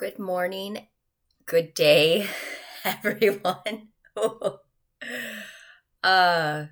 Good 0.00 0.18
morning, 0.18 0.86
good 1.44 1.74
day, 1.74 2.26
everyone. 2.86 3.88
uh, 6.02 6.64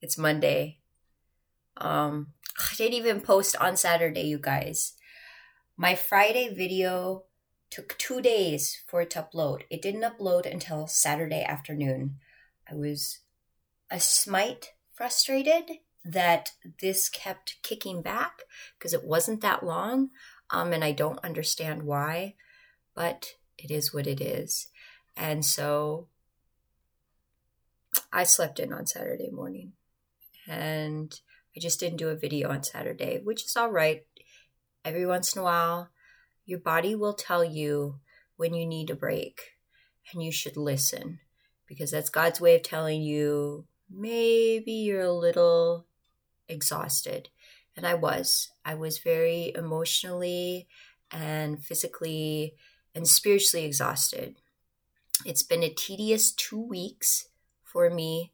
it's 0.00 0.16
Monday. 0.16 0.78
Um, 1.76 2.28
I 2.60 2.74
didn't 2.76 2.94
even 2.94 3.22
post 3.22 3.56
on 3.56 3.76
Saturday, 3.76 4.22
you 4.22 4.38
guys. 4.38 4.92
My 5.76 5.96
Friday 5.96 6.54
video 6.54 7.24
took 7.70 7.98
two 7.98 8.20
days 8.20 8.84
for 8.86 9.00
it 9.00 9.10
to 9.10 9.26
upload. 9.26 9.62
It 9.68 9.82
didn't 9.82 10.02
upload 10.02 10.46
until 10.46 10.86
Saturday 10.86 11.42
afternoon. 11.42 12.18
I 12.70 12.76
was 12.76 13.18
a 13.90 13.98
smite 13.98 14.74
frustrated 14.92 15.78
that 16.04 16.52
this 16.80 17.08
kept 17.08 17.56
kicking 17.64 18.00
back 18.00 18.42
because 18.78 18.94
it 18.94 19.02
wasn't 19.02 19.40
that 19.40 19.64
long, 19.64 20.10
um, 20.50 20.72
and 20.72 20.84
I 20.84 20.92
don't 20.92 21.18
understand 21.24 21.82
why 21.82 22.36
but 23.00 23.36
it 23.56 23.70
is 23.70 23.94
what 23.94 24.06
it 24.06 24.20
is. 24.20 24.66
And 25.16 25.42
so 25.42 26.08
I 28.12 28.24
slept 28.24 28.60
in 28.60 28.74
on 28.74 28.84
Saturday 28.84 29.30
morning 29.30 29.72
and 30.46 31.18
I 31.56 31.60
just 31.60 31.80
didn't 31.80 31.96
do 31.96 32.10
a 32.10 32.14
video 32.14 32.50
on 32.50 32.62
Saturday, 32.62 33.18
which 33.24 33.46
is 33.46 33.56
all 33.56 33.70
right. 33.70 34.04
Every 34.84 35.06
once 35.06 35.34
in 35.34 35.40
a 35.40 35.44
while, 35.44 35.88
your 36.44 36.58
body 36.58 36.94
will 36.94 37.14
tell 37.14 37.42
you 37.42 38.00
when 38.36 38.52
you 38.52 38.66
need 38.66 38.90
a 38.90 38.94
break 38.94 39.56
and 40.12 40.22
you 40.22 40.30
should 40.30 40.58
listen 40.58 41.20
because 41.66 41.92
that's 41.92 42.10
God's 42.10 42.38
way 42.38 42.56
of 42.56 42.62
telling 42.62 43.00
you 43.00 43.64
maybe 43.90 44.72
you're 44.72 45.00
a 45.00 45.10
little 45.10 45.86
exhausted. 46.50 47.30
And 47.74 47.86
I 47.86 47.94
was. 47.94 48.50
I 48.62 48.74
was 48.74 48.98
very 48.98 49.54
emotionally 49.54 50.68
and 51.10 51.64
physically 51.64 52.56
and 52.94 53.06
spiritually 53.06 53.64
exhausted. 53.64 54.36
It's 55.24 55.42
been 55.42 55.62
a 55.62 55.70
tedious 55.70 56.32
two 56.32 56.60
weeks 56.60 57.28
for 57.62 57.90
me. 57.90 58.32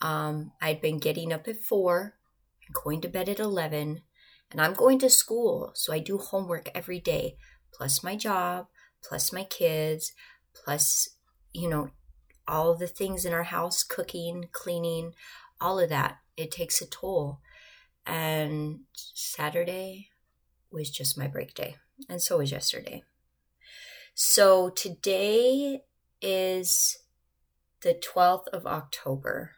Um, 0.00 0.52
I'd 0.60 0.80
been 0.80 0.98
getting 0.98 1.32
up 1.32 1.48
at 1.48 1.62
four 1.62 2.14
and 2.66 2.74
going 2.74 3.00
to 3.02 3.08
bed 3.08 3.28
at 3.28 3.40
11, 3.40 4.02
and 4.50 4.60
I'm 4.60 4.74
going 4.74 4.98
to 5.00 5.10
school. 5.10 5.72
So 5.74 5.92
I 5.92 5.98
do 5.98 6.18
homework 6.18 6.70
every 6.74 7.00
day, 7.00 7.36
plus 7.72 8.04
my 8.04 8.16
job, 8.16 8.66
plus 9.02 9.32
my 9.32 9.44
kids, 9.44 10.12
plus, 10.54 11.08
you 11.52 11.68
know, 11.68 11.90
all 12.46 12.74
the 12.74 12.86
things 12.86 13.24
in 13.24 13.32
our 13.32 13.44
house 13.44 13.82
cooking, 13.82 14.48
cleaning, 14.52 15.12
all 15.60 15.78
of 15.78 15.88
that. 15.90 16.18
It 16.36 16.50
takes 16.50 16.80
a 16.80 16.86
toll. 16.86 17.40
And 18.06 18.80
Saturday 18.94 20.08
was 20.70 20.90
just 20.90 21.18
my 21.18 21.26
break 21.26 21.54
day, 21.54 21.76
and 22.08 22.22
so 22.22 22.38
was 22.38 22.52
yesterday. 22.52 23.02
So 24.20 24.70
today 24.70 25.82
is 26.20 26.98
the 27.82 27.94
12th 27.94 28.48
of 28.48 28.66
October. 28.66 29.52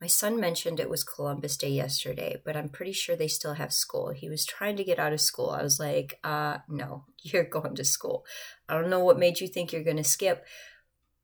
My 0.00 0.06
son 0.06 0.38
mentioned 0.38 0.78
it 0.78 0.88
was 0.88 1.02
Columbus 1.02 1.56
Day 1.56 1.70
yesterday, 1.70 2.40
but 2.44 2.56
I'm 2.56 2.68
pretty 2.68 2.92
sure 2.92 3.16
they 3.16 3.26
still 3.26 3.54
have 3.54 3.72
school. 3.72 4.10
He 4.10 4.28
was 4.28 4.46
trying 4.46 4.76
to 4.76 4.84
get 4.84 5.00
out 5.00 5.12
of 5.12 5.20
school. 5.20 5.50
I 5.50 5.64
was 5.64 5.80
like, 5.80 6.20
uh, 6.22 6.58
no, 6.68 7.06
you're 7.22 7.42
going 7.42 7.74
to 7.74 7.84
school. 7.84 8.24
I 8.68 8.74
don't 8.74 8.88
know 8.88 9.02
what 9.02 9.18
made 9.18 9.40
you 9.40 9.48
think 9.48 9.72
you're 9.72 9.82
going 9.82 9.96
to 9.96 10.04
skip, 10.04 10.44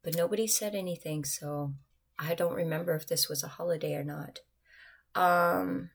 but 0.02 0.16
nobody 0.16 0.48
said 0.48 0.74
anything, 0.74 1.24
so 1.24 1.74
I 2.18 2.34
don't 2.34 2.54
remember 2.54 2.96
if 2.96 3.06
this 3.06 3.28
was 3.28 3.44
a 3.44 3.54
holiday 3.54 3.94
or 3.94 4.02
not. 4.02 4.40
Um, 5.14 5.90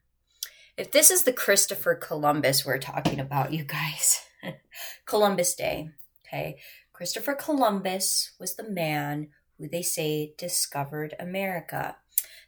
if 0.77 0.93
this 0.93 1.11
is 1.11 1.23
the 1.23 1.33
Christopher 1.33 1.95
Columbus 1.95 2.66
we're 2.66 2.77
talking 2.77 3.19
about, 3.19 3.52
you 3.52 3.66
guys, 3.66 4.21
Columbus 5.05 5.55
Day. 5.55 5.89
Okay. 6.30 6.59
Christopher 6.94 7.33
Columbus 7.33 8.33
was 8.39 8.55
the 8.55 8.69
man 8.69 9.30
who 9.58 9.67
they 9.67 9.81
say 9.81 10.33
discovered 10.37 11.15
America. 11.20 11.95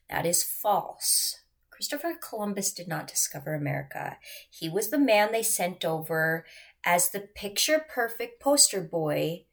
That 0.09 0.25
is 0.25 0.43
false. 0.43 1.37
Christopher 1.71 2.13
Columbus 2.21 2.73
did 2.73 2.87
not 2.87 3.07
discover 3.07 3.55
America. 3.55 4.17
He 4.51 4.69
was 4.69 4.89
the 4.89 4.99
man 4.99 5.31
they 5.31 5.41
sent 5.41 5.83
over 5.83 6.45
as 6.85 7.09
the 7.09 7.21
picture 7.21 7.83
perfect 7.89 8.39
poster 8.39 8.81
boy 8.81 9.45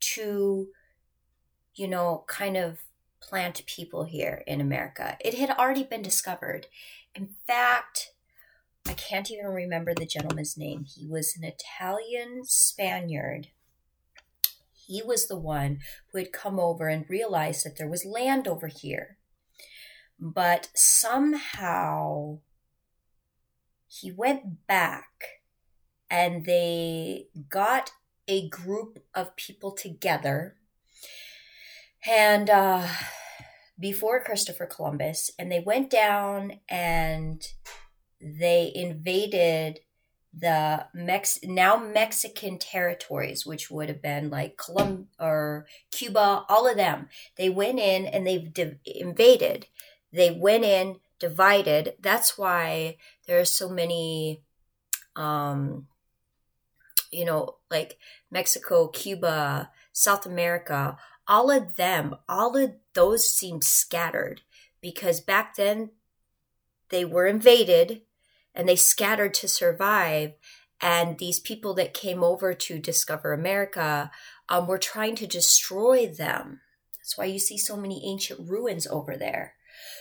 to, 0.00 0.68
you 1.74 1.86
know, 1.86 2.24
kind 2.26 2.56
of 2.56 2.80
plant 3.20 3.64
people 3.66 4.04
here 4.04 4.42
in 4.46 4.60
America. 4.60 5.16
It 5.20 5.34
had 5.34 5.50
already 5.50 5.84
been 5.84 6.02
discovered. 6.02 6.66
In 7.14 7.28
fact, 7.46 8.12
I 8.88 8.94
can't 8.94 9.30
even 9.30 9.46
remember 9.46 9.94
the 9.94 10.06
gentleman's 10.06 10.56
name. 10.56 10.84
He 10.84 11.06
was 11.06 11.36
an 11.36 11.44
Italian 11.44 12.42
Spaniard 12.44 13.48
he 14.88 15.02
was 15.02 15.28
the 15.28 15.38
one 15.38 15.78
who 16.10 16.18
had 16.18 16.32
come 16.32 16.58
over 16.58 16.88
and 16.88 17.08
realized 17.08 17.64
that 17.64 17.76
there 17.76 17.88
was 17.88 18.04
land 18.04 18.48
over 18.48 18.66
here. 18.66 19.18
But 20.18 20.70
somehow 20.74 22.40
he 23.86 24.10
went 24.10 24.66
back 24.66 25.42
and 26.10 26.44
they 26.44 27.26
got 27.48 27.92
a 28.26 28.48
group 28.48 28.98
of 29.14 29.36
people 29.36 29.72
together 29.72 30.56
and 32.06 32.48
uh, 32.48 32.86
before 33.78 34.22
Christopher 34.22 34.66
Columbus, 34.66 35.30
and 35.38 35.50
they 35.50 35.60
went 35.60 35.90
down 35.90 36.60
and 36.68 37.46
they 38.20 38.72
invaded 38.74 39.80
the 40.32 40.86
Mex 40.94 41.38
now 41.42 41.76
Mexican 41.76 42.58
territories, 42.58 43.46
which 43.46 43.70
would 43.70 43.88
have 43.88 44.02
been 44.02 44.30
like 44.30 44.56
Colum 44.56 45.08
or 45.18 45.66
Cuba, 45.90 46.44
all 46.48 46.68
of 46.68 46.76
them. 46.76 47.08
They 47.36 47.48
went 47.48 47.78
in 47.78 48.06
and 48.06 48.26
they've 48.26 48.52
invaded. 48.84 49.66
They 50.12 50.30
went 50.30 50.64
in, 50.64 50.96
divided. 51.18 51.94
That's 52.00 52.38
why 52.38 52.96
there 53.26 53.40
are 53.40 53.44
so 53.44 53.68
many, 53.68 54.42
um, 55.16 55.86
you 57.10 57.24
know, 57.24 57.56
like 57.70 57.98
Mexico, 58.30 58.88
Cuba, 58.88 59.70
South 59.92 60.26
America. 60.26 60.98
All 61.26 61.50
of 61.50 61.76
them, 61.76 62.16
all 62.28 62.56
of 62.56 62.74
those 62.94 63.28
seem 63.28 63.60
scattered 63.60 64.42
because 64.80 65.20
back 65.20 65.56
then 65.56 65.90
they 66.90 67.04
were 67.04 67.26
invaded 67.26 68.02
and 68.58 68.68
they 68.68 68.76
scattered 68.76 69.32
to 69.34 69.48
survive. 69.48 70.32
And 70.80 71.18
these 71.18 71.38
people 71.40 71.74
that 71.74 71.94
came 71.94 72.22
over 72.22 72.52
to 72.52 72.78
discover 72.78 73.32
America 73.32 74.10
um, 74.48 74.66
were 74.66 74.78
trying 74.78 75.14
to 75.16 75.26
destroy 75.26 76.06
them. 76.06 76.60
That's 76.98 77.16
why 77.16 77.26
you 77.26 77.38
see 77.38 77.56
so 77.56 77.76
many 77.76 78.02
ancient 78.04 78.50
ruins 78.50 78.86
over 78.86 79.16
there. 79.16 79.54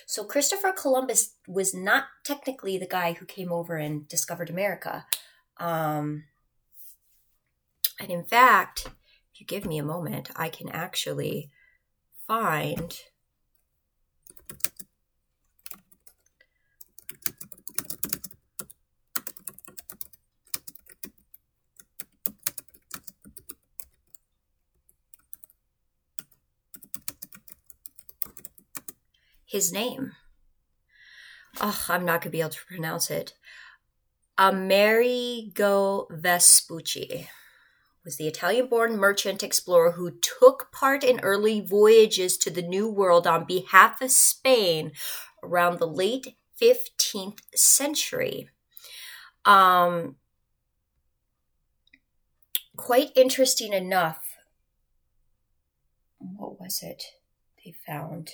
So 0.08 0.24
Christopher 0.24 0.72
Columbus 0.72 1.36
was 1.48 1.74
not 1.74 2.06
technically 2.24 2.78
the 2.78 2.88
guy 2.88 3.14
who 3.14 3.26
came 3.26 3.52
over 3.52 3.76
and 3.76 4.08
discovered 4.08 4.50
America. 4.50 5.06
Um, 5.60 6.24
and 8.00 8.10
in 8.10 8.24
fact, 8.24 8.88
if 9.34 9.42
you 9.42 9.46
give 9.46 9.66
me 9.66 9.78
a 9.78 9.84
moment, 9.84 10.30
I 10.36 10.50
can 10.50 10.70
actually 10.70 11.52
find 12.28 12.98
his 29.58 29.74
name. 29.74 30.12
Oh, 31.60 31.86
I'm 31.90 32.06
not 32.06 32.22
going 32.22 32.30
to 32.30 32.38
be 32.38 32.42
able 32.42 32.52
to 32.52 32.66
pronounce 32.68 33.10
it. 33.10 33.34
Amerigo 34.38 36.06
Vespucci 36.12 37.28
was 38.06 38.18
the 38.18 38.28
Italian 38.28 38.68
born 38.68 38.98
merchant 38.98 39.42
explorer 39.42 39.94
who 39.94 40.12
took 40.12 40.72
part 40.72 41.04
in 41.04 41.20
early 41.22 41.60
voyages 41.60 42.38
to 42.38 42.52
the 42.52 42.62
New 42.62 42.88
World 42.88 43.26
on 43.26 43.46
behalf 43.46 44.00
of 44.00 44.12
Spain 44.12 44.92
around 45.42 45.80
the 45.80 45.88
late 45.88 46.38
15th 46.62 47.40
century. 47.56 48.50
Um, 49.44 50.18
quite 52.76 53.10
interesting 53.16 53.74
enough. 53.74 54.36
What 56.20 56.60
was 56.60 56.84
it 56.84 57.04
they 57.66 57.74
found? 57.88 58.34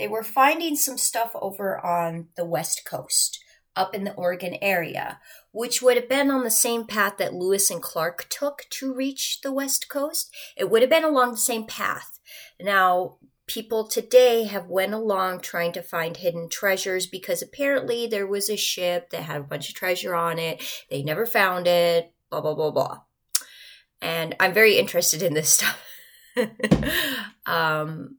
They 0.00 0.08
were 0.08 0.22
finding 0.22 0.76
some 0.76 0.96
stuff 0.96 1.32
over 1.34 1.78
on 1.84 2.28
the 2.34 2.44
west 2.46 2.86
coast 2.86 3.38
up 3.76 3.94
in 3.94 4.04
the 4.04 4.14
Oregon 4.14 4.56
area, 4.62 5.20
which 5.52 5.82
would 5.82 5.98
have 5.98 6.08
been 6.08 6.30
on 6.30 6.42
the 6.42 6.50
same 6.50 6.86
path 6.86 7.18
that 7.18 7.34
Lewis 7.34 7.70
and 7.70 7.82
Clark 7.82 8.26
took 8.30 8.64
to 8.70 8.94
reach 8.94 9.42
the 9.42 9.52
west 9.52 9.90
coast. 9.90 10.34
It 10.56 10.70
would 10.70 10.80
have 10.80 10.90
been 10.90 11.04
along 11.04 11.32
the 11.32 11.36
same 11.36 11.66
path. 11.66 12.18
Now, 12.58 13.18
people 13.46 13.86
today 13.86 14.44
have 14.44 14.68
went 14.68 14.94
along 14.94 15.40
trying 15.40 15.72
to 15.72 15.82
find 15.82 16.16
hidden 16.16 16.48
treasures 16.48 17.06
because 17.06 17.42
apparently 17.42 18.06
there 18.06 18.26
was 18.26 18.48
a 18.48 18.56
ship 18.56 19.10
that 19.10 19.24
had 19.24 19.42
a 19.42 19.44
bunch 19.44 19.68
of 19.68 19.74
treasure 19.74 20.14
on 20.14 20.38
it. 20.38 20.62
They 20.88 21.02
never 21.02 21.26
found 21.26 21.66
it. 21.66 22.10
blah, 22.30 22.40
blah, 22.40 22.54
blah, 22.54 22.70
blah. 22.70 23.00
And 24.00 24.34
I'm 24.40 24.54
very 24.54 24.78
interested 24.78 25.22
in 25.22 25.34
this 25.34 25.50
stuff. 25.50 25.84
um, 27.44 28.16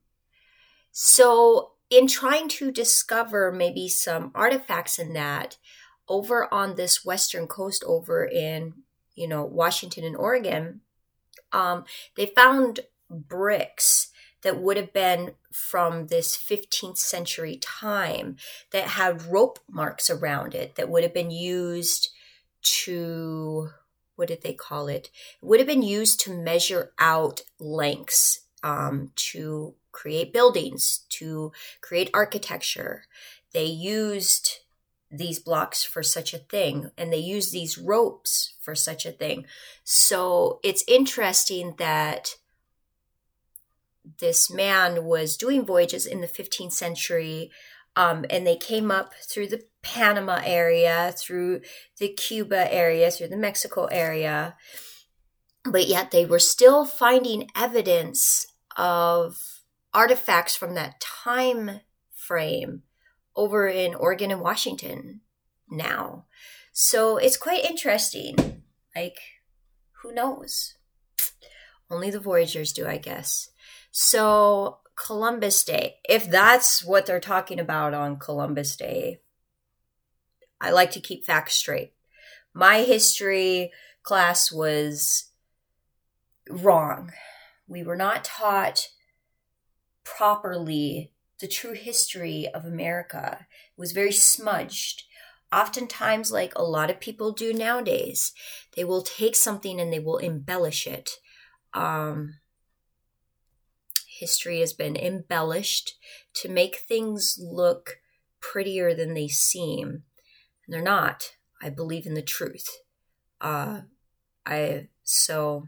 so, 0.91 1.70
in 1.91 2.07
trying 2.07 2.47
to 2.47 2.71
discover 2.71 3.51
maybe 3.51 3.87
some 3.87 4.31
artifacts 4.33 4.97
in 4.97 5.13
that, 5.13 5.57
over 6.07 6.51
on 6.51 6.75
this 6.75 7.05
western 7.05 7.45
coast, 7.45 7.83
over 7.85 8.25
in 8.25 8.73
you 9.13 9.27
know 9.27 9.43
Washington 9.43 10.03
and 10.03 10.15
Oregon, 10.15 10.81
um, 11.51 11.83
they 12.15 12.25
found 12.25 12.79
bricks 13.09 14.07
that 14.41 14.59
would 14.59 14.77
have 14.77 14.91
been 14.93 15.33
from 15.51 16.07
this 16.07 16.35
15th 16.35 16.97
century 16.97 17.57
time 17.57 18.37
that 18.71 18.85
had 18.85 19.27
rope 19.27 19.59
marks 19.69 20.09
around 20.09 20.55
it 20.55 20.75
that 20.75 20.89
would 20.89 21.03
have 21.03 21.13
been 21.13 21.29
used 21.29 22.09
to 22.63 23.69
what 24.15 24.27
did 24.27 24.43
they 24.43 24.53
call 24.53 24.87
it? 24.87 25.09
It 25.41 25.45
would 25.45 25.59
have 25.59 25.67
been 25.67 25.81
used 25.81 26.19
to 26.21 26.31
measure 26.31 26.91
out 26.99 27.41
lengths 27.59 28.41
um, 28.61 29.11
to 29.15 29.73
create 29.91 30.33
buildings, 30.33 31.05
to 31.09 31.51
create 31.81 32.09
architecture. 32.13 33.03
They 33.53 33.65
used 33.65 34.59
these 35.09 35.39
blocks 35.39 35.83
for 35.83 36.01
such 36.03 36.33
a 36.33 36.37
thing, 36.37 36.91
and 36.97 37.11
they 37.11 37.17
used 37.17 37.51
these 37.51 37.77
ropes 37.77 38.53
for 38.59 38.75
such 38.75 39.05
a 39.05 39.11
thing. 39.11 39.45
So 39.83 40.59
it's 40.63 40.83
interesting 40.87 41.75
that 41.77 42.35
this 44.19 44.49
man 44.49 45.05
was 45.05 45.37
doing 45.37 45.65
voyages 45.65 46.05
in 46.05 46.21
the 46.21 46.27
15th 46.27 46.71
century 46.71 47.51
um, 47.95 48.25
and 48.29 48.47
they 48.47 48.55
came 48.55 48.89
up 48.89 49.13
through 49.15 49.47
the 49.47 49.63
Panama 49.81 50.39
area, 50.43 51.13
through 51.17 51.61
the 51.97 52.09
Cuba 52.09 52.73
area, 52.73 53.11
through 53.11 53.27
the 53.27 53.37
Mexico 53.37 53.85
area. 53.85 54.55
But 55.63 55.87
yet 55.87 56.11
they 56.11 56.25
were 56.25 56.39
still 56.39 56.85
finding 56.85 57.49
evidence 57.55 58.47
of 58.77 59.50
artifacts 59.93 60.55
from 60.55 60.75
that 60.75 60.99
time 60.99 61.81
frame 62.13 62.83
over 63.35 63.67
in 63.67 63.95
Oregon 63.95 64.31
and 64.31 64.41
Washington 64.41 65.21
now. 65.69 66.25
So 66.71 67.17
it's 67.17 67.37
quite 67.37 67.65
interesting. 67.65 68.63
Like, 68.95 69.19
who 70.01 70.13
knows? 70.13 70.75
Only 71.89 72.09
the 72.09 72.19
Voyagers 72.19 72.71
do, 72.73 72.87
I 72.87 72.97
guess. 72.97 73.49
So, 73.91 74.79
Columbus 74.95 75.63
Day, 75.63 75.95
if 76.07 76.29
that's 76.29 76.83
what 76.83 77.05
they're 77.05 77.19
talking 77.19 77.59
about 77.59 77.93
on 77.93 78.19
Columbus 78.19 78.75
Day, 78.75 79.19
I 80.59 80.71
like 80.71 80.91
to 80.91 81.01
keep 81.01 81.25
facts 81.25 81.55
straight. 81.55 81.93
My 82.53 82.83
history 82.83 83.71
class 84.03 84.51
was 84.51 85.31
wrong. 86.49 87.11
We 87.67 87.83
were 87.83 87.95
not 87.95 88.23
taught 88.23 88.89
properly 90.03 91.11
the 91.39 91.47
true 91.47 91.73
history 91.73 92.47
of 92.53 92.65
America. 92.65 93.47
It 93.49 93.79
was 93.79 93.91
very 93.91 94.11
smudged. 94.11 95.03
Oftentimes, 95.51 96.31
like 96.31 96.53
a 96.55 96.63
lot 96.63 96.89
of 96.89 96.99
people 96.99 97.33
do 97.33 97.53
nowadays, 97.53 98.31
they 98.75 98.83
will 98.85 99.01
take 99.01 99.35
something 99.35 99.81
and 99.81 99.91
they 99.91 99.99
will 99.99 100.17
embellish 100.17 100.87
it. 100.87 101.17
Um, 101.73 102.35
history 104.19 104.59
has 104.59 104.71
been 104.71 104.95
embellished 104.95 105.95
to 106.35 106.47
make 106.47 106.77
things 106.77 107.37
look 107.41 107.97
prettier 108.39 108.93
than 108.93 109.13
they 109.13 109.27
seem. 109.27 110.03
And 110.65 110.73
they're 110.73 110.81
not. 110.81 111.35
I 111.61 111.69
believe 111.69 112.05
in 112.05 112.13
the 112.13 112.21
truth. 112.21 112.67
Uh, 113.41 113.81
I 114.45 114.87
so 115.03 115.67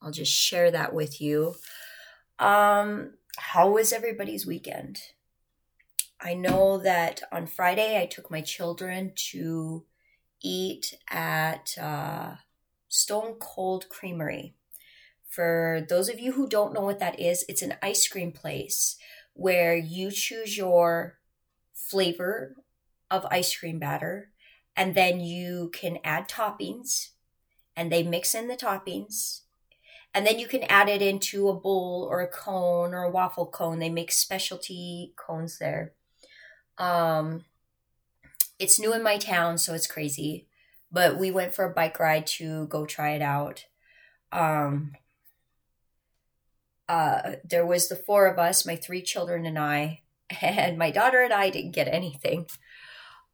I'll 0.00 0.10
just 0.10 0.32
share 0.32 0.70
that 0.70 0.94
with 0.94 1.20
you. 1.20 1.54
Um, 2.38 3.14
how 3.36 3.70
was 3.70 3.92
everybody's 3.92 4.46
weekend? 4.46 5.00
I 6.20 6.34
know 6.34 6.78
that 6.78 7.22
on 7.30 7.46
Friday 7.46 8.00
I 8.00 8.06
took 8.06 8.30
my 8.30 8.40
children 8.40 9.12
to 9.32 9.84
eat 10.42 10.94
at 11.10 11.76
uh, 11.80 12.36
Stone 12.88 13.34
Cold 13.40 13.88
Creamery. 13.88 14.54
For 15.28 15.84
those 15.88 16.08
of 16.08 16.20
you 16.20 16.32
who 16.32 16.48
don't 16.48 16.72
know 16.72 16.82
what 16.82 17.00
that 17.00 17.18
is, 17.18 17.44
it's 17.48 17.62
an 17.62 17.74
ice 17.82 18.06
cream 18.06 18.30
place 18.32 18.96
where 19.32 19.76
you 19.76 20.10
choose 20.10 20.56
your 20.56 21.18
flavor 21.72 22.56
of 23.10 23.26
ice 23.30 23.56
cream 23.56 23.78
batter 23.78 24.30
and 24.76 24.94
then 24.94 25.20
you 25.20 25.70
can 25.72 25.98
add 26.04 26.28
toppings 26.28 27.10
and 27.76 27.90
they 27.90 28.02
mix 28.02 28.34
in 28.34 28.48
the 28.48 28.56
toppings 28.56 29.40
and 30.14 30.26
then 30.26 30.38
you 30.38 30.46
can 30.46 30.62
add 30.64 30.88
it 30.88 31.02
into 31.02 31.48
a 31.48 31.54
bowl 31.54 32.06
or 32.10 32.20
a 32.20 32.28
cone 32.28 32.94
or 32.94 33.02
a 33.02 33.10
waffle 33.10 33.46
cone 33.46 33.78
they 33.78 33.90
make 33.90 34.12
specialty 34.12 35.12
cones 35.16 35.58
there 35.58 35.92
um 36.78 37.44
it's 38.58 38.78
new 38.78 38.94
in 38.94 39.02
my 39.02 39.18
town 39.18 39.58
so 39.58 39.74
it's 39.74 39.86
crazy 39.86 40.46
but 40.90 41.18
we 41.18 41.30
went 41.30 41.52
for 41.52 41.64
a 41.64 41.74
bike 41.74 41.98
ride 41.98 42.26
to 42.26 42.66
go 42.68 42.86
try 42.86 43.10
it 43.10 43.22
out 43.22 43.66
um 44.32 44.92
uh, 46.88 47.32
there 47.48 47.66
was 47.66 47.88
the 47.88 47.96
four 47.96 48.26
of 48.26 48.38
us, 48.38 48.66
my 48.66 48.76
three 48.76 49.02
children 49.02 49.46
and 49.46 49.58
I, 49.58 50.02
and 50.42 50.78
my 50.78 50.90
daughter 50.90 51.22
and 51.22 51.32
I 51.32 51.50
didn't 51.50 51.72
get 51.72 51.88
anything. 51.88 52.46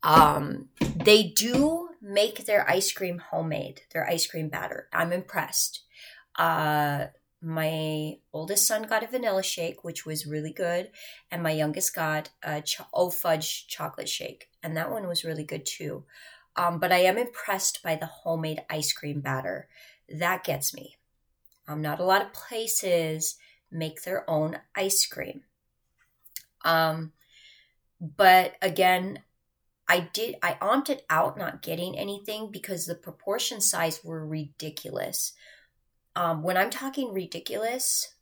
Um, 0.03 0.69
they 0.81 1.25
do 1.25 1.91
make 2.01 2.47
their 2.47 2.69
ice 2.69 2.93
cream 2.93 3.19
homemade, 3.19 3.83
their 3.93 4.09
ice 4.09 4.27
cream 4.27 4.49
batter. 4.49 4.89
I'm 4.93 5.13
impressed. 5.13 5.83
Uh, 6.41 7.09
my 7.43 8.17
oldest 8.33 8.67
son 8.67 8.85
got 8.85 9.03
a 9.03 9.07
vanilla 9.07 9.43
shake, 9.43 9.85
which 9.85 10.07
was 10.07 10.27
really 10.27 10.53
good, 10.55 10.91
and 11.31 11.43
my 11.43 11.51
youngest 11.51 11.95
got 11.95 12.31
a 12.43 12.63
ch- 12.63 12.81
oh 12.95 13.11
fudge 13.11 13.67
chocolate 13.67 14.09
shake, 14.09 14.49
and 14.63 14.75
that 14.75 14.91
one 14.91 15.07
was 15.07 15.23
really 15.23 15.45
good 15.45 15.67
too. 15.67 16.05
Um, 16.57 16.79
but 16.81 16.93
I 16.93 17.01
am 17.01 17.19
impressed 17.19 17.83
by 17.83 17.95
the 17.95 18.07
homemade 18.07 18.63
ice 18.71 18.93
cream 18.95 19.21
batter. 19.21 19.69
That 20.09 20.43
gets 20.43 20.73
me. 20.73 20.97
Um, 21.69 21.83
not 21.83 22.01
a 22.01 22.05
lot 22.05 22.23
of 22.23 22.33
places 22.33 23.37
make 23.71 24.03
their 24.03 24.29
own 24.29 24.59
ice 24.75 25.05
cream. 25.05 25.43
Um, 26.65 27.13
but 28.01 28.55
again, 28.63 29.25
I 29.87 30.09
did 30.15 30.37
I 30.43 30.57
opted 30.63 31.03
out 31.11 31.37
not 31.37 31.61
getting 31.61 31.99
anything 31.99 32.51
because 32.51 32.87
the 32.87 32.95
proportion 32.95 33.61
size 33.61 34.03
were 34.03 34.27
ridiculous. 34.27 35.35
Um, 36.17 36.43
when 36.43 36.57
I'm 36.57 36.71
talking 36.71 37.13
ridiculous, 37.13 38.15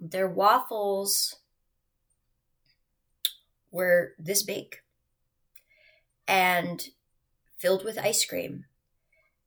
their 0.00 0.28
waffles 0.28 1.36
were 3.70 4.14
this 4.18 4.42
big 4.42 4.76
and 6.26 6.88
filled 7.56 7.84
with 7.84 7.98
ice 7.98 8.24
cream 8.24 8.64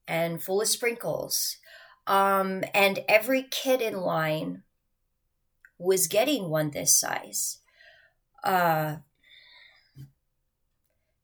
and 0.07 0.41
full 0.41 0.61
of 0.61 0.67
sprinkles 0.67 1.57
um, 2.07 2.63
and 2.73 2.99
every 3.09 3.43
kid 3.43 3.81
in 3.81 3.97
line 3.97 4.63
was 5.77 6.07
getting 6.07 6.49
one 6.49 6.71
this 6.71 6.97
size. 6.97 7.59
Uh, 8.43 8.97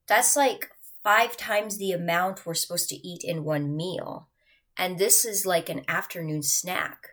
that's 0.06 0.36
like 0.36 0.70
five 1.02 1.36
times 1.36 1.78
the 1.78 1.92
amount 1.92 2.44
we're 2.44 2.54
supposed 2.54 2.90
to 2.90 3.06
eat 3.06 3.24
in 3.24 3.44
one 3.44 3.74
meal. 3.74 4.28
And 4.76 4.98
this 4.98 5.24
is 5.24 5.46
like 5.46 5.68
an 5.68 5.82
afternoon 5.88 6.42
snack. 6.42 7.10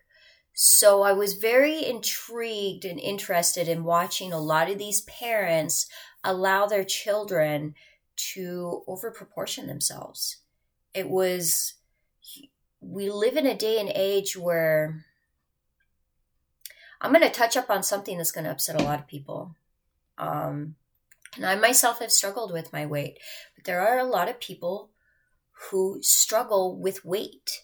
So 0.54 1.02
I 1.02 1.14
was 1.14 1.34
very 1.34 1.86
intrigued 1.86 2.86
and 2.86 3.00
interested 3.00 3.68
in 3.68 3.84
watching 3.84 4.34
a 4.34 4.40
lot 4.40 4.70
of 4.70 4.78
these 4.78 5.02
parents 5.02 5.88
allow 6.24 6.66
their 6.66 6.84
children 6.84 7.76
to 8.34 8.84
overproportion 8.88 9.68
themselves. 9.68 10.38
It 10.94 11.10
was 11.10 11.76
we 12.82 13.10
live 13.12 13.38
in 13.38 13.46
a 13.46 13.56
day 13.56 13.80
and 13.80 13.92
age 13.94 14.36
where 14.36 15.06
I'm 17.00 17.14
going 17.14 17.24
to 17.24 17.30
touch 17.30 17.56
up 17.56 17.70
on 17.70 17.84
something 17.84 18.18
that's 18.18 18.32
going 18.32 18.46
to 18.46 18.52
upset 18.52 18.80
a 18.80 18.84
lot 18.84 19.00
of 19.00 19.08
people. 19.08 19.56
Um, 20.18 20.76
and 21.36 21.46
I 21.46 21.56
myself 21.56 22.00
have 22.00 22.12
struggled 22.12 22.52
with 22.52 22.74
my 22.74 22.86
weight, 22.86 23.20
but 23.56 23.64
there 23.64 23.82
are 23.82 24.00
a 24.00 24.04
lot 24.04 24.30
of 24.30 24.40
people 24.40 24.90
who 25.70 26.00
struggle 26.02 26.80
with 26.80 27.06
weight. 27.06 27.64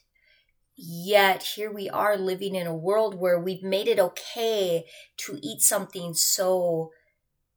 Yet 0.75 1.43
here 1.55 1.71
we 1.71 1.89
are 1.89 2.17
living 2.17 2.53
in 2.53 2.67
a 2.67 2.75
world 2.75 3.15
where 3.15 3.39
we've 3.39 3.63
made 3.63 3.87
it 3.87 3.99
okay 3.99 4.85
to 5.17 5.39
eat 5.41 5.61
something 5.61 6.13
so 6.13 6.91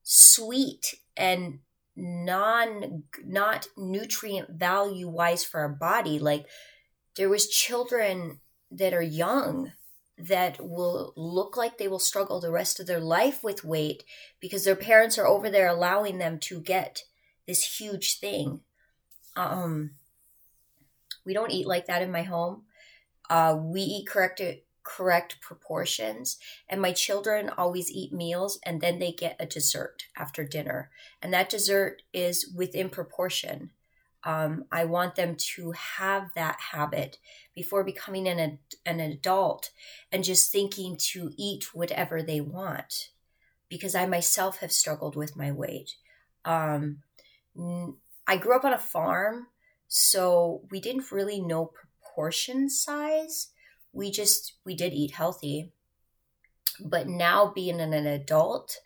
sweet 0.03 0.95
and 1.17 1.59
non 1.95 3.05
not 3.25 3.67
nutrient 3.77 4.51
value 4.51 5.09
wise 5.09 5.45
for 5.45 5.61
our 5.61 5.69
body 5.69 6.19
like 6.19 6.47
there 7.17 7.29
was 7.29 7.49
children 7.49 8.41
that 8.71 8.95
are 8.95 9.03
young 9.03 9.73
that 10.17 10.59
will 10.61 11.13
look 11.17 11.57
like 11.57 11.77
they 11.77 11.89
will 11.89 11.99
struggle 11.99 12.41
the 12.41 12.51
rest 12.51 12.81
of 12.81 12.87
their 12.87 13.01
life 13.01 13.45
with 13.45 13.65
weight 13.65 14.03
because 14.41 14.65
their 14.65 14.77
parents 14.77 15.19
are 15.19 15.27
over 15.27 15.51
there 15.51 15.69
allowing 15.69 16.19
them 16.19 16.39
to 16.39 16.61
get 16.61 17.03
this 17.47 17.79
huge 17.79 18.19
thing 18.19 18.61
um 19.37 19.91
We 21.31 21.35
don't 21.35 21.53
eat 21.53 21.69
like 21.69 21.87
that 21.87 22.03
in 22.03 22.11
my 22.11 22.25
home. 22.25 22.63
Uh, 23.31 23.57
we 23.57 23.83
eat 23.83 24.09
correct 24.09 24.43
correct 24.83 25.41
proportions 25.41 26.39
and 26.69 26.83
my 26.83 26.91
children 26.91 27.49
always 27.57 27.89
eat 27.89 28.13
meals 28.13 28.59
and 28.67 28.81
then 28.81 28.99
they 28.99 29.13
get 29.13 29.37
a 29.39 29.47
dessert 29.47 30.07
after 30.17 30.43
dinner. 30.45 30.91
And 31.23 31.33
that 31.33 31.49
dessert 31.49 32.03
is 32.13 32.53
within 32.53 32.91
proportion. 32.91 33.71
Um, 34.25 34.65
i 34.73 34.85
want 34.85 35.15
them 35.15 35.37
to 35.55 35.71
have 35.71 36.35
that 36.35 36.59
habit 36.73 37.19
before 37.55 37.85
becoming 37.85 38.27
an, 38.27 38.59
an 38.85 39.01
adult 39.01 39.71
and 40.11 40.25
just 40.25 40.51
thinking 40.51 40.97
to 41.13 41.31
eat 41.39 41.73
whatever 41.73 42.23
they 42.23 42.41
want 42.41 43.11
because 43.69 43.95
i 43.95 44.05
myself 44.05 44.59
have 44.59 44.73
struggled 44.73 45.17
with 45.17 45.37
my 45.37 45.53
weight. 45.53 45.95
Um, 46.45 46.99
i 48.27 48.37
grew 48.37 48.57
up 48.57 48.65
on 48.65 48.75
a 48.75 48.79
farm 48.79 49.47
so 49.93 50.63
we 50.71 50.81
didn't 50.81 51.11
really 51.11 51.41
know 51.41 51.67
proportion 51.67 52.71
size. 52.71 53.49
We 53.93 54.13
just 54.13 54.55
we 54.65 54.77
did 54.77 54.93
eat 54.93 55.11
healthy. 55.11 55.73
But 56.83 57.09
now 57.09 57.53
being 57.55 57.81
an, 57.81 57.93
adult 57.93 58.79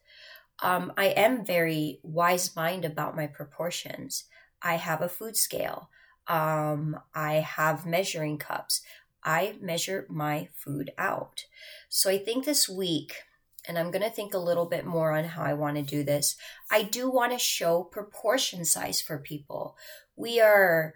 um, 0.62 0.92
i 0.96 1.06
am 1.06 1.44
very 1.44 2.00
wise 2.02 2.56
mind 2.56 2.84
about 2.84 3.16
my 3.16 3.26
proportions. 3.26 4.24
I 4.62 4.76
have 4.76 5.02
a 5.02 5.08
food 5.08 5.36
scale. 5.36 5.90
Um, 6.26 7.00
i 7.14 7.34
have 7.34 7.86
measuring 7.86 8.38
cups. 8.38 8.82
I 9.24 9.56
measure 9.60 10.06
my 10.10 10.48
food 10.54 10.92
out. 10.98 11.44
So 11.90 12.10
i 12.10 12.18
think 12.18 12.44
this 12.46 12.68
week 12.68 13.24
and 13.66 13.78
i'm 13.78 13.90
going 13.90 14.02
to 14.02 14.10
think 14.10 14.34
a 14.34 14.38
little 14.38 14.66
bit 14.66 14.84
more 14.84 15.12
on 15.12 15.24
how 15.24 15.42
i 15.42 15.52
want 15.52 15.76
to 15.76 15.82
do 15.82 16.02
this 16.02 16.36
i 16.70 16.82
do 16.82 17.10
want 17.10 17.32
to 17.32 17.38
show 17.38 17.82
proportion 17.82 18.64
size 18.64 19.00
for 19.00 19.18
people 19.18 19.76
we 20.16 20.40
are 20.40 20.94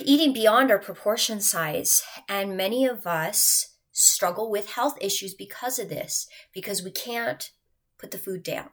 eating 0.00 0.32
beyond 0.32 0.70
our 0.70 0.78
proportion 0.78 1.40
size. 1.40 2.02
And 2.28 2.56
many 2.56 2.86
of 2.86 3.06
us 3.06 3.74
struggle 3.92 4.50
with 4.50 4.70
health 4.70 4.96
issues 5.00 5.34
because 5.34 5.78
of 5.78 5.88
this, 5.88 6.26
because 6.52 6.82
we 6.82 6.90
can't 6.90 7.50
put 7.98 8.10
the 8.10 8.18
food 8.18 8.42
down. 8.42 8.70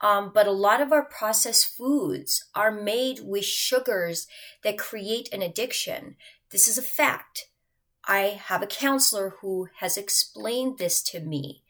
Um, 0.00 0.30
but 0.34 0.46
a 0.46 0.52
lot 0.52 0.82
of 0.82 0.92
our 0.92 1.04
processed 1.04 1.74
foods 1.74 2.44
are 2.54 2.70
made 2.70 3.20
with 3.22 3.46
sugars 3.46 4.26
that 4.62 4.76
create 4.76 5.32
an 5.32 5.40
addiction. 5.40 6.16
This 6.50 6.68
is 6.68 6.76
a 6.76 6.82
fact. 6.82 7.46
I 8.06 8.40
have 8.44 8.62
a 8.62 8.66
counselor 8.66 9.34
who 9.40 9.68
has 9.80 9.96
explained 9.96 10.78
this 10.78 11.02
to 11.04 11.20
me 11.20 11.64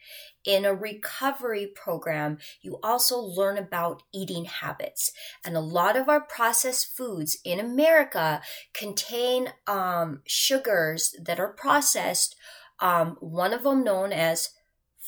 in 0.46 0.64
a 0.64 0.74
recovery 0.74 1.66
program, 1.66 2.38
you 2.62 2.78
also 2.82 3.18
learn 3.18 3.58
about 3.58 4.04
eating 4.14 4.44
habits. 4.44 5.12
And 5.44 5.56
a 5.56 5.60
lot 5.60 5.96
of 5.96 6.08
our 6.08 6.20
processed 6.20 6.96
foods 6.96 7.36
in 7.44 7.58
America 7.58 8.40
contain 8.72 9.48
um, 9.66 10.22
sugars 10.26 11.14
that 11.20 11.40
are 11.40 11.48
processed, 11.48 12.36
um, 12.78 13.16
one 13.20 13.52
of 13.52 13.64
them 13.64 13.82
known 13.82 14.12
as 14.12 14.50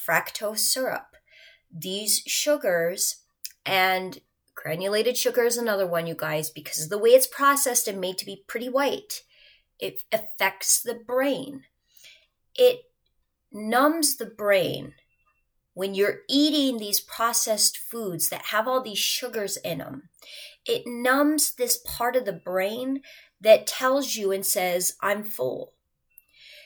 fructose 0.06 0.58
syrup. 0.58 1.16
These 1.72 2.22
sugars 2.26 3.22
and 3.64 4.20
granulated 4.56 5.16
sugar 5.16 5.44
is 5.44 5.56
another 5.56 5.86
one, 5.86 6.08
you 6.08 6.16
guys, 6.16 6.50
because 6.50 6.88
the 6.88 6.98
way 6.98 7.10
it's 7.10 7.28
processed 7.28 7.86
and 7.86 8.00
made 8.00 8.18
to 8.18 8.26
be 8.26 8.42
pretty 8.48 8.68
white. 8.68 9.22
It 9.78 10.00
affects 10.12 10.82
the 10.82 10.94
brain. 10.94 11.64
It 12.54 12.80
numbs 13.52 14.16
the 14.16 14.26
brain 14.26 14.94
when 15.78 15.94
you're 15.94 16.22
eating 16.28 16.78
these 16.78 16.98
processed 16.98 17.78
foods 17.78 18.30
that 18.30 18.46
have 18.46 18.66
all 18.66 18.82
these 18.82 18.98
sugars 18.98 19.56
in 19.58 19.78
them, 19.78 20.08
it 20.66 20.82
numbs 20.84 21.54
this 21.54 21.76
part 21.86 22.16
of 22.16 22.24
the 22.24 22.32
brain 22.32 23.00
that 23.40 23.68
tells 23.68 24.16
you 24.16 24.32
and 24.32 24.44
says, 24.44 24.96
I'm 25.00 25.22
full. 25.22 25.74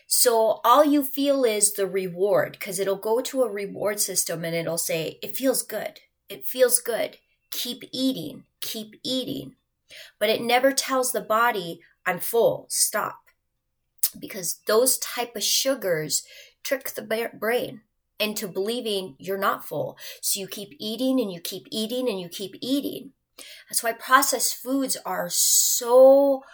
So 0.07 0.62
all 0.64 0.83
you 0.83 1.04
feel 1.04 1.45
is 1.45 1.75
the 1.75 1.87
reward 1.87 2.52
because 2.52 2.78
it'll 2.78 2.97
go 2.97 3.21
to 3.21 3.42
a 3.42 3.52
reward 3.52 4.00
system 4.00 4.47
and 4.47 4.54
it'll 4.54 4.78
say, 4.78 5.19
It 5.23 5.37
feels 5.37 5.62
good. 5.62 6.00
It 6.31 6.47
feels 6.47 6.78
good. 6.78 7.19
Keep 7.50 7.85
eating. 7.92 8.45
Keep 8.62 8.95
eating. 9.04 9.57
But 10.19 10.31
it 10.31 10.40
never 10.40 10.73
tells 10.73 11.12
the 11.12 11.21
body, 11.21 11.81
I'm 12.07 12.19
full. 12.19 12.67
Stop. 12.69 13.19
Because 14.19 14.61
those 14.67 14.99
type 14.99 15.37
of 15.37 15.43
sugars 15.43 16.25
trick 16.63 16.91
the 16.91 17.31
brain 17.35 17.81
into 18.19 18.47
believing 18.47 19.17
you're 19.19 19.39
not 19.39 19.67
full. 19.67 19.97
So 20.21 20.41
you 20.41 20.47
keep 20.47 20.77
eating 20.79 21.21
and 21.21 21.33
you 21.33 21.41
keep 21.41 21.67
eating 21.71 22.09
and 22.09 22.21
you 22.21 22.29
keep 22.29 22.55
eating. 22.61 23.13
That's 23.69 23.83
why 23.83 23.93
processed 23.93 24.57
foods 24.57 24.97
are 25.05 25.29
so 25.31 26.45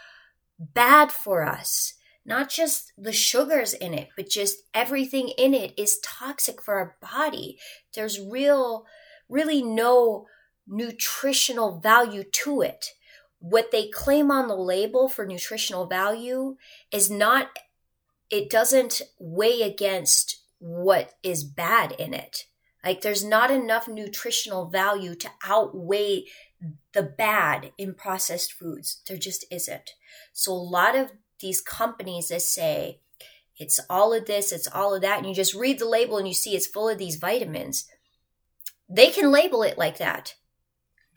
bad 0.59 1.12
for 1.12 1.45
us. 1.45 1.95
Not 2.25 2.50
just 2.50 2.93
the 2.99 3.12
sugars 3.12 3.73
in 3.73 3.95
it, 3.95 4.09
but 4.17 4.28
just 4.28 4.59
everything 4.75 5.31
in 5.38 5.55
it 5.55 5.73
is 5.78 5.99
toxic 6.05 6.62
for 6.62 6.75
our 6.75 6.97
body. 7.00 7.59
There's 7.95 8.21
real, 8.21 8.85
really 9.28 9.62
no 9.62 10.26
nutritional 10.67 11.81
value 11.81 12.25
to 12.25 12.61
it. 12.61 12.90
What 13.40 13.71
they 13.71 13.88
claim 13.88 14.30
on 14.30 14.49
the 14.49 14.57
label 14.57 15.09
for 15.09 15.25
nutritional 15.25 15.87
value 15.87 16.57
is 16.90 17.11
not, 17.11 17.50
it 18.30 18.50
doesn't 18.50 19.02
weigh 19.18 19.62
against 19.62 20.42
what 20.59 21.14
is 21.23 21.45
bad 21.45 21.92
in 21.92 22.14
it. 22.14 22.47
Like 22.85 23.00
there's 23.00 23.25
not 23.25 23.50
enough 23.50 23.87
nutritional 23.88 24.66
value 24.66 25.14
to 25.16 25.30
outweigh 25.45 26.25
the 26.92 27.02
bad 27.02 27.73
in 27.78 27.95
processed 27.95 28.52
foods. 28.52 29.02
There 29.07 29.16
just 29.16 29.45
isn't. 29.50 29.90
So 30.33 30.52
a 30.52 30.54
lot 30.54 30.97
of 30.97 31.12
these 31.40 31.61
companies 31.61 32.28
that 32.28 32.42
say 32.42 33.00
it's 33.57 33.80
all 33.90 34.12
of 34.12 34.26
this, 34.26 34.52
it's 34.52 34.68
all 34.68 34.95
of 34.95 35.02
that, 35.02 35.18
and 35.18 35.26
you 35.28 35.35
just 35.35 35.54
read 35.54 35.78
the 35.78 35.88
label 35.88 36.16
and 36.16 36.26
you 36.26 36.35
see 36.35 36.54
it's 36.54 36.66
full 36.66 36.88
of 36.88 36.99
these 36.99 37.16
vitamins, 37.16 37.85
they 38.88 39.11
can 39.11 39.30
label 39.30 39.62
it 39.62 39.76
like 39.76 39.99
that. 39.99 40.35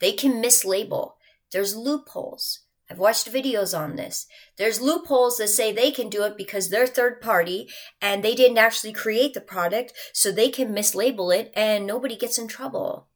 They 0.00 0.12
can 0.12 0.42
mislabel. 0.42 1.12
There's 1.52 1.76
loopholes. 1.76 2.60
I've 2.90 2.98
watched 2.98 3.32
videos 3.32 3.78
on 3.78 3.96
this. 3.96 4.26
There's 4.58 4.80
loopholes 4.80 5.38
that 5.38 5.48
say 5.48 5.72
they 5.72 5.90
can 5.90 6.10
do 6.10 6.24
it 6.24 6.36
because 6.36 6.68
they're 6.68 6.86
third 6.86 7.20
party 7.20 7.68
and 8.02 8.22
they 8.22 8.34
didn't 8.34 8.58
actually 8.58 8.92
create 8.92 9.32
the 9.32 9.40
product, 9.40 9.92
so 10.12 10.30
they 10.30 10.50
can 10.50 10.74
mislabel 10.74 11.34
it 11.34 11.52
and 11.54 11.86
nobody 11.86 12.16
gets 12.16 12.38
in 12.38 12.48
trouble. 12.48 13.08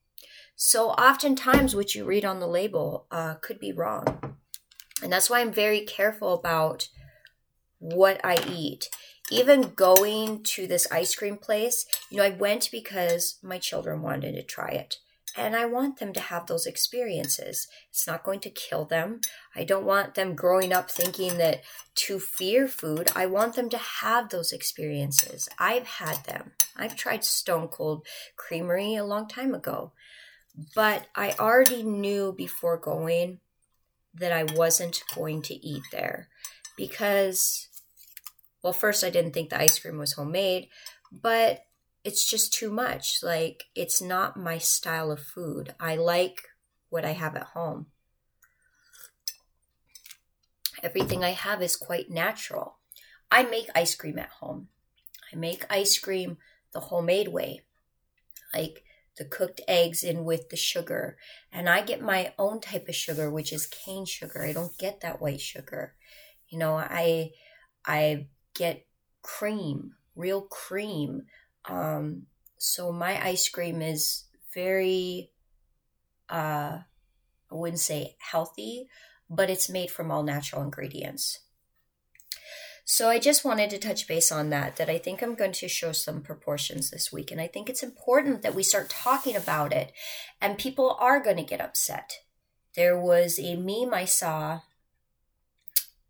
So 0.54 0.90
oftentimes 0.90 1.74
what 1.74 1.94
you 1.94 2.06
read 2.06 2.24
on 2.24 2.40
the 2.40 2.46
label 2.46 3.06
uh, 3.10 3.34
could 3.34 3.58
be 3.58 3.72
wrong. 3.72 4.36
And 5.02 5.12
that's 5.12 5.28
why 5.28 5.40
I'm 5.40 5.52
very 5.52 5.80
careful 5.80 6.32
about 6.32 6.88
what 7.78 8.18
I 8.24 8.38
eat. 8.48 8.88
Even 9.30 9.74
going 9.74 10.42
to 10.44 10.66
this 10.66 10.86
ice 10.90 11.14
cream 11.14 11.36
place, 11.36 11.84
you 12.10 12.16
know, 12.16 12.24
I 12.24 12.30
went 12.30 12.70
because 12.70 13.38
my 13.42 13.58
children 13.58 14.00
wanted 14.00 14.32
to 14.32 14.42
try 14.42 14.68
it 14.68 14.98
and 15.36 15.54
I 15.54 15.66
want 15.66 15.98
them 15.98 16.12
to 16.14 16.20
have 16.20 16.46
those 16.46 16.66
experiences. 16.66 17.68
It's 17.90 18.06
not 18.06 18.24
going 18.24 18.40
to 18.40 18.50
kill 18.50 18.84
them. 18.84 19.20
I 19.54 19.64
don't 19.64 19.84
want 19.84 20.14
them 20.14 20.34
growing 20.34 20.72
up 20.72 20.90
thinking 20.90 21.36
that 21.38 21.62
to 21.96 22.18
fear 22.18 22.66
food. 22.66 23.10
I 23.14 23.26
want 23.26 23.54
them 23.54 23.68
to 23.70 23.78
have 23.78 24.30
those 24.30 24.52
experiences. 24.52 25.48
I've 25.58 25.86
had 25.86 26.24
them. 26.24 26.52
I've 26.76 26.96
tried 26.96 27.24
Stone 27.24 27.68
Cold 27.68 28.06
Creamery 28.36 28.94
a 28.94 29.04
long 29.04 29.28
time 29.28 29.54
ago, 29.54 29.92
but 30.74 31.06
I 31.14 31.34
already 31.38 31.82
knew 31.82 32.32
before 32.32 32.78
going 32.78 33.40
that 34.14 34.32
I 34.32 34.44
wasn't 34.44 35.02
going 35.14 35.42
to 35.42 35.54
eat 35.54 35.82
there 35.92 36.28
because, 36.76 37.68
well, 38.62 38.72
first, 38.72 39.04
I 39.04 39.10
didn't 39.10 39.32
think 39.32 39.50
the 39.50 39.60
ice 39.60 39.78
cream 39.78 39.98
was 39.98 40.14
homemade, 40.14 40.68
but 41.12 41.65
it's 42.06 42.24
just 42.24 42.52
too 42.52 42.70
much. 42.70 43.18
Like, 43.20 43.64
it's 43.74 44.00
not 44.00 44.36
my 44.36 44.58
style 44.58 45.10
of 45.10 45.20
food. 45.20 45.74
I 45.80 45.96
like 45.96 46.42
what 46.88 47.04
I 47.04 47.12
have 47.12 47.34
at 47.34 47.48
home. 47.48 47.86
Everything 50.84 51.24
I 51.24 51.30
have 51.30 51.60
is 51.62 51.74
quite 51.74 52.08
natural. 52.08 52.76
I 53.28 53.42
make 53.42 53.68
ice 53.74 53.96
cream 53.96 54.20
at 54.20 54.28
home. 54.28 54.68
I 55.32 55.36
make 55.36 55.64
ice 55.68 55.98
cream 55.98 56.36
the 56.72 56.78
homemade 56.78 57.28
way, 57.28 57.62
like 58.54 58.84
the 59.16 59.24
cooked 59.24 59.60
eggs 59.66 60.04
in 60.04 60.24
with 60.24 60.50
the 60.50 60.56
sugar. 60.56 61.16
And 61.50 61.68
I 61.68 61.82
get 61.82 62.00
my 62.00 62.34
own 62.38 62.60
type 62.60 62.88
of 62.88 62.94
sugar, 62.94 63.28
which 63.32 63.52
is 63.52 63.66
cane 63.66 64.06
sugar. 64.06 64.44
I 64.44 64.52
don't 64.52 64.78
get 64.78 65.00
that 65.00 65.20
white 65.20 65.40
sugar. 65.40 65.96
You 66.48 66.58
know, 66.58 66.76
I 66.76 67.32
I 67.84 68.28
get 68.54 68.86
cream, 69.22 69.94
real 70.14 70.42
cream 70.42 71.22
um, 71.68 72.26
so 72.58 72.92
my 72.92 73.22
ice 73.24 73.48
cream 73.48 73.82
is 73.82 74.24
very, 74.54 75.30
uh, 76.28 76.78
I 77.50 77.54
wouldn't 77.54 77.80
say 77.80 78.16
healthy, 78.18 78.88
but 79.28 79.50
it's 79.50 79.68
made 79.68 79.90
from 79.90 80.10
all 80.10 80.22
natural 80.22 80.62
ingredients. 80.62 81.40
So 82.88 83.08
I 83.08 83.18
just 83.18 83.44
wanted 83.44 83.70
to 83.70 83.78
touch 83.78 84.06
base 84.06 84.30
on 84.30 84.50
that, 84.50 84.76
that 84.76 84.88
I 84.88 84.98
think 84.98 85.20
I'm 85.20 85.34
going 85.34 85.50
to 85.50 85.66
show 85.66 85.90
some 85.90 86.22
proportions 86.22 86.90
this 86.90 87.12
week. 87.12 87.32
And 87.32 87.40
I 87.40 87.48
think 87.48 87.68
it's 87.68 87.82
important 87.82 88.42
that 88.42 88.54
we 88.54 88.62
start 88.62 88.88
talking 88.88 89.34
about 89.34 89.72
it 89.72 89.92
and 90.40 90.56
people 90.56 90.96
are 91.00 91.18
going 91.18 91.36
to 91.36 91.42
get 91.42 91.60
upset. 91.60 92.20
There 92.76 92.96
was 92.98 93.40
a 93.40 93.56
meme 93.56 93.92
I 93.92 94.04
saw 94.04 94.60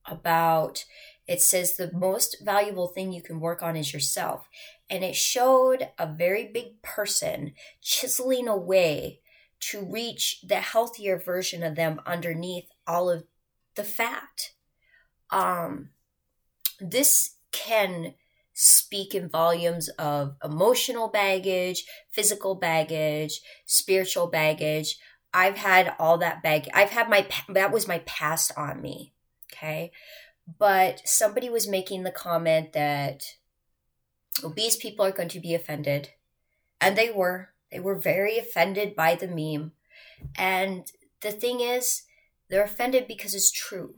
about 0.04 0.84
it 1.26 1.40
says 1.40 1.76
the 1.76 1.90
most 1.92 2.36
valuable 2.42 2.88
thing 2.88 3.12
you 3.12 3.22
can 3.22 3.40
work 3.40 3.62
on 3.62 3.76
is 3.76 3.92
yourself. 3.92 4.48
And 4.88 5.02
it 5.02 5.16
showed 5.16 5.88
a 5.98 6.06
very 6.06 6.46
big 6.46 6.82
person 6.82 7.54
chiseling 7.82 8.46
away 8.46 9.20
to 9.58 9.84
reach 9.84 10.40
the 10.46 10.56
healthier 10.56 11.18
version 11.18 11.62
of 11.62 11.74
them 11.74 12.00
underneath 12.06 12.68
all 12.86 13.10
of 13.10 13.24
the 13.74 13.84
fat. 13.84 14.52
Um, 15.30 15.90
this 16.78 17.36
can 17.50 18.14
speak 18.52 19.14
in 19.14 19.28
volumes 19.28 19.88
of 19.90 20.36
emotional 20.42 21.08
baggage, 21.08 21.84
physical 22.10 22.54
baggage, 22.54 23.40
spiritual 23.66 24.28
baggage. 24.28 24.98
I've 25.34 25.58
had 25.58 25.94
all 25.98 26.18
that 26.18 26.42
bag. 26.42 26.68
I've 26.72 26.90
had 26.90 27.10
my 27.10 27.26
that 27.48 27.72
was 27.72 27.88
my 27.88 27.98
past 28.00 28.52
on 28.56 28.80
me. 28.80 29.12
Okay. 29.52 29.90
But 30.46 31.02
somebody 31.04 31.50
was 31.50 31.68
making 31.68 32.04
the 32.04 32.10
comment 32.10 32.72
that 32.72 33.34
obese 34.44 34.76
people 34.76 35.04
are 35.04 35.12
going 35.12 35.28
to 35.30 35.40
be 35.40 35.54
offended. 35.54 36.10
And 36.80 36.96
they 36.96 37.10
were. 37.10 37.50
They 37.72 37.80
were 37.80 37.96
very 37.96 38.38
offended 38.38 38.94
by 38.94 39.16
the 39.16 39.26
meme. 39.26 39.72
And 40.36 40.90
the 41.20 41.32
thing 41.32 41.60
is, 41.60 42.02
they're 42.48 42.62
offended 42.62 43.08
because 43.08 43.34
it's 43.34 43.50
true. 43.50 43.94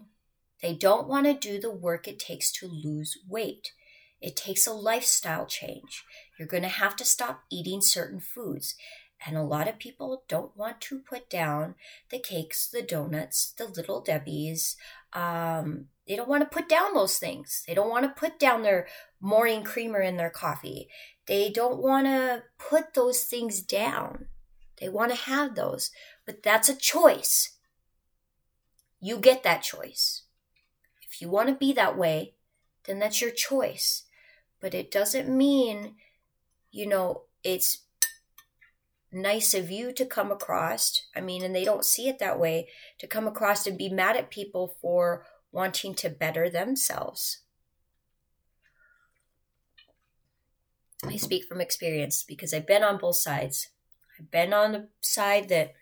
They 0.62 0.74
don't 0.74 1.06
want 1.06 1.26
to 1.26 1.34
do 1.34 1.60
the 1.60 1.70
work 1.70 2.08
it 2.08 2.18
takes 2.18 2.50
to 2.52 2.66
lose 2.66 3.18
weight. 3.28 3.72
It 4.20 4.36
takes 4.36 4.66
a 4.66 4.72
lifestyle 4.72 5.46
change. 5.46 6.04
You're 6.38 6.48
going 6.48 6.64
to 6.64 6.68
have 6.68 6.96
to 6.96 7.04
stop 7.04 7.42
eating 7.50 7.80
certain 7.80 8.20
foods. 8.20 8.74
And 9.24 9.36
a 9.36 9.42
lot 9.42 9.68
of 9.68 9.78
people 9.78 10.24
don't 10.28 10.56
want 10.56 10.80
to 10.82 11.00
put 11.00 11.28
down 11.28 11.74
the 12.10 12.18
cakes, 12.18 12.68
the 12.68 12.82
donuts, 12.82 13.52
the 13.56 13.66
little 13.66 14.00
Debbie's. 14.00 14.76
Um, 15.12 15.86
they 16.06 16.16
don't 16.16 16.28
want 16.28 16.42
to 16.42 16.54
put 16.54 16.68
down 16.68 16.94
those 16.94 17.18
things. 17.18 17.64
They 17.66 17.74
don't 17.74 17.90
want 17.90 18.04
to 18.04 18.20
put 18.20 18.38
down 18.38 18.62
their 18.62 18.86
morning 19.20 19.62
creamer 19.62 20.00
in 20.00 20.16
their 20.16 20.30
coffee. 20.30 20.88
They 21.26 21.50
don't 21.50 21.78
want 21.78 22.06
to 22.06 22.44
put 22.58 22.94
those 22.94 23.24
things 23.24 23.60
down. 23.60 24.26
They 24.80 24.88
want 24.88 25.10
to 25.12 25.18
have 25.18 25.54
those. 25.54 25.90
But 26.24 26.42
that's 26.42 26.68
a 26.68 26.76
choice. 26.76 27.56
You 29.00 29.18
get 29.18 29.42
that 29.42 29.62
choice. 29.62 30.22
If 31.02 31.20
you 31.20 31.28
want 31.28 31.48
to 31.48 31.54
be 31.54 31.72
that 31.74 31.96
way, 31.96 32.34
then 32.84 32.98
that's 32.98 33.20
your 33.20 33.30
choice. 33.30 34.04
But 34.60 34.74
it 34.74 34.90
doesn't 34.90 35.28
mean, 35.28 35.96
you 36.70 36.86
know, 36.86 37.24
it's 37.44 37.84
nice 39.12 39.54
of 39.54 39.70
you 39.70 39.92
to 39.92 40.04
come 40.04 40.30
across. 40.30 41.02
I 41.16 41.20
mean, 41.20 41.42
and 41.42 41.54
they 41.54 41.64
don't 41.64 41.84
see 41.84 42.08
it 42.08 42.18
that 42.18 42.38
way 42.38 42.68
to 42.98 43.06
come 43.06 43.26
across 43.26 43.66
and 43.66 43.78
be 43.78 43.88
mad 43.88 44.16
at 44.16 44.30
people 44.30 44.76
for 44.80 45.24
wanting 45.52 45.94
to 45.94 46.10
better 46.10 46.50
themselves. 46.50 47.38
I 51.04 51.16
speak 51.16 51.44
from 51.44 51.60
experience 51.60 52.22
because 52.22 52.52
I've 52.52 52.66
been 52.66 52.82
on 52.82 52.98
both 52.98 53.16
sides. 53.16 53.68
I've 54.18 54.30
been 54.30 54.52
on 54.52 54.72
the 54.72 54.88
side 55.00 55.48
that 55.48 55.74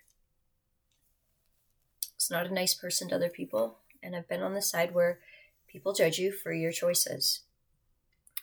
is 2.19 2.29
not 2.29 2.45
a 2.45 2.53
nice 2.53 2.75
person 2.75 3.09
to 3.09 3.15
other 3.15 3.29
people, 3.29 3.79
and 4.03 4.15
I've 4.15 4.27
been 4.27 4.43
on 4.43 4.53
the 4.53 4.61
side 4.61 4.93
where 4.93 5.19
people 5.67 5.93
judge 5.93 6.19
you 6.19 6.31
for 6.31 6.53
your 6.53 6.71
choices. 6.71 7.41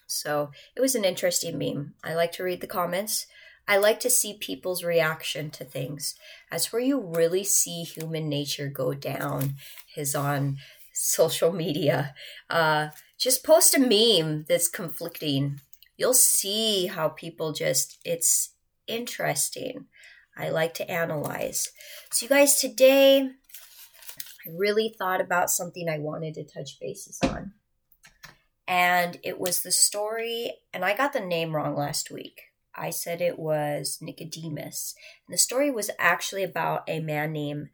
So 0.06 0.50
it 0.76 0.80
was 0.80 0.94
an 0.94 1.04
interesting 1.04 1.58
meme. 1.58 1.94
I 2.02 2.14
like 2.14 2.32
to 2.32 2.42
read 2.42 2.60
the 2.60 2.66
comments. 2.66 3.26
I 3.66 3.78
like 3.78 4.00
to 4.00 4.10
see 4.10 4.36
people's 4.38 4.84
reaction 4.84 5.50
to 5.50 5.64
things. 5.64 6.14
That's 6.50 6.72
where 6.72 6.82
you 6.82 7.00
really 7.00 7.44
see 7.44 7.82
human 7.82 8.28
nature 8.28 8.68
go 8.68 8.92
down, 8.92 9.54
is 9.96 10.14
on 10.14 10.58
social 10.92 11.52
media. 11.52 12.14
Uh, 12.50 12.88
just 13.18 13.44
post 13.44 13.76
a 13.76 13.80
meme 13.80 14.44
that's 14.48 14.68
conflicting. 14.68 15.60
You'll 15.96 16.14
see 16.14 16.86
how 16.86 17.08
people 17.08 17.52
just, 17.52 17.98
it's 18.04 18.50
interesting. 18.86 19.86
I 20.36 20.50
like 20.50 20.74
to 20.74 20.90
analyze. 20.90 21.70
So, 22.10 22.24
you 22.24 22.28
guys, 22.28 22.60
today 22.60 23.30
I 24.46 24.50
really 24.50 24.94
thought 24.98 25.20
about 25.20 25.48
something 25.48 25.88
I 25.88 25.98
wanted 25.98 26.34
to 26.34 26.44
touch 26.44 26.78
bases 26.80 27.18
on. 27.22 27.52
And 28.66 29.18
it 29.22 29.38
was 29.38 29.62
the 29.62 29.72
story, 29.72 30.52
and 30.72 30.84
I 30.84 30.96
got 30.96 31.12
the 31.12 31.20
name 31.20 31.54
wrong 31.54 31.76
last 31.76 32.10
week. 32.10 32.40
I 32.76 32.90
said 32.90 33.20
it 33.20 33.38
was 33.38 33.98
Nicodemus. 34.00 34.94
And 35.26 35.34
the 35.34 35.38
story 35.38 35.70
was 35.70 35.90
actually 35.98 36.42
about 36.42 36.82
a 36.88 37.00
man 37.00 37.32
named 37.32 37.68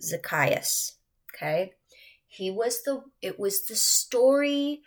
Zacchaeus. 0.00 0.94
Okay. 1.34 1.74
He 2.26 2.50
was 2.50 2.82
the, 2.82 3.02
it 3.22 3.38
was 3.38 3.66
the 3.66 3.76
story 3.76 4.82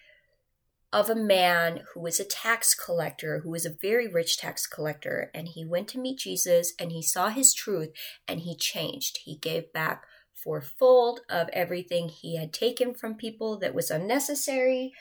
of 0.92 1.10
a 1.10 1.16
man 1.16 1.82
who 1.94 2.00
was 2.00 2.20
a 2.20 2.26
tax 2.26 2.74
collector, 2.74 3.40
who 3.40 3.50
was 3.50 3.66
a 3.66 3.76
very 3.82 4.08
rich 4.08 4.38
tax 4.38 4.66
collector. 4.66 5.30
And 5.34 5.48
he 5.48 5.66
went 5.66 5.88
to 5.90 6.00
meet 6.00 6.20
Jesus 6.20 6.74
and 6.80 6.92
he 6.92 7.02
saw 7.02 7.30
his 7.30 7.54
truth 7.54 7.90
and 8.28 8.40
he 8.42 8.56
changed. 8.56 9.20
He 9.24 9.36
gave 9.38 9.72
back 9.72 10.04
fourfold 10.34 11.22
of 11.30 11.50
everything 11.54 12.10
he 12.10 12.38
had 12.38 12.54
taken 12.54 12.94
from 12.94 13.16
people 13.16 13.60
that 13.60 13.76
was 13.76 13.92
unnecessary. 13.92 14.94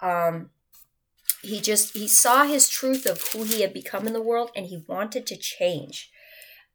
Um, 0.00 0.50
he 1.42 1.60
just 1.60 1.94
he 1.94 2.06
saw 2.06 2.44
his 2.44 2.68
truth 2.68 3.04
of 3.04 3.20
who 3.28 3.42
he 3.42 3.62
had 3.62 3.74
become 3.74 4.06
in 4.06 4.12
the 4.12 4.22
world 4.22 4.50
and 4.54 4.66
he 4.66 4.84
wanted 4.86 5.26
to 5.26 5.36
change. 5.36 6.10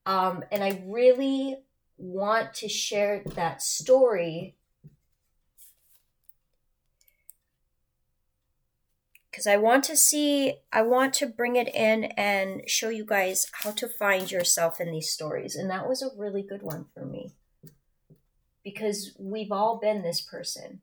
Um, 0.05 0.43
and 0.51 0.63
i 0.63 0.81
really 0.85 1.57
want 1.97 2.53
to 2.53 2.69
share 2.69 3.23
that 3.35 3.61
story 3.61 4.55
because 9.29 9.47
i 9.47 9.57
want 9.57 9.83
to 9.83 9.97
see 9.97 10.59
i 10.71 10.81
want 10.81 11.13
to 11.15 11.25
bring 11.25 11.55
it 11.55 11.67
in 11.73 12.05
and 12.15 12.61
show 12.67 12.89
you 12.89 13.03
guys 13.03 13.47
how 13.63 13.71
to 13.71 13.87
find 13.87 14.31
yourself 14.31 14.79
in 14.79 14.91
these 14.91 15.09
stories. 15.09 15.55
And 15.55 15.69
that 15.69 15.89
was 15.89 16.01
a 16.01 16.15
really 16.17 16.43
good 16.43 16.61
one 16.61 16.85
for 16.93 17.05
me 17.05 17.31
because 18.63 19.13
we've 19.19 19.51
all 19.51 19.79
been 19.79 20.03
this 20.03 20.21
person. 20.21 20.81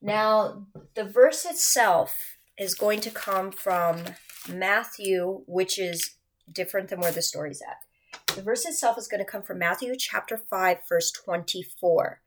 Now 0.00 0.66
the 0.94 1.04
verse 1.04 1.44
itself 1.44 2.36
is 2.58 2.74
going 2.74 3.00
to 3.00 3.10
come 3.10 3.50
from 3.50 4.02
Matthew, 4.48 5.42
which 5.46 5.78
is 5.78 6.16
different 6.50 6.88
than 6.88 7.00
where 7.00 7.12
the 7.12 7.22
story's 7.22 7.62
at. 7.62 7.76
The 8.34 8.42
verse 8.42 8.64
itself 8.64 8.96
is 8.98 9.08
going 9.08 9.22
to 9.22 9.30
come 9.30 9.42
from 9.42 9.58
Matthew 9.58 9.94
chapter 9.96 10.36
5, 10.38 10.78
verse 10.88 11.10
24. 11.10 12.20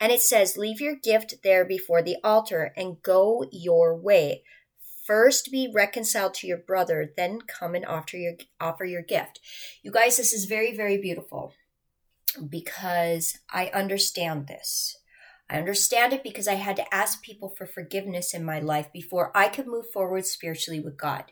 And 0.00 0.10
it 0.10 0.20
says, 0.20 0.56
Leave 0.56 0.80
your 0.80 0.96
gift 0.96 1.36
there 1.44 1.64
before 1.64 2.02
the 2.02 2.16
altar 2.24 2.72
and 2.76 3.02
go 3.02 3.46
your 3.52 3.96
way. 3.96 4.42
First 5.06 5.50
be 5.50 5.70
reconciled 5.72 6.34
to 6.34 6.46
your 6.46 6.58
brother, 6.58 7.12
then 7.16 7.40
come 7.40 7.74
and 7.74 7.84
offer 7.84 8.16
your 8.16 8.34
offer 8.60 8.84
your 8.84 9.02
gift. 9.02 9.40
You 9.82 9.90
guys, 9.90 10.16
this 10.16 10.32
is 10.32 10.44
very, 10.44 10.76
very 10.76 10.96
beautiful 10.96 11.54
because 12.48 13.38
I 13.50 13.66
understand 13.74 14.46
this. 14.46 14.96
I 15.52 15.58
understand 15.58 16.14
it 16.14 16.22
because 16.22 16.48
I 16.48 16.54
had 16.54 16.76
to 16.76 16.94
ask 16.94 17.22
people 17.22 17.50
for 17.50 17.66
forgiveness 17.66 18.32
in 18.32 18.42
my 18.42 18.58
life 18.58 18.90
before 18.90 19.30
I 19.36 19.48
could 19.48 19.66
move 19.66 19.90
forward 19.92 20.24
spiritually 20.24 20.80
with 20.80 20.96
God. 20.96 21.24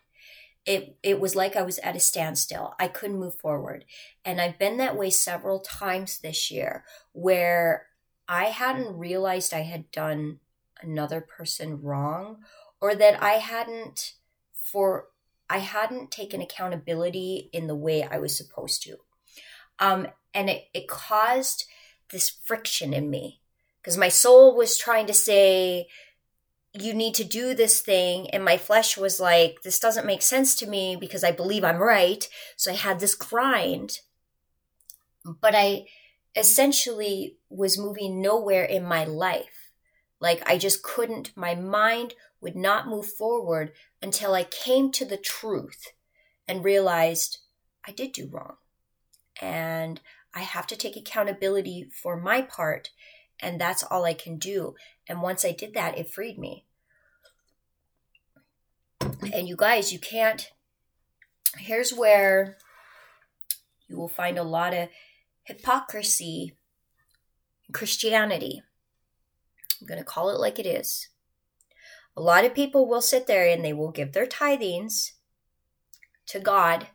It 0.66 0.98
it 1.02 1.18
was 1.18 1.35
like 1.35 1.56
I 1.56 1.62
was 1.62 1.78
at 1.78 1.96
a 1.96 2.00
standstill. 2.00 2.74
I 2.78 2.88
couldn't 2.88 3.18
move 3.18 3.38
forward. 3.38 3.87
And 4.22 4.38
I've 4.38 4.59
been 4.59 4.76
that 4.76 4.98
way 4.98 5.09
several 5.09 5.61
times 5.61 6.18
this 6.18 6.50
year 6.50 6.85
where 7.12 7.87
I 8.28 8.44
hadn't 8.44 8.98
realized 8.98 9.54
I 9.54 9.62
had 9.62 9.90
done 9.90 10.40
another 10.83 11.22
person 11.22 11.80
wrong 11.80 12.40
or 12.78 12.94
that 12.94 13.22
I 13.22 13.33
hadn't 13.33 14.16
for 14.52 15.09
I 15.48 15.59
hadn't 15.59 16.11
taken 16.11 16.42
accountability 16.42 17.48
in 17.54 17.68
the 17.68 17.74
way 17.74 18.02
I 18.02 18.18
was 18.18 18.37
supposed 18.37 18.83
to. 18.83 18.98
Um, 19.78 20.09
and 20.35 20.50
it, 20.50 20.64
it 20.74 20.88
caused 20.88 21.64
this 22.11 22.28
friction 22.28 22.92
in 22.92 23.09
me 23.09 23.39
because 23.82 23.96
my 23.96 24.08
soul 24.08 24.56
was 24.56 24.76
trying 24.76 25.06
to 25.06 25.14
say 25.14 25.88
you 26.72 26.94
need 26.94 27.14
to 27.14 27.24
do 27.24 27.54
this 27.54 27.80
thing 27.80 28.30
and 28.30 28.44
my 28.44 28.56
flesh 28.56 28.96
was 28.96 29.18
like 29.18 29.62
this 29.62 29.80
doesn't 29.80 30.06
make 30.06 30.22
sense 30.22 30.54
to 30.54 30.68
me 30.68 30.96
because 30.96 31.24
i 31.24 31.32
believe 31.32 31.64
i'm 31.64 31.78
right. 31.78 32.28
So 32.56 32.70
i 32.70 32.74
had 32.74 33.00
this 33.00 33.14
grind. 33.14 34.00
But 35.24 35.54
i 35.54 35.86
essentially 36.36 37.36
was 37.48 37.78
moving 37.78 38.22
nowhere 38.22 38.64
in 38.64 38.84
my 38.84 39.04
life. 39.04 39.72
Like 40.20 40.42
i 40.48 40.58
just 40.58 40.82
couldn't 40.82 41.36
my 41.36 41.54
mind 41.54 42.14
would 42.40 42.56
not 42.56 42.88
move 42.88 43.06
forward 43.06 43.72
until 44.00 44.34
i 44.34 44.44
came 44.44 44.92
to 44.92 45.04
the 45.04 45.16
truth 45.16 45.92
and 46.46 46.64
realized 46.64 47.38
i 47.86 47.90
did 47.90 48.12
do 48.12 48.28
wrong. 48.30 48.56
And 49.42 50.00
i 50.34 50.40
have 50.40 50.68
to 50.68 50.76
take 50.76 50.96
accountability 50.96 51.88
for 51.90 52.16
my 52.16 52.42
part 52.42 52.90
and 53.42 53.61
that's 53.61 53.83
all 53.83 54.05
I 54.05 54.14
can 54.14 54.38
do. 54.38 54.74
And 55.09 55.22
once 55.22 55.44
I 55.44 55.53
did 55.53 55.74
that, 55.74 55.98
it 55.98 56.12
freed 56.12 56.38
me. 56.38 56.66
And 59.33 59.48
you 59.48 59.57
guys, 59.57 59.92
you 59.92 59.98
can't. 59.98 60.50
Here's 61.57 61.92
where 61.92 62.57
you 63.88 63.96
will 63.96 64.09
find 64.09 64.38
a 64.38 64.42
lot 64.42 64.72
of 64.72 64.88
hypocrisy 65.42 66.57
in 67.68 67.72
Christianity. 67.72 68.62
I'm 69.81 69.87
going 69.87 69.98
to 69.98 70.05
call 70.05 70.31
it 70.31 70.38
like 70.38 70.59
it 70.59 70.66
is. 70.66 71.09
A 72.16 72.20
lot 72.20 72.44
of 72.44 72.55
people 72.55 72.87
will 72.87 73.00
sit 73.00 73.26
there 73.26 73.48
and 73.48 73.64
they 73.64 73.72
will 73.72 73.90
give 73.90 74.12
their 74.12 74.26
tithings 74.26 75.12
to 76.26 76.38
God 76.38 76.88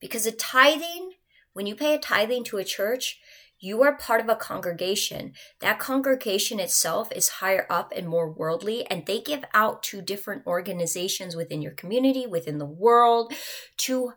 because 0.00 0.26
a 0.26 0.32
tithing, 0.32 1.12
when 1.52 1.66
you 1.66 1.74
pay 1.74 1.94
a 1.94 1.98
tithing 1.98 2.44
to 2.44 2.58
a 2.58 2.64
church, 2.64 3.20
you 3.60 3.82
are 3.82 3.96
part 3.96 4.20
of 4.20 4.28
a 4.28 4.36
congregation. 4.36 5.32
That 5.60 5.78
congregation 5.78 6.60
itself 6.60 7.10
is 7.12 7.28
higher 7.28 7.66
up 7.68 7.92
and 7.94 8.08
more 8.08 8.30
worldly, 8.30 8.86
and 8.86 9.04
they 9.04 9.20
give 9.20 9.44
out 9.52 9.82
to 9.84 10.00
different 10.00 10.46
organizations 10.46 11.34
within 11.34 11.60
your 11.60 11.72
community, 11.72 12.26
within 12.26 12.58
the 12.58 12.64
world, 12.64 13.32
to 13.78 14.12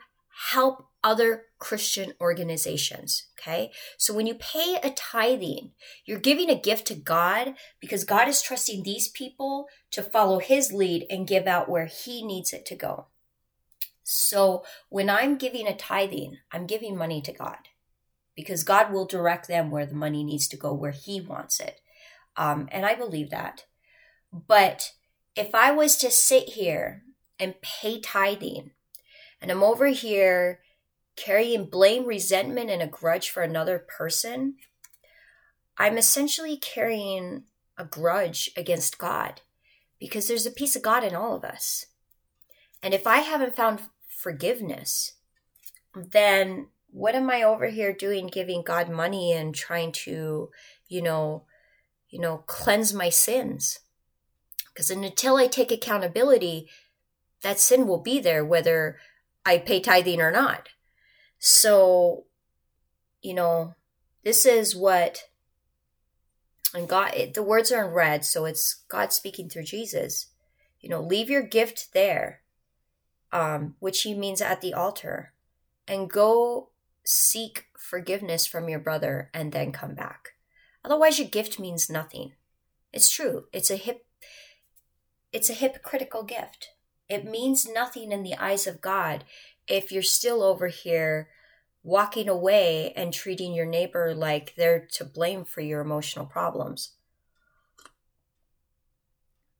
help 0.51 0.87
other 1.03 1.45
Christian 1.59 2.13
organizations. 2.21 3.27
Okay. 3.39 3.71
So 3.97 4.13
when 4.13 4.27
you 4.27 4.35
pay 4.35 4.77
a 4.83 4.91
tithing, 4.91 5.71
you're 6.05 6.19
giving 6.19 6.49
a 6.49 6.59
gift 6.59 6.85
to 6.87 6.95
God 6.95 7.55
because 7.79 8.03
God 8.03 8.27
is 8.27 8.41
trusting 8.41 8.83
these 8.83 9.07
people 9.07 9.65
to 9.91 10.03
follow 10.03 10.39
his 10.39 10.71
lead 10.71 11.05
and 11.09 11.27
give 11.27 11.47
out 11.47 11.69
where 11.69 11.87
he 11.87 12.23
needs 12.23 12.53
it 12.53 12.65
to 12.67 12.75
go. 12.75 13.07
So 14.03 14.63
when 14.89 15.09
I'm 15.09 15.37
giving 15.37 15.67
a 15.67 15.75
tithing, 15.75 16.37
I'm 16.51 16.67
giving 16.67 16.95
money 16.95 17.21
to 17.21 17.31
God 17.31 17.57
because 18.35 18.63
God 18.63 18.91
will 18.91 19.05
direct 19.05 19.47
them 19.47 19.71
where 19.71 19.85
the 19.85 19.95
money 19.95 20.23
needs 20.23 20.47
to 20.49 20.57
go, 20.57 20.73
where 20.73 20.91
he 20.91 21.19
wants 21.21 21.59
it. 21.59 21.81
Um, 22.37 22.67
and 22.71 22.85
I 22.85 22.95
believe 22.95 23.29
that. 23.29 23.65
But 24.31 24.91
if 25.35 25.53
I 25.53 25.71
was 25.71 25.97
to 25.97 26.11
sit 26.11 26.49
here 26.49 27.03
and 27.39 27.61
pay 27.61 27.99
tithing, 27.99 28.71
and 29.41 29.51
I'm 29.51 29.63
over 29.63 29.87
here 29.87 30.59
carrying 31.15 31.65
blame, 31.65 32.05
resentment, 32.05 32.69
and 32.69 32.81
a 32.81 32.87
grudge 32.87 33.29
for 33.29 33.43
another 33.43 33.79
person, 33.79 34.55
I'm 35.77 35.97
essentially 35.97 36.57
carrying 36.57 37.43
a 37.77 37.85
grudge 37.85 38.49
against 38.55 38.97
God 38.97 39.41
because 39.99 40.27
there's 40.27 40.45
a 40.45 40.51
piece 40.51 40.75
of 40.75 40.81
God 40.81 41.03
in 41.03 41.15
all 41.15 41.35
of 41.35 41.43
us. 41.43 41.87
And 42.83 42.93
if 42.93 43.05
I 43.05 43.17
haven't 43.17 43.55
found 43.55 43.81
forgiveness, 44.07 45.13
then 45.95 46.67
what 46.91 47.15
am 47.15 47.29
I 47.29 47.41
over 47.43 47.67
here 47.67 47.93
doing 47.93 48.27
giving 48.27 48.63
God 48.63 48.89
money 48.89 49.31
and 49.31 49.55
trying 49.55 49.91
to, 49.93 50.49
you 50.87 51.01
know, 51.01 51.45
you 52.09 52.19
know, 52.19 52.43
cleanse 52.47 52.93
my 52.93 53.09
sins? 53.09 53.79
Because 54.67 54.89
until 54.89 55.37
I 55.37 55.47
take 55.47 55.71
accountability, 55.71 56.69
that 57.43 57.59
sin 57.59 57.87
will 57.87 58.01
be 58.01 58.19
there 58.19 58.45
whether 58.45 58.97
I 59.45 59.57
pay 59.57 59.79
tithing 59.79 60.21
or 60.21 60.31
not. 60.31 60.69
So, 61.39 62.25
you 63.21 63.33
know, 63.33 63.75
this 64.23 64.45
is 64.45 64.75
what, 64.75 65.23
and 66.73 66.87
God, 66.87 67.13
it, 67.15 67.33
the 67.33 67.43
words 67.43 67.71
are 67.71 67.87
in 67.87 67.93
red, 67.93 68.25
so 68.25 68.45
it's 68.45 68.83
God 68.87 69.11
speaking 69.11 69.49
through 69.49 69.63
Jesus. 69.63 70.27
You 70.79 70.89
know, 70.89 71.01
leave 71.01 71.29
your 71.29 71.41
gift 71.41 71.93
there, 71.93 72.41
um, 73.31 73.75
which 73.79 74.01
he 74.01 74.13
means 74.13 74.41
at 74.41 74.61
the 74.61 74.73
altar, 74.73 75.33
and 75.87 76.09
go 76.09 76.70
seek 77.03 77.65
forgiveness 77.77 78.45
from 78.45 78.69
your 78.69 78.79
brother 78.79 79.29
and 79.33 79.51
then 79.51 79.71
come 79.71 79.95
back. 79.95 80.29
Otherwise, 80.83 81.19
your 81.19 81.27
gift 81.27 81.59
means 81.59 81.89
nothing. 81.89 82.33
It's 82.93 83.09
true. 83.09 83.45
It's 83.53 83.69
a 83.69 83.75
hip. 83.75 84.05
It's 85.31 85.49
a 85.49 85.53
hypocritical 85.53 86.23
gift. 86.23 86.69
It 87.07 87.25
means 87.25 87.67
nothing 87.67 88.11
in 88.11 88.23
the 88.23 88.35
eyes 88.35 88.67
of 88.67 88.81
God 88.81 89.25
if 89.67 89.91
you're 89.91 90.01
still 90.01 90.43
over 90.43 90.67
here 90.67 91.29
walking 91.83 92.29
away 92.29 92.93
and 92.95 93.13
treating 93.13 93.53
your 93.53 93.65
neighbor 93.65 94.13
like 94.13 94.53
they're 94.55 94.87
to 94.93 95.05
blame 95.05 95.43
for 95.43 95.61
your 95.61 95.81
emotional 95.81 96.25
problems. 96.25 96.93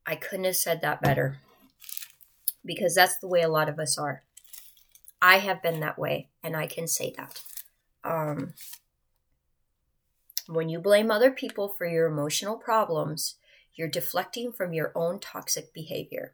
I 0.06 0.16
couldn't 0.16 0.46
have 0.46 0.56
said 0.56 0.82
that 0.82 1.02
better 1.02 1.40
because 2.66 2.96
that's 2.96 3.18
the 3.20 3.28
way 3.28 3.42
a 3.42 3.50
lot 3.50 3.70
of 3.70 3.80
us 3.80 3.98
are. 3.98 4.24
I 5.22 5.38
have 5.38 5.62
been 5.62 5.80
that 5.80 6.00
way, 6.00 6.30
and 6.44 6.56
I 6.56 6.68
can 6.68 6.88
say 6.88 7.14
that. 7.18 7.42
Um, 8.04 8.54
when 10.48 10.70
you 10.70 10.80
blame 10.80 11.12
other 11.12 11.32
people 11.32 11.70
for 11.70 11.86
your 11.86 12.08
emotional 12.08 12.58
problems, 12.58 13.36
you're 13.76 13.88
deflecting 13.88 14.52
from 14.52 14.74
your 14.74 14.92
own 14.96 15.20
toxic 15.20 15.74
behavior, 15.74 16.34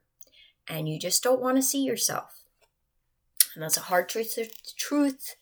and 0.67 0.89
you 0.89 0.99
just 0.99 1.23
don't 1.23 1.41
want 1.41 1.57
to 1.57 1.61
see 1.61 1.83
yourself. 1.83 2.43
And 3.53 3.63
that's 3.63 3.77
a 3.77 3.81
hard 3.81 4.09
truth 4.09 4.37
truth 4.77 5.35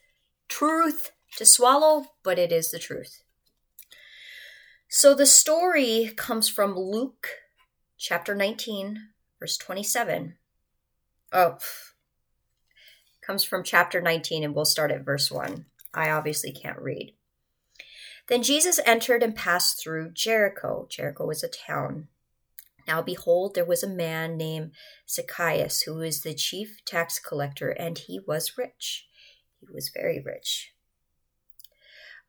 truth 0.47 1.11
to 1.37 1.45
swallow, 1.45 2.05
but 2.23 2.39
it 2.39 2.51
is 2.51 2.71
the 2.71 2.79
truth. 2.79 3.23
So 4.87 5.13
the 5.13 5.25
story 5.25 6.13
comes 6.15 6.47
from 6.47 6.77
Luke 6.77 7.27
chapter 7.97 8.35
19, 8.35 8.99
verse 9.39 9.57
27. 9.57 10.35
Oh, 11.33 11.57
comes 13.25 13.43
from 13.43 13.63
chapter 13.63 14.01
19, 14.01 14.43
and 14.43 14.53
we'll 14.53 14.65
start 14.65 14.91
at 14.91 15.05
verse 15.05 15.31
1. 15.31 15.65
I 15.93 16.09
obviously 16.09 16.51
can't 16.51 16.79
read. 16.79 17.13
Then 18.27 18.43
Jesus 18.43 18.79
entered 18.85 19.23
and 19.23 19.35
passed 19.35 19.81
through 19.81 20.11
Jericho. 20.11 20.87
Jericho 20.89 21.25
was 21.25 21.43
a 21.43 21.47
town. 21.47 22.07
Now 22.87 23.01
behold, 23.01 23.55
there 23.55 23.65
was 23.65 23.83
a 23.83 23.89
man 23.89 24.37
named 24.37 24.71
Zacchaeus, 25.09 25.81
who 25.81 25.95
was 25.95 26.21
the 26.21 26.33
chief 26.33 26.83
tax 26.85 27.19
collector, 27.19 27.69
and 27.69 27.97
he 27.97 28.19
was 28.27 28.57
rich. 28.57 29.07
He 29.59 29.67
was 29.73 29.89
very 29.89 30.21
rich. 30.21 30.74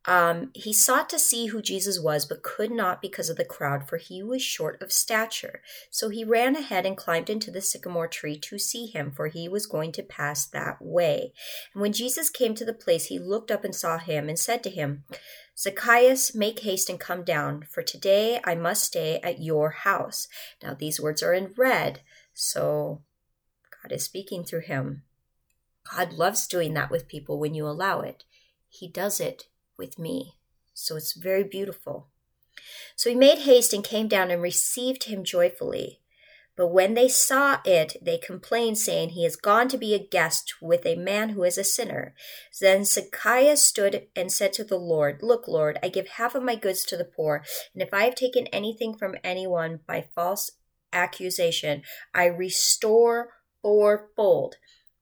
Um, 0.06 0.50
he 0.54 0.72
sought 0.72 1.08
to 1.10 1.18
see 1.18 1.46
who 1.46 1.60
Jesus 1.60 1.98
was, 1.98 2.26
but 2.26 2.44
could 2.44 2.70
not 2.70 3.02
because 3.02 3.28
of 3.28 3.36
the 3.36 3.44
crowd, 3.44 3.88
for 3.88 3.96
he 3.96 4.22
was 4.22 4.40
short 4.40 4.80
of 4.80 4.92
stature. 4.92 5.60
So 5.90 6.10
he 6.10 6.24
ran 6.24 6.54
ahead 6.54 6.86
and 6.86 6.96
climbed 6.96 7.28
into 7.28 7.50
the 7.50 7.60
sycamore 7.60 8.06
tree 8.06 8.38
to 8.38 8.58
see 8.58 8.86
him, 8.86 9.10
for 9.10 9.26
he 9.26 9.48
was 9.48 9.66
going 9.66 9.90
to 9.92 10.04
pass 10.04 10.46
that 10.46 10.76
way. 10.80 11.32
And 11.74 11.82
when 11.82 11.92
Jesus 11.92 12.30
came 12.30 12.54
to 12.54 12.64
the 12.64 12.72
place, 12.72 13.06
he 13.06 13.18
looked 13.18 13.50
up 13.50 13.64
and 13.64 13.74
saw 13.74 13.98
him, 13.98 14.28
and 14.28 14.38
said 14.38 14.62
to 14.62 14.70
him, 14.70 15.02
Zacchaeus, 15.58 16.34
make 16.34 16.60
haste 16.60 16.88
and 16.88 17.00
come 17.00 17.24
down, 17.24 17.64
for 17.68 17.82
today 17.82 18.40
I 18.44 18.54
must 18.54 18.84
stay 18.84 19.18
at 19.24 19.42
your 19.42 19.70
house. 19.70 20.28
Now 20.62 20.74
these 20.74 21.00
words 21.00 21.22
are 21.22 21.34
in 21.34 21.52
red, 21.56 22.00
so 22.32 23.02
God 23.82 23.90
is 23.90 24.04
speaking 24.04 24.44
through 24.44 24.60
him. 24.60 25.02
God 25.90 26.12
loves 26.12 26.46
doing 26.46 26.74
that 26.74 26.90
with 26.90 27.08
people 27.08 27.40
when 27.40 27.54
you 27.54 27.66
allow 27.66 28.00
it. 28.00 28.24
He 28.68 28.86
does 28.86 29.18
it 29.18 29.48
with 29.78 29.98
me. 29.98 30.34
So 30.74 30.96
it's 30.96 31.12
very 31.12 31.44
beautiful. 31.44 32.08
So 32.94 33.10
he 33.10 33.16
made 33.16 33.38
haste 33.40 33.72
and 33.72 33.84
came 33.84 34.08
down 34.08 34.30
and 34.30 34.42
received 34.42 35.04
him 35.04 35.24
joyfully. 35.24 36.00
But 36.56 36.68
when 36.68 36.94
they 36.94 37.08
saw 37.08 37.60
it, 37.66 37.96
they 38.00 38.16
complained, 38.16 38.78
saying, 38.78 39.10
He 39.10 39.24
has 39.24 39.36
gone 39.36 39.68
to 39.68 39.76
be 39.76 39.94
a 39.94 39.98
guest 39.98 40.54
with 40.62 40.86
a 40.86 40.96
man 40.96 41.30
who 41.30 41.44
is 41.44 41.58
a 41.58 41.64
sinner. 41.64 42.14
Then 42.58 42.84
Zacchaeus 42.84 43.62
stood 43.62 44.06
and 44.16 44.32
said 44.32 44.54
to 44.54 44.64
the 44.64 44.78
Lord, 44.78 45.20
Look, 45.22 45.46
Lord, 45.46 45.78
I 45.82 45.88
give 45.88 46.08
half 46.08 46.34
of 46.34 46.42
my 46.42 46.56
goods 46.56 46.84
to 46.86 46.96
the 46.96 47.04
poor, 47.04 47.44
and 47.74 47.82
if 47.82 47.92
I 47.92 48.04
have 48.04 48.14
taken 48.14 48.46
anything 48.46 48.96
from 48.96 49.16
anyone 49.22 49.80
by 49.86 50.08
false 50.14 50.52
accusation, 50.94 51.82
I 52.14 52.24
restore 52.24 53.34
fourfold. 53.60 54.56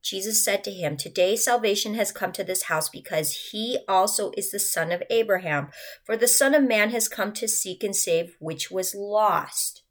Jesus 0.05 0.45
said 0.45 0.63
to 0.65 0.71
him, 0.71 0.99
Today 0.99 1.35
salvation 1.35 1.95
has 1.95 2.13
come 2.13 2.31
to 2.33 2.45
this 2.45 2.65
house 2.65 2.91
because 2.91 3.49
he 3.51 3.79
also 3.89 4.33
is 4.37 4.51
the 4.51 4.59
son 4.59 4.93
of 4.93 5.03
Abraham. 5.09 5.71
For 6.05 6.15
the 6.15 6.29
Son 6.29 6.55
of 6.55 6.63
Man 6.63 6.91
has 6.91 7.09
come 7.09 7.33
to 7.33 7.49
seek 7.49 7.83
and 7.83 7.97
save 7.97 8.37
which 8.39 8.71
was 8.71 8.95
lost. 8.95 9.83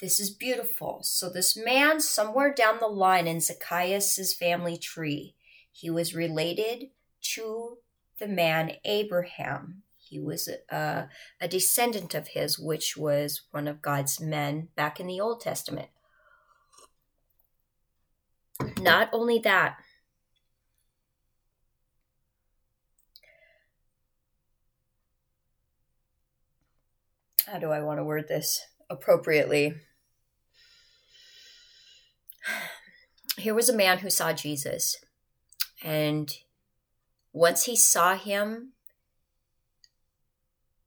This 0.00 0.18
is 0.18 0.30
beautiful. 0.30 1.00
So, 1.02 1.28
this 1.28 1.56
man, 1.56 2.00
somewhere 2.00 2.52
down 2.52 2.78
the 2.80 2.88
line 2.88 3.26
in 3.26 3.40
Zacchaeus' 3.40 4.34
family 4.34 4.78
tree, 4.78 5.34
he 5.70 5.90
was 5.90 6.14
related 6.14 6.86
to 7.34 7.76
the 8.18 8.26
man 8.26 8.72
Abraham. 8.86 9.82
He 9.98 10.18
was 10.18 10.48
a, 10.70 11.08
a 11.38 11.48
descendant 11.48 12.14
of 12.14 12.28
his, 12.28 12.58
which 12.58 12.96
was 12.96 13.42
one 13.50 13.68
of 13.68 13.82
God's 13.82 14.20
men 14.20 14.68
back 14.74 14.98
in 14.98 15.06
the 15.06 15.20
Old 15.20 15.42
Testament. 15.42 15.90
Not 18.80 19.08
only 19.12 19.38
that, 19.40 19.76
how 27.46 27.58
do 27.58 27.70
I 27.70 27.80
want 27.80 27.98
to 27.98 28.04
word 28.04 28.28
this 28.28 28.60
appropriately? 28.90 29.74
Here 33.36 33.54
was 33.54 33.68
a 33.68 33.76
man 33.76 33.98
who 33.98 34.10
saw 34.10 34.32
Jesus, 34.32 34.96
and 35.82 36.32
once 37.32 37.64
he 37.64 37.76
saw 37.76 38.16
him, 38.16 38.72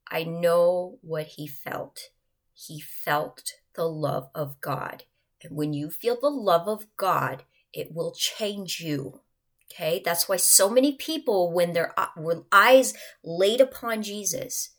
I 0.08 0.24
know 0.24 1.00
what 1.02 1.26
he 1.26 1.48
felt. 1.48 2.10
He 2.54 2.80
felt 2.80 3.54
the 3.74 3.88
love 3.88 4.30
of 4.36 4.62
God. 4.62 5.04
And 5.44 5.56
when 5.56 5.74
you 5.74 5.90
feel 5.90 6.18
the 6.20 6.30
love 6.30 6.68
of 6.68 6.88
God, 6.98 7.44
it 7.76 7.94
will 7.94 8.12
change 8.12 8.80
you. 8.80 9.22
Okay, 9.72 10.02
that's 10.04 10.30
why 10.30 10.38
so 10.38 10.70
many 10.70 10.94
people, 10.94 11.52
when 11.52 11.74
their 11.74 11.94
uh, 12.00 12.08
eyes 12.52 12.94
laid 13.24 13.60
upon 13.60 14.04
Jesus, 14.04 14.70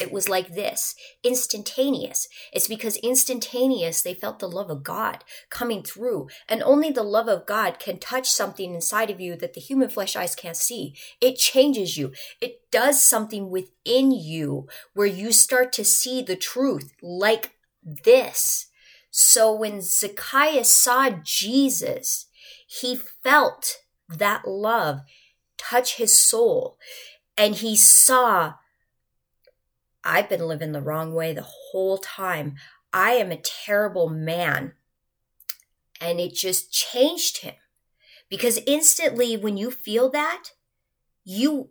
it 0.00 0.10
was 0.10 0.28
like 0.28 0.54
this 0.54 0.94
instantaneous. 1.22 2.26
It's 2.52 2.68
because 2.68 2.96
instantaneous, 2.98 4.00
they 4.00 4.14
felt 4.14 4.38
the 4.38 4.48
love 4.48 4.70
of 4.70 4.82
God 4.82 5.24
coming 5.50 5.82
through. 5.82 6.28
And 6.48 6.62
only 6.62 6.90
the 6.90 7.02
love 7.02 7.28
of 7.28 7.46
God 7.46 7.78
can 7.78 7.98
touch 7.98 8.30
something 8.30 8.74
inside 8.74 9.10
of 9.10 9.20
you 9.20 9.36
that 9.36 9.52
the 9.52 9.60
human 9.60 9.90
flesh 9.90 10.16
eyes 10.16 10.34
can't 10.34 10.56
see. 10.56 10.94
It 11.20 11.36
changes 11.36 11.98
you. 11.98 12.12
It 12.40 12.70
does 12.70 13.04
something 13.04 13.50
within 13.50 14.10
you 14.12 14.68
where 14.94 15.06
you 15.06 15.32
start 15.32 15.72
to 15.74 15.84
see 15.84 16.22
the 16.22 16.36
truth 16.36 16.94
like 17.02 17.52
this. 17.84 18.66
So 19.10 19.52
when 19.52 19.80
Zacchaeus 19.82 20.72
saw 20.72 21.10
Jesus, 21.22 22.26
he 22.70 22.94
felt 22.94 23.78
that 24.08 24.46
love 24.46 25.00
touch 25.58 25.96
his 25.96 26.16
soul 26.16 26.78
and 27.36 27.56
he 27.56 27.76
saw 27.76 28.54
I've 30.04 30.28
been 30.28 30.46
living 30.46 30.70
the 30.70 30.80
wrong 30.80 31.12
way 31.12 31.34
the 31.34 31.42
whole 31.42 31.98
time. 31.98 32.54
I 32.92 33.12
am 33.12 33.32
a 33.32 33.36
terrible 33.36 34.08
man. 34.08 34.72
And 36.00 36.18
it 36.18 36.32
just 36.32 36.72
changed 36.72 37.38
him. 37.38 37.54
Because 38.30 38.60
instantly 38.66 39.36
when 39.36 39.56
you 39.56 39.70
feel 39.70 40.08
that, 40.10 40.52
you 41.24 41.70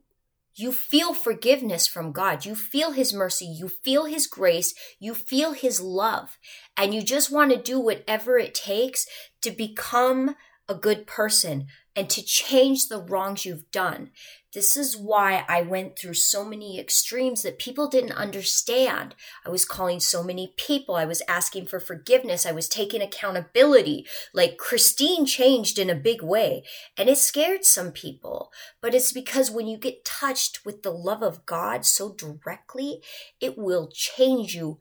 you 0.54 0.74
feel 0.74 1.14
forgiveness 1.14 1.88
from 1.88 2.12
God. 2.12 2.46
You 2.46 2.54
feel 2.54 2.92
his 2.92 3.14
mercy, 3.14 3.46
you 3.46 3.70
feel 3.70 4.06
his 4.06 4.28
grace, 4.28 4.74
you 5.00 5.16
feel 5.16 5.54
his 5.54 5.80
love, 5.80 6.38
and 6.76 6.94
you 6.94 7.02
just 7.02 7.32
want 7.32 7.52
to 7.52 7.58
do 7.58 7.80
whatever 7.80 8.38
it 8.38 8.54
takes 8.54 9.08
to 9.42 9.52
become 9.52 10.36
a 10.70 10.76
good 10.76 11.08
person 11.08 11.68
and 11.96 12.10
to 12.10 12.24
change 12.24 12.88
the 12.88 13.02
wrongs 13.02 13.46
you've 13.46 13.70
done. 13.72 14.12
This 14.54 14.78
is 14.78 14.96
why 14.96 15.44
I 15.48 15.62
went 15.62 15.98
through 15.98 16.14
so 16.14 16.46
many 16.46 16.80
extremes 16.80 17.44
that 17.44 17.60
people 17.60 17.88
didn't 17.88 18.14
understand. 18.14 19.16
I 19.46 19.50
was 19.50 19.66
calling 19.66 20.00
so 20.00 20.24
many 20.24 20.54
people. 20.58 20.96
I 20.96 21.06
was 21.06 21.22
asking 21.28 21.68
for 21.68 21.80
forgiveness. 21.80 22.46
I 22.46 22.52
was 22.52 22.70
taking 22.70 23.02
accountability. 23.02 24.08
Like 24.34 24.58
Christine 24.58 25.26
changed 25.26 25.78
in 25.78 25.90
a 25.90 25.96
big 25.96 26.24
way 26.24 26.64
and 26.98 27.10
it 27.10 27.18
scared 27.18 27.66
some 27.66 27.92
people. 27.92 28.52
But 28.82 28.96
it's 28.96 29.12
because 29.12 29.52
when 29.52 29.68
you 29.68 29.78
get 29.78 30.06
touched 30.06 30.66
with 30.66 30.84
the 30.84 30.92
love 30.92 31.22
of 31.22 31.46
God 31.46 31.86
so 31.86 32.14
directly, 32.14 33.02
it 33.40 33.58
will 33.58 33.90
change 33.94 34.56
you 34.56 34.80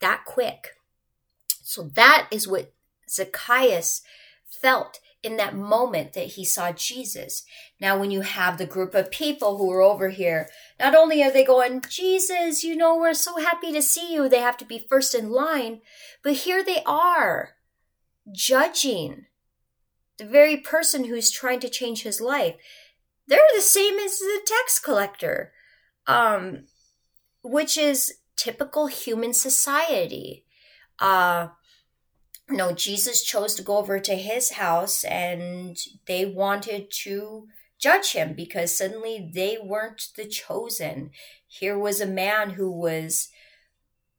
that 0.00 0.24
quick. 0.24 0.76
So 1.62 1.82
that 1.94 2.26
is 2.30 2.48
what 2.48 2.72
Zacchaeus 3.08 4.02
felt 4.46 4.98
in 5.22 5.36
that 5.36 5.54
moment 5.54 6.14
that 6.14 6.28
he 6.28 6.44
saw 6.44 6.72
Jesus. 6.72 7.44
Now, 7.80 7.98
when 7.98 8.10
you 8.10 8.22
have 8.22 8.56
the 8.56 8.66
group 8.66 8.94
of 8.94 9.10
people 9.10 9.58
who 9.58 9.70
are 9.70 9.82
over 9.82 10.08
here, 10.08 10.48
not 10.78 10.94
only 10.94 11.22
are 11.22 11.30
they 11.30 11.44
going, 11.44 11.82
Jesus, 11.88 12.64
you 12.64 12.74
know, 12.74 12.96
we're 12.96 13.14
so 13.14 13.38
happy 13.38 13.72
to 13.72 13.82
see 13.82 14.12
you, 14.12 14.28
they 14.28 14.40
have 14.40 14.56
to 14.58 14.64
be 14.64 14.86
first 14.88 15.14
in 15.14 15.30
line, 15.30 15.80
but 16.22 16.32
here 16.32 16.64
they 16.64 16.82
are 16.86 17.50
judging 18.32 19.26
the 20.18 20.24
very 20.24 20.56
person 20.56 21.04
who's 21.04 21.30
trying 21.30 21.60
to 21.60 21.68
change 21.68 22.02
his 22.02 22.20
life. 22.20 22.54
They're 23.26 23.40
the 23.54 23.62
same 23.62 23.98
as 23.98 24.18
the 24.18 24.40
tax 24.44 24.78
collector, 24.78 25.52
um, 26.06 26.64
which 27.42 27.76
is 27.78 28.14
typical 28.36 28.86
human 28.86 29.32
society. 29.32 30.44
Uh, 30.98 31.48
no, 32.50 32.72
Jesus 32.72 33.22
chose 33.22 33.54
to 33.54 33.62
go 33.62 33.78
over 33.78 33.98
to 33.98 34.14
his 34.14 34.52
house 34.52 35.04
and 35.04 35.76
they 36.06 36.24
wanted 36.24 36.90
to 37.02 37.46
judge 37.78 38.12
him 38.12 38.34
because 38.34 38.76
suddenly 38.76 39.30
they 39.32 39.58
weren't 39.62 40.08
the 40.16 40.26
chosen. 40.26 41.10
Here 41.46 41.78
was 41.78 42.00
a 42.00 42.06
man 42.06 42.50
who 42.50 42.70
was 42.70 43.28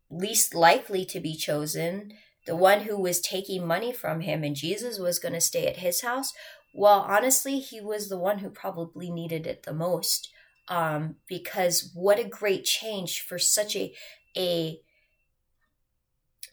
least 0.10 0.54
likely 0.56 1.06
to 1.06 1.20
be 1.20 1.36
chosen, 1.36 2.14
the 2.46 2.56
one 2.56 2.82
who 2.82 3.00
was 3.00 3.22
taking 3.22 3.66
money 3.66 3.94
from 3.94 4.22
him, 4.22 4.44
and 4.44 4.56
Jesus 4.56 5.00
was 5.00 5.20
going 5.20 5.34
to 5.34 5.42
stay 5.42 5.68
at 5.68 5.78
his 5.78 6.02
house. 6.02 6.34
Well, 6.74 7.06
honestly, 7.08 7.60
he 7.60 7.80
was 7.80 8.10
the 8.10 8.18
one 8.18 8.40
who 8.40 8.50
probably 8.50 9.10
needed 9.10 9.46
it 9.46 9.64
the 9.64 9.74
most. 9.74 10.30
Um, 10.68 11.18
because 11.28 11.92
what 11.94 12.20
a 12.20 12.24
great 12.24 12.64
change 12.64 13.22
for 13.22 13.38
such 13.38 13.76
a 13.76 13.94
a 14.38 14.80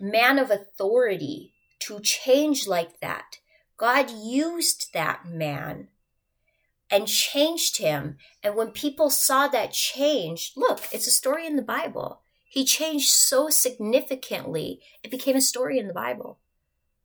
man 0.00 0.38
of 0.38 0.50
authority 0.50 1.52
to 1.80 2.00
change 2.00 2.66
like 2.66 3.00
that. 3.00 3.38
God 3.76 4.10
used 4.10 4.92
that 4.92 5.26
man 5.26 5.88
and 6.90 7.06
changed 7.06 7.78
him. 7.78 8.16
And 8.42 8.56
when 8.56 8.70
people 8.70 9.10
saw 9.10 9.48
that 9.48 9.72
change, 9.72 10.52
look, 10.56 10.80
it's 10.92 11.06
a 11.06 11.12
story 11.12 11.46
in 11.46 11.56
the 11.56 11.62
Bible. 11.62 12.20
He 12.48 12.64
changed 12.64 13.10
so 13.10 13.50
significantly, 13.50 14.80
it 15.02 15.10
became 15.10 15.36
a 15.36 15.40
story 15.40 15.78
in 15.78 15.86
the 15.86 15.94
Bible. 15.94 16.38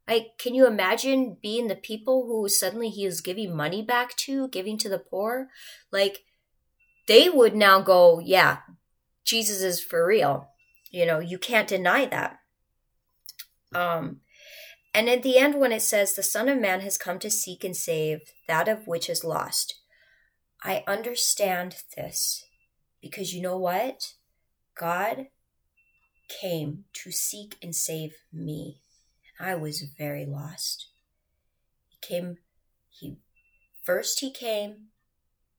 Like, 0.07 0.37
can 0.37 0.53
you 0.53 0.67
imagine 0.67 1.37
being 1.41 1.67
the 1.67 1.75
people 1.75 2.25
who 2.25 2.49
suddenly 2.49 2.89
he 2.89 3.05
is 3.05 3.21
giving 3.21 3.55
money 3.55 3.81
back 3.81 4.15
to, 4.17 4.47
giving 4.49 4.77
to 4.79 4.89
the 4.89 4.99
poor? 4.99 5.49
Like, 5.91 6.23
they 7.07 7.29
would 7.29 7.55
now 7.55 7.81
go, 7.81 8.19
yeah, 8.19 8.59
Jesus 9.23 9.61
is 9.61 9.81
for 9.81 10.05
real. 10.05 10.49
You 10.91 11.05
know, 11.05 11.19
you 11.19 11.37
can't 11.37 11.67
deny 11.67 12.05
that. 12.05 12.39
Um, 13.73 14.21
and 14.93 15.09
at 15.09 15.23
the 15.23 15.37
end, 15.37 15.59
when 15.59 15.71
it 15.71 15.81
says, 15.81 16.13
The 16.13 16.23
Son 16.23 16.47
of 16.47 16.59
Man 16.59 16.81
has 16.81 16.97
come 16.97 17.19
to 17.19 17.29
seek 17.29 17.63
and 17.63 17.75
save 17.75 18.21
that 18.47 18.67
of 18.67 18.87
which 18.87 19.09
is 19.09 19.23
lost, 19.23 19.75
I 20.63 20.83
understand 20.87 21.77
this 21.97 22.45
because 23.01 23.33
you 23.33 23.41
know 23.41 23.57
what? 23.57 24.13
God 24.75 25.27
came 26.29 26.85
to 26.93 27.11
seek 27.11 27.57
and 27.61 27.75
save 27.75 28.13
me. 28.31 28.81
I 29.39 29.55
was 29.55 29.81
very 29.97 30.25
lost. 30.25 30.87
He 31.89 31.97
came, 32.01 32.37
he 32.89 33.17
first 33.83 34.19
he 34.19 34.31
came 34.31 34.87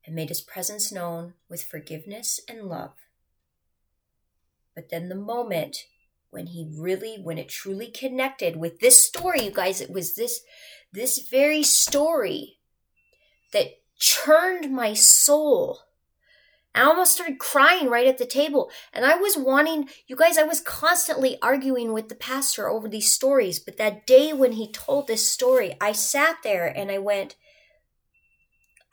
and 0.05 0.15
made 0.15 0.29
his 0.29 0.41
presence 0.41 0.91
known 0.91 1.33
with 1.49 1.63
forgiveness 1.63 2.39
and 2.49 2.63
love. 2.63 2.93
But 4.73 4.89
then 4.89 5.09
the 5.09 5.15
moment 5.15 5.77
when 6.35 6.47
he 6.47 6.67
really 6.77 7.15
when 7.23 7.37
it 7.37 7.47
truly 7.47 7.87
connected 7.87 8.57
with 8.57 8.81
this 8.81 9.01
story 9.01 9.41
you 9.45 9.51
guys 9.51 9.79
it 9.79 9.89
was 9.89 10.15
this 10.15 10.41
this 10.91 11.27
very 11.29 11.63
story 11.63 12.59
that 13.53 13.67
churned 13.97 14.69
my 14.71 14.93
soul 14.93 15.79
I 16.75 16.81
almost 16.81 17.13
started 17.13 17.39
crying 17.39 17.89
right 17.89 18.05
at 18.05 18.17
the 18.17 18.25
table. 18.25 18.69
And 18.91 19.05
I 19.05 19.15
was 19.15 19.37
wanting, 19.37 19.87
you 20.07 20.17
guys, 20.17 20.37
I 20.37 20.43
was 20.43 20.59
constantly 20.59 21.37
arguing 21.41 21.93
with 21.93 22.09
the 22.09 22.15
pastor 22.15 22.67
over 22.67 22.89
these 22.89 23.09
stories. 23.09 23.59
But 23.59 23.77
that 23.77 24.05
day 24.05 24.33
when 24.33 24.51
he 24.51 24.69
told 24.73 25.07
this 25.07 25.25
story, 25.25 25.77
I 25.79 25.93
sat 25.93 26.39
there 26.43 26.65
and 26.67 26.91
I 26.91 26.97
went, 26.97 27.37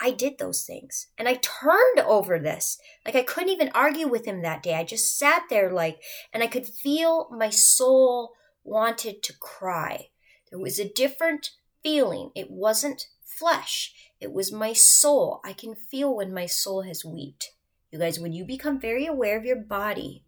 I 0.02 0.10
did 0.10 0.38
those 0.38 0.64
things. 0.64 1.06
And 1.16 1.28
I 1.28 1.34
turned 1.34 2.00
over 2.04 2.40
this. 2.40 2.76
Like 3.06 3.14
I 3.14 3.22
couldn't 3.22 3.50
even 3.50 3.70
argue 3.72 4.08
with 4.08 4.24
him 4.24 4.42
that 4.42 4.62
day. 4.62 4.74
I 4.74 4.82
just 4.82 5.16
sat 5.16 5.44
there 5.48 5.72
like, 5.72 6.02
and 6.32 6.42
I 6.42 6.48
could 6.48 6.66
feel 6.66 7.28
my 7.30 7.50
soul 7.50 8.32
wanted 8.64 9.22
to 9.22 9.32
cry. 9.38 10.08
There 10.50 10.58
was 10.58 10.80
a 10.80 10.92
different 10.92 11.50
feeling. 11.84 12.32
It 12.34 12.50
wasn't 12.50 13.06
flesh. 13.24 13.94
It 14.20 14.32
was 14.32 14.52
my 14.52 14.72
soul. 14.72 15.40
I 15.44 15.52
can 15.52 15.76
feel 15.76 16.14
when 16.16 16.34
my 16.34 16.46
soul 16.46 16.82
has 16.82 17.04
wept. 17.04 17.52
You 17.92 18.00
guys, 18.00 18.18
when 18.18 18.32
you 18.32 18.44
become 18.44 18.80
very 18.80 19.06
aware 19.06 19.38
of 19.38 19.44
your 19.44 19.56
body, 19.56 20.24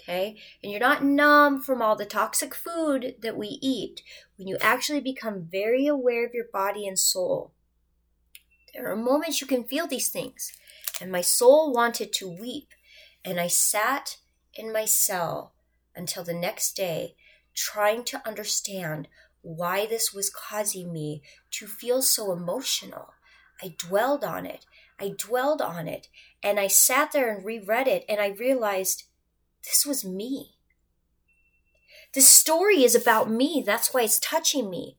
okay, 0.00 0.38
and 0.62 0.72
you're 0.72 0.80
not 0.80 1.04
numb 1.04 1.60
from 1.60 1.82
all 1.82 1.96
the 1.96 2.06
toxic 2.06 2.54
food 2.54 3.16
that 3.20 3.36
we 3.36 3.58
eat, 3.60 4.02
when 4.36 4.48
you 4.48 4.56
actually 4.60 5.00
become 5.00 5.48
very 5.50 5.86
aware 5.86 6.24
of 6.24 6.32
your 6.32 6.46
body 6.52 6.86
and 6.86 6.98
soul, 6.98 7.52
there 8.76 8.92
are 8.92 8.96
moments 8.96 9.40
you 9.40 9.46
can 9.46 9.64
feel 9.64 9.86
these 9.86 10.10
things. 10.10 10.52
And 11.00 11.10
my 11.10 11.22
soul 11.22 11.72
wanted 11.72 12.12
to 12.14 12.28
weep. 12.28 12.74
And 13.24 13.40
I 13.40 13.48
sat 13.48 14.18
in 14.54 14.72
my 14.72 14.84
cell 14.84 15.54
until 15.94 16.22
the 16.22 16.34
next 16.34 16.76
day, 16.76 17.16
trying 17.54 18.04
to 18.04 18.20
understand 18.26 19.08
why 19.40 19.86
this 19.86 20.12
was 20.12 20.28
causing 20.28 20.92
me 20.92 21.22
to 21.52 21.66
feel 21.66 22.02
so 22.02 22.32
emotional. 22.32 23.14
I 23.62 23.74
dwelled 23.78 24.24
on 24.24 24.44
it. 24.44 24.66
I 25.00 25.14
dwelled 25.16 25.62
on 25.62 25.88
it. 25.88 26.08
And 26.42 26.60
I 26.60 26.66
sat 26.66 27.12
there 27.12 27.34
and 27.34 27.44
reread 27.44 27.88
it. 27.88 28.04
And 28.10 28.20
I 28.20 28.28
realized 28.28 29.04
this 29.64 29.86
was 29.86 30.04
me. 30.04 30.56
The 32.12 32.20
story 32.20 32.84
is 32.84 32.94
about 32.94 33.30
me. 33.30 33.62
That's 33.64 33.94
why 33.94 34.02
it's 34.02 34.18
touching 34.18 34.68
me. 34.68 34.98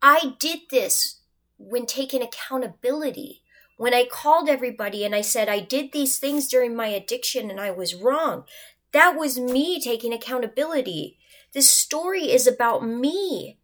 I 0.00 0.36
did 0.38 0.60
this 0.70 1.20
when 1.58 1.86
taking 1.86 2.22
accountability. 2.22 3.42
When 3.76 3.92
I 3.92 4.06
called 4.10 4.48
everybody 4.48 5.04
and 5.04 5.14
I 5.14 5.20
said, 5.20 5.48
I 5.48 5.60
did 5.60 5.92
these 5.92 6.18
things 6.18 6.48
during 6.48 6.74
my 6.74 6.88
addiction 6.88 7.50
and 7.50 7.60
I 7.60 7.70
was 7.70 7.94
wrong, 7.94 8.44
that 8.92 9.16
was 9.16 9.38
me 9.38 9.80
taking 9.80 10.12
accountability. 10.12 11.18
This 11.52 11.70
story 11.70 12.30
is 12.30 12.46
about 12.46 12.86
me. 12.86 13.58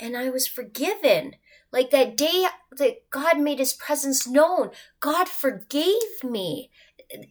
And 0.00 0.16
I 0.16 0.30
was 0.30 0.48
forgiven. 0.48 1.36
Like 1.72 1.90
that 1.90 2.16
day 2.16 2.46
that 2.76 3.10
God 3.10 3.38
made 3.38 3.58
his 3.58 3.72
presence 3.72 4.26
known, 4.26 4.70
God 5.00 5.28
forgave 5.28 6.24
me. 6.24 6.70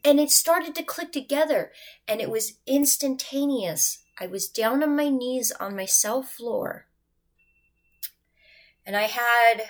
and 0.05 0.19
it 0.19 0.29
started 0.29 0.75
to 0.75 0.83
click 0.83 1.11
together 1.11 1.71
and 2.07 2.21
it 2.21 2.29
was 2.29 2.59
instantaneous. 2.67 4.03
I 4.19 4.27
was 4.27 4.47
down 4.47 4.83
on 4.83 4.95
my 4.95 5.09
knees 5.09 5.51
on 5.59 5.75
my 5.75 5.85
cell 5.85 6.21
floor 6.21 6.85
and 8.85 8.95
I 8.95 9.03
had 9.03 9.63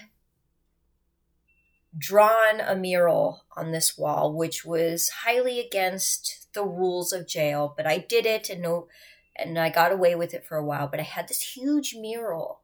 drawn 1.97 2.59
a 2.59 2.75
mural 2.75 3.43
on 3.55 3.71
this 3.71 3.97
wall, 3.97 4.33
which 4.33 4.63
was 4.65 5.09
highly 5.09 5.59
against 5.59 6.47
the 6.53 6.63
rules 6.63 7.11
of 7.11 7.27
jail, 7.27 7.73
but 7.75 7.85
I 7.85 7.97
did 7.97 8.25
it 8.25 8.49
and 8.49 8.61
no 8.61 8.87
and 9.35 9.57
I 9.57 9.69
got 9.69 9.91
away 9.91 10.15
with 10.15 10.33
it 10.33 10.45
for 10.45 10.57
a 10.57 10.63
while. 10.63 10.87
But 10.87 10.99
I 10.99 11.03
had 11.03 11.27
this 11.27 11.55
huge 11.55 11.95
mural 11.95 12.61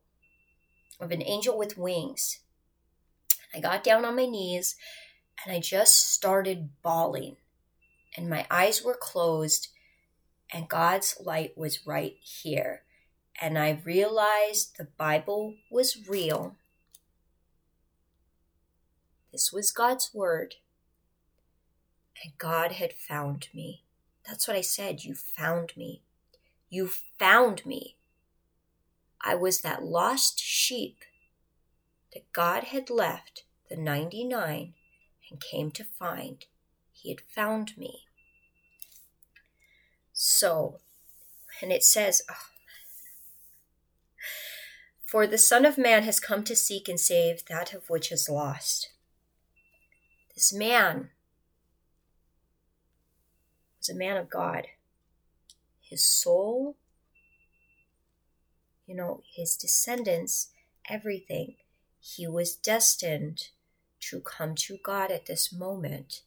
of 1.00 1.12
an 1.12 1.24
angel 1.24 1.58
with 1.58 1.78
wings. 1.78 2.40
I 3.54 3.60
got 3.60 3.84
down 3.84 4.06
on 4.06 4.16
my 4.16 4.26
knees 4.26 4.76
and 5.44 5.56
I 5.56 5.60
just 5.60 6.12
started 6.12 6.70
bawling. 6.82 7.38
And 8.16 8.30
my 8.30 8.48
eyes 8.50 8.84
were 8.84 8.98
closed, 9.00 9.68
and 10.52 10.68
God's 10.68 11.18
light 11.24 11.56
was 11.56 11.86
right 11.86 12.16
here. 12.20 12.82
And 13.40 13.58
I 13.58 13.82
realized 13.84 14.78
the 14.78 14.88
Bible 14.98 15.56
was 15.70 16.08
real. 16.08 16.56
This 19.32 19.54
was 19.54 19.72
God's 19.72 20.12
word. 20.14 20.56
And 22.24 22.38
God 22.38 22.74
had 22.74 22.94
found 22.94 23.48
me. 23.54 23.84
That's 24.28 24.48
what 24.48 24.58
I 24.58 24.62
said. 24.62 25.04
You 25.04 25.14
found 25.14 25.74
me. 25.78 26.02
You 26.70 26.90
found 27.20 27.66
me. 27.66 27.96
I 29.22 29.36
was 29.36 29.62
that 29.62 29.84
lost 29.84 30.40
sheep 30.40 30.98
that 32.14 32.32
God 32.34 32.66
had 32.66 32.90
left, 32.90 33.44
the 33.70 33.76
99, 33.76 34.74
and 35.30 35.40
came 35.40 35.70
to 35.72 35.84
find. 35.84 36.46
He 36.92 37.10
had 37.10 37.22
found 37.22 37.78
me. 37.78 38.02
So, 40.14 40.80
and 41.62 41.72
it 41.72 41.84
says, 41.84 42.24
oh, 42.30 42.57
For 45.08 45.26
the 45.26 45.38
Son 45.38 45.66
of 45.66 45.78
Man 45.78 46.04
has 46.04 46.20
come 46.20 46.44
to 46.44 46.54
seek 46.54 46.90
and 46.90 47.00
save 47.00 47.46
that 47.46 47.74
of 47.74 47.90
which 47.90 48.12
is 48.12 48.28
lost. 48.28 48.90
This 50.36 50.52
man 50.52 51.12
was 53.80 53.88
a 53.88 53.96
man 53.96 54.18
of 54.18 54.30
God. 54.30 54.68
His 55.80 56.04
soul, 56.04 56.76
you 58.86 58.94
know, 58.96 59.22
his 59.34 59.56
descendants, 59.56 60.50
everything. 60.90 61.56
He 62.02 62.28
was 62.28 62.54
destined 62.54 63.48
to 64.10 64.20
come 64.20 64.56
to 64.56 64.78
God 64.84 65.10
at 65.10 65.26
this 65.26 65.54
moment. 65.54 66.24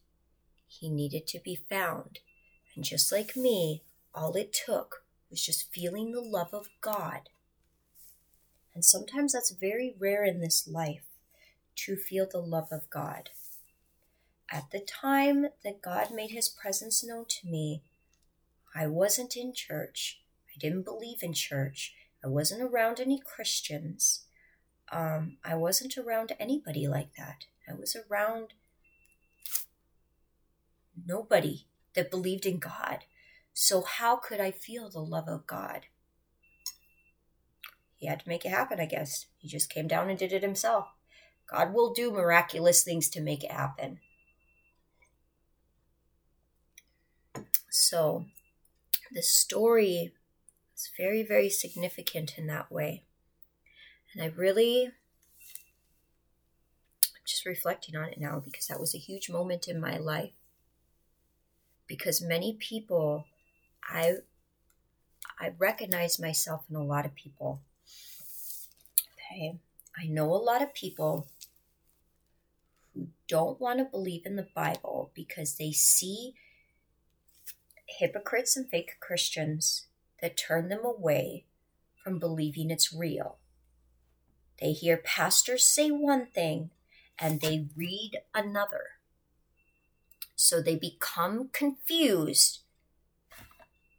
He 0.67 0.89
needed 0.89 1.27
to 1.27 1.39
be 1.39 1.53
found. 1.69 2.17
And 2.75 2.83
just 2.83 3.11
like 3.11 3.37
me, 3.37 3.83
all 4.15 4.33
it 4.33 4.51
took 4.65 5.03
was 5.29 5.45
just 5.45 5.71
feeling 5.71 6.11
the 6.11 6.19
love 6.19 6.51
of 6.51 6.69
God. 6.81 7.29
And 8.73 8.85
sometimes 8.85 9.33
that's 9.33 9.51
very 9.51 9.95
rare 9.99 10.23
in 10.23 10.39
this 10.39 10.67
life 10.67 11.03
to 11.77 11.95
feel 11.95 12.27
the 12.29 12.39
love 12.39 12.69
of 12.71 12.89
God. 12.89 13.29
At 14.49 14.71
the 14.71 14.79
time 14.79 15.47
that 15.63 15.81
God 15.81 16.11
made 16.13 16.31
his 16.31 16.49
presence 16.49 17.03
known 17.03 17.25
to 17.25 17.47
me, 17.47 17.83
I 18.75 18.87
wasn't 18.87 19.35
in 19.35 19.53
church. 19.53 20.21
I 20.47 20.59
didn't 20.59 20.83
believe 20.83 21.23
in 21.23 21.33
church. 21.33 21.93
I 22.23 22.27
wasn't 22.27 22.61
around 22.61 22.99
any 22.99 23.19
Christians. 23.19 24.25
Um, 24.91 25.37
I 25.43 25.55
wasn't 25.55 25.97
around 25.97 26.33
anybody 26.39 26.87
like 26.87 27.15
that. 27.17 27.45
I 27.69 27.73
was 27.73 27.95
around 27.95 28.53
nobody 31.05 31.65
that 31.95 32.11
believed 32.11 32.45
in 32.45 32.59
God. 32.59 33.05
So, 33.53 33.81
how 33.81 34.17
could 34.17 34.39
I 34.39 34.51
feel 34.51 34.89
the 34.89 34.99
love 34.99 35.27
of 35.27 35.47
God? 35.47 35.85
He 38.01 38.07
had 38.07 38.21
to 38.21 38.27
make 38.27 38.45
it 38.45 38.49
happen, 38.49 38.79
I 38.79 38.87
guess. 38.87 39.27
He 39.37 39.47
just 39.47 39.69
came 39.69 39.87
down 39.87 40.09
and 40.09 40.17
did 40.17 40.33
it 40.33 40.41
himself. 40.41 40.87
God 41.47 41.71
will 41.71 41.93
do 41.93 42.09
miraculous 42.09 42.83
things 42.83 43.07
to 43.09 43.21
make 43.21 43.43
it 43.43 43.51
happen. 43.51 43.99
So, 47.69 48.25
the 49.11 49.21
story 49.21 50.13
is 50.75 50.89
very, 50.97 51.21
very 51.21 51.47
significant 51.47 52.39
in 52.39 52.47
that 52.47 52.71
way. 52.71 53.03
And 54.13 54.23
I 54.23 54.33
really 54.35 54.85
I'm 54.87 54.91
just 57.23 57.45
reflecting 57.45 57.95
on 57.95 58.09
it 58.09 58.19
now 58.19 58.41
because 58.43 58.65
that 58.65 58.79
was 58.79 58.95
a 58.95 58.97
huge 58.97 59.29
moment 59.29 59.67
in 59.67 59.79
my 59.79 59.97
life. 59.97 60.31
Because 61.85 62.19
many 62.19 62.57
people, 62.59 63.25
I 63.87 64.15
I 65.39 65.53
recognize 65.59 66.19
myself 66.19 66.63
in 66.67 66.75
a 66.75 66.83
lot 66.83 67.05
of 67.05 67.13
people. 67.13 67.61
Okay. 69.31 69.59
I 69.97 70.07
know 70.07 70.33
a 70.33 70.35
lot 70.35 70.61
of 70.61 70.73
people 70.73 71.27
who 72.93 73.07
don't 73.27 73.59
want 73.61 73.79
to 73.79 73.85
believe 73.85 74.25
in 74.25 74.35
the 74.35 74.47
Bible 74.53 75.11
because 75.13 75.55
they 75.55 75.71
see 75.71 76.33
hypocrites 77.85 78.57
and 78.57 78.69
fake 78.69 78.97
Christians 78.99 79.87
that 80.21 80.37
turn 80.37 80.69
them 80.69 80.83
away 80.83 81.45
from 82.03 82.19
believing 82.19 82.71
it's 82.71 82.93
real. 82.93 83.37
They 84.59 84.73
hear 84.73 84.97
pastors 84.97 85.63
say 85.63 85.91
one 85.91 86.27
thing 86.27 86.71
and 87.17 87.41
they 87.41 87.67
read 87.75 88.21
another. 88.33 88.83
So 90.35 90.61
they 90.61 90.75
become 90.75 91.49
confused 91.53 92.59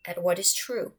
at 0.04 0.22
what 0.22 0.38
is 0.38 0.52
true. 0.52 0.92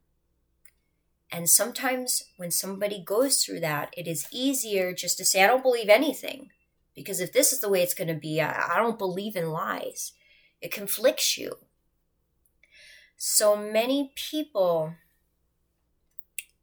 And 1.33 1.49
sometimes 1.49 2.23
when 2.37 2.51
somebody 2.51 3.03
goes 3.03 3.43
through 3.43 3.59
that, 3.61 3.93
it 3.97 4.07
is 4.07 4.27
easier 4.31 4.93
just 4.93 5.17
to 5.17 5.25
say, 5.25 5.43
I 5.43 5.47
don't 5.47 5.63
believe 5.63 5.89
anything. 5.89 6.51
Because 6.95 7.19
if 7.19 7.33
this 7.33 7.51
is 7.51 7.59
the 7.59 7.69
way 7.69 7.81
it's 7.81 7.95
going 7.95 8.07
to 8.07 8.13
be, 8.13 8.39
I, 8.39 8.73
I 8.73 8.75
don't 8.77 8.99
believe 8.99 9.35
in 9.35 9.49
lies. 9.49 10.13
It 10.61 10.71
conflicts 10.71 11.37
you. 11.37 11.57
So 13.17 13.57
many 13.57 14.13
people 14.15 14.93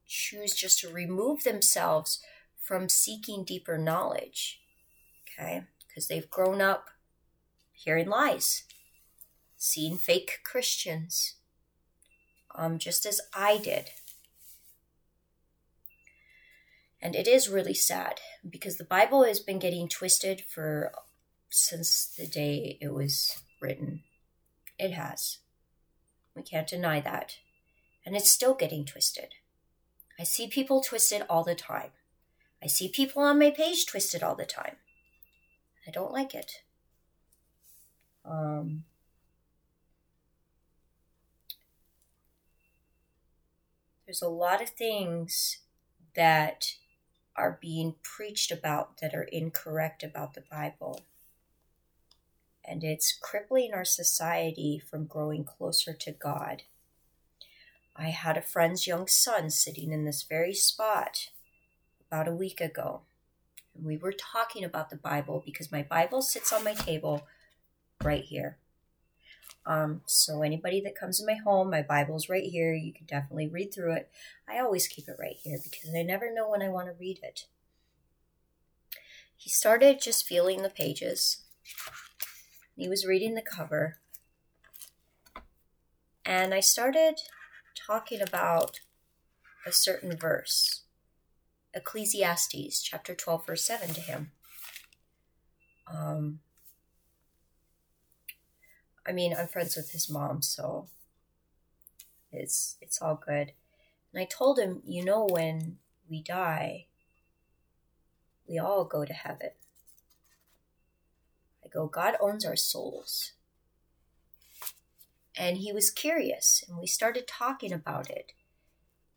choose 0.06 0.54
just 0.54 0.78
to 0.80 0.88
remove 0.88 1.42
themselves 1.42 2.22
from 2.59 2.88
seeking 2.88 3.44
deeper 3.44 3.76
knowledge 3.76 4.61
okay? 5.40 5.62
Because 5.87 6.09
they've 6.09 6.30
grown 6.30 6.61
up 6.61 6.90
hearing 7.72 8.09
lies, 8.09 8.64
seeing 9.56 9.96
fake 9.96 10.40
Christians, 10.44 11.37
um, 12.54 12.78
just 12.78 13.06
as 13.06 13.20
I 13.35 13.59
did. 13.59 13.90
And 17.02 17.14
it 17.16 17.26
is 17.26 17.48
really 17.48 17.74
sad 17.74 18.20
because 18.48 18.76
the 18.76 18.84
Bible 18.84 19.24
has 19.24 19.40
been 19.40 19.58
getting 19.58 19.88
twisted 19.88 20.42
for 20.42 20.92
since 21.48 22.06
the 22.06 22.26
day 22.26 22.78
it 22.80 22.92
was 22.92 23.42
written. 23.60 24.02
It 24.78 24.92
has. 24.92 25.38
We 26.34 26.42
can't 26.42 26.68
deny 26.68 27.00
that. 27.00 27.36
And 28.04 28.14
it's 28.14 28.30
still 28.30 28.54
getting 28.54 28.84
twisted. 28.84 29.34
I 30.18 30.24
see 30.24 30.48
people 30.48 30.82
twisted 30.82 31.22
all 31.28 31.44
the 31.44 31.54
time. 31.54 31.90
I 32.62 32.66
see 32.66 32.88
people 32.88 33.22
on 33.22 33.38
my 33.38 33.50
page 33.50 33.86
twisted 33.86 34.22
all 34.22 34.34
the 34.34 34.44
time. 34.44 34.76
I 35.86 35.90
don't 35.90 36.12
like 36.12 36.34
it. 36.34 36.62
Um, 38.24 38.84
there's 44.06 44.20
a 44.20 44.28
lot 44.28 44.62
of 44.62 44.68
things 44.70 45.58
that 46.14 46.74
are 47.37 47.59
being 47.61 47.95
preached 48.03 48.51
about 48.51 48.99
that 48.99 49.14
are 49.14 49.24
incorrect 49.24 50.03
about 50.03 50.35
the 50.35 50.45
Bible. 50.51 51.07
And 52.64 52.85
it's 52.85 53.12
crippling 53.20 53.72
our 53.74 53.85
society 53.85 54.78
from 54.78 55.07
growing 55.07 55.45
closer 55.45 55.93
to 55.95 56.12
God. 56.12 56.64
I 57.97 58.11
had 58.11 58.37
a 58.37 58.43
friend's 58.43 58.87
young 58.87 59.07
son 59.07 59.51
sitting 59.51 59.93
in 59.93 60.05
this 60.05 60.22
very 60.22 60.55
spot 60.55 61.31
about 62.09 62.28
a 62.28 62.33
week 62.35 62.61
ago 62.61 63.03
And 63.74 63.87
we 63.87 63.97
were 63.97 64.12
talking 64.12 64.64
about 64.64 64.91
the 64.91 64.97
Bible 64.97 65.43
because 65.45 65.72
my 65.72 65.83
Bible 65.83 66.22
sits 66.22 66.53
on 66.53 66.64
my 66.64 66.74
table 66.74 67.26
right 68.03 68.24
here. 68.24 68.59
Um, 69.66 70.00
so 70.06 70.42
anybody 70.42 70.80
that 70.82 70.98
comes 70.98 71.20
in 71.20 71.26
my 71.26 71.34
home, 71.34 71.70
my 71.70 71.82
Bible's 71.82 72.28
right 72.28 72.44
here. 72.44 72.72
You 72.72 72.92
can 72.92 73.06
definitely 73.06 73.48
read 73.48 73.72
through 73.72 73.92
it. 73.92 74.11
I 74.48 74.58
always 74.58 74.88
keep 74.88 75.08
it 75.08 75.16
right 75.18 75.36
here 75.42 75.58
because 75.62 75.90
I 75.94 76.02
never 76.02 76.32
know 76.32 76.48
when 76.48 76.62
I 76.62 76.68
want 76.68 76.86
to 76.88 76.94
read 76.98 77.20
it. 77.22 77.46
He 79.36 79.50
started 79.50 80.00
just 80.00 80.26
feeling 80.26 80.62
the 80.62 80.70
pages. 80.70 81.44
He 82.76 82.88
was 82.88 83.06
reading 83.06 83.34
the 83.34 83.42
cover. 83.42 83.96
And 86.24 86.52
I 86.52 86.61
started 86.61 87.20
talking 87.74 88.20
about 88.20 88.80
a 89.66 89.72
certain 89.72 90.16
verse. 90.16 90.82
Ecclesiastes 91.74 92.82
chapter 92.82 93.14
12, 93.14 93.46
verse 93.46 93.64
7 93.64 93.94
to 93.94 94.00
him. 94.00 94.32
Um, 95.86 96.40
I 99.11 99.12
mean, 99.12 99.34
I'm 99.36 99.48
friends 99.48 99.74
with 99.74 99.90
his 99.90 100.08
mom, 100.08 100.40
so 100.40 100.86
it's 102.30 102.76
it's 102.80 103.02
all 103.02 103.16
good. 103.16 103.50
And 104.12 104.22
I 104.22 104.24
told 104.24 104.56
him, 104.56 104.82
you 104.86 105.04
know, 105.04 105.26
when 105.26 105.78
we 106.08 106.22
die, 106.22 106.86
we 108.48 108.56
all 108.56 108.84
go 108.84 109.04
to 109.04 109.12
heaven. 109.12 109.50
I 111.64 111.68
go, 111.68 111.88
God 111.88 112.14
owns 112.20 112.46
our 112.46 112.54
souls. 112.54 113.32
And 115.36 115.56
he 115.56 115.72
was 115.72 115.90
curious, 115.90 116.62
and 116.68 116.78
we 116.78 116.86
started 116.86 117.26
talking 117.26 117.72
about 117.72 118.08
it. 118.08 118.32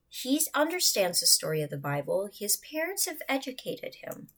He 0.09 0.41
understands 0.55 1.19
the 1.19 1.27
story 1.27 1.61
of 1.61 1.69
the 1.69 1.77
Bible. 1.77 2.31
His 2.33 2.57
parents 2.57 3.05
have 3.05 3.21
educated 3.29 3.97
him. 4.03 4.29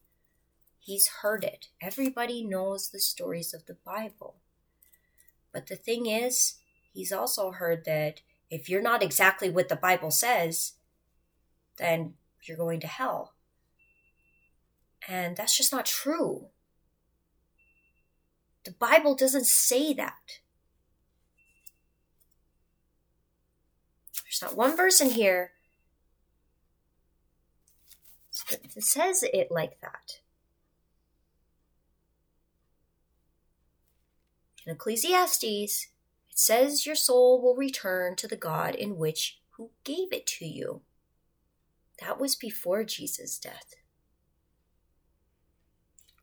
He's 0.82 1.08
heard 1.22 1.46
it. 1.46 1.70
Everybody 1.80 2.44
knows 2.44 2.90
the 2.90 3.00
stories 3.00 3.54
of 3.54 3.68
the 3.68 3.78
Bible. 3.86 4.36
But 5.56 5.68
the 5.68 5.78
thing 5.78 6.06
is, 6.06 6.56
he's 6.94 7.14
also 7.14 7.52
heard 7.52 7.86
that 7.86 8.20
if 8.50 8.68
you're 8.68 8.82
not 8.82 9.02
exactly 9.02 9.50
what 9.50 9.70
the 9.70 9.78
Bible 9.78 10.12
says, 10.12 10.74
then 11.78 12.16
you're 12.44 12.58
going 12.58 12.82
to 12.82 12.88
hell. 12.88 13.36
And 15.08 15.38
that's 15.38 15.56
just 15.56 15.72
not 15.72 15.86
true. 15.86 16.48
The 18.66 18.72
Bible 18.72 19.16
doesn't 19.16 19.46
say 19.46 19.94
that. 19.94 20.40
There's 24.26 24.42
not 24.42 24.58
one 24.58 24.76
verse 24.76 25.00
in 25.00 25.12
here 25.12 25.52
that 28.50 28.84
says 28.84 29.24
it 29.24 29.48
like 29.50 29.80
that. 29.80 30.20
In 34.66 34.74
Ecclesiastes, 34.74 35.44
it 36.30 36.40
says 36.40 36.86
your 36.86 36.96
soul 36.96 37.42
will 37.42 37.56
return 37.56 38.16
to 38.16 38.28
the 38.28 38.36
God 38.36 38.76
in 38.76 38.98
which 38.98 39.40
who 39.52 39.70
gave 39.84 40.12
it 40.12 40.26
to 40.28 40.46
you. 40.46 40.82
That 42.02 42.20
was 42.20 42.36
before 42.36 42.84
Jesus' 42.84 43.38
death. 43.38 43.76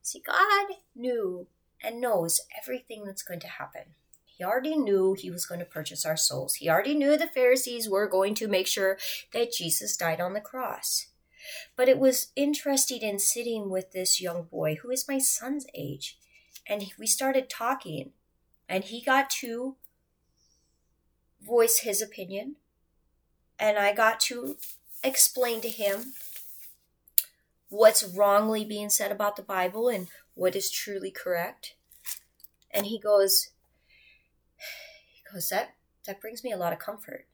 See, 0.02 0.22
God 0.26 0.76
knew 0.94 1.46
and 1.82 2.00
knows 2.00 2.40
everything 2.60 3.04
that's 3.04 3.22
going 3.22 3.40
to 3.40 3.48
happen. 3.48 3.94
He 4.24 4.44
already 4.44 4.76
knew 4.76 5.14
he 5.14 5.30
was 5.30 5.46
going 5.46 5.60
to 5.60 5.66
purchase 5.66 6.04
our 6.04 6.16
souls. 6.16 6.54
He 6.54 6.68
already 6.68 6.94
knew 6.94 7.16
the 7.16 7.26
Pharisees 7.26 7.88
were 7.88 8.08
going 8.08 8.34
to 8.36 8.48
make 8.48 8.66
sure 8.66 8.98
that 9.32 9.52
Jesus 9.52 9.96
died 9.96 10.20
on 10.20 10.32
the 10.32 10.40
cross. 10.40 11.06
But 11.76 11.88
it 11.88 11.98
was 11.98 12.32
interesting 12.34 13.02
in 13.02 13.18
sitting 13.18 13.70
with 13.70 13.92
this 13.92 14.20
young 14.20 14.44
boy 14.44 14.76
who 14.82 14.90
is 14.90 15.08
my 15.08 15.18
son's 15.18 15.66
age. 15.74 16.18
And 16.68 16.84
we 16.98 17.06
started 17.06 17.48
talking 17.48 18.12
and 18.72 18.84
he 18.84 19.02
got 19.02 19.28
to 19.28 19.76
voice 21.46 21.80
his 21.80 22.00
opinion 22.00 22.56
and 23.58 23.76
I 23.76 23.92
got 23.92 24.18
to 24.20 24.56
explain 25.04 25.60
to 25.60 25.68
him 25.68 26.14
what's 27.68 28.02
wrongly 28.02 28.64
being 28.64 28.88
said 28.88 29.12
about 29.12 29.36
the 29.36 29.42
Bible 29.42 29.90
and 29.90 30.08
what 30.32 30.56
is 30.56 30.70
truly 30.70 31.10
correct. 31.10 31.74
And 32.70 32.86
he 32.86 32.98
goes, 32.98 33.50
he 35.12 35.20
goes, 35.30 35.50
that, 35.50 35.74
that 36.06 36.22
brings 36.22 36.42
me 36.42 36.50
a 36.50 36.56
lot 36.56 36.72
of 36.72 36.78
comfort. 36.78 37.26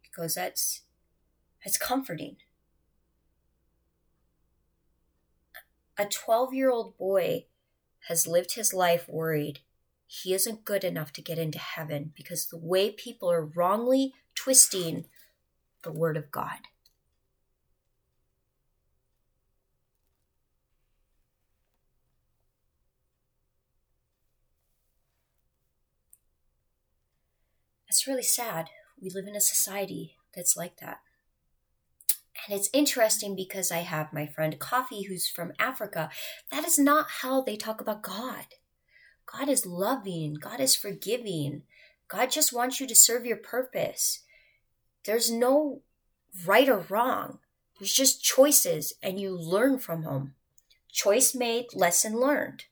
He 0.00 0.08
goes, 0.16 0.34
that's, 0.34 0.80
that's 1.62 1.76
comforting. 1.76 2.36
A 5.98 6.06
12 6.06 6.54
year 6.54 6.70
old 6.70 6.96
boy 6.96 7.44
has 8.08 8.26
lived 8.26 8.54
his 8.54 8.72
life 8.72 9.06
worried 9.10 9.60
he 10.10 10.32
isn't 10.32 10.64
good 10.64 10.84
enough 10.84 11.12
to 11.12 11.22
get 11.22 11.38
into 11.38 11.58
heaven 11.58 12.12
because 12.16 12.46
the 12.46 12.56
way 12.56 12.90
people 12.90 13.30
are 13.30 13.44
wrongly 13.44 14.14
twisting 14.34 15.04
the 15.84 15.92
Word 15.92 16.16
of 16.16 16.30
God. 16.30 16.60
That's 27.86 28.06
really 28.06 28.22
sad. 28.22 28.70
We 29.00 29.10
live 29.10 29.26
in 29.26 29.36
a 29.36 29.40
society 29.40 30.16
that's 30.34 30.56
like 30.56 30.78
that. 30.80 31.00
And 32.46 32.58
it's 32.58 32.70
interesting 32.72 33.36
because 33.36 33.70
I 33.70 33.78
have 33.78 34.12
my 34.12 34.26
friend 34.26 34.58
Kofi, 34.58 35.06
who's 35.06 35.28
from 35.28 35.52
Africa. 35.58 36.08
That 36.50 36.64
is 36.64 36.78
not 36.78 37.06
how 37.20 37.42
they 37.42 37.56
talk 37.56 37.80
about 37.80 38.02
God. 38.02 38.46
God 39.30 39.48
is 39.48 39.66
loving, 39.66 40.34
God 40.34 40.60
is 40.60 40.74
forgiving. 40.74 41.62
God 42.08 42.30
just 42.30 42.52
wants 42.52 42.80
you 42.80 42.86
to 42.86 42.94
serve 42.94 43.26
your 43.26 43.36
purpose. 43.36 44.20
There's 45.04 45.30
no 45.30 45.82
right 46.46 46.68
or 46.68 46.86
wrong. 46.88 47.38
There's 47.78 47.92
just 47.92 48.24
choices 48.24 48.94
and 49.02 49.20
you 49.20 49.36
learn 49.36 49.78
from 49.78 50.02
them. 50.02 50.34
Choice 50.90 51.34
made, 51.34 51.66
lesson 51.74 52.18
learned. 52.18 52.64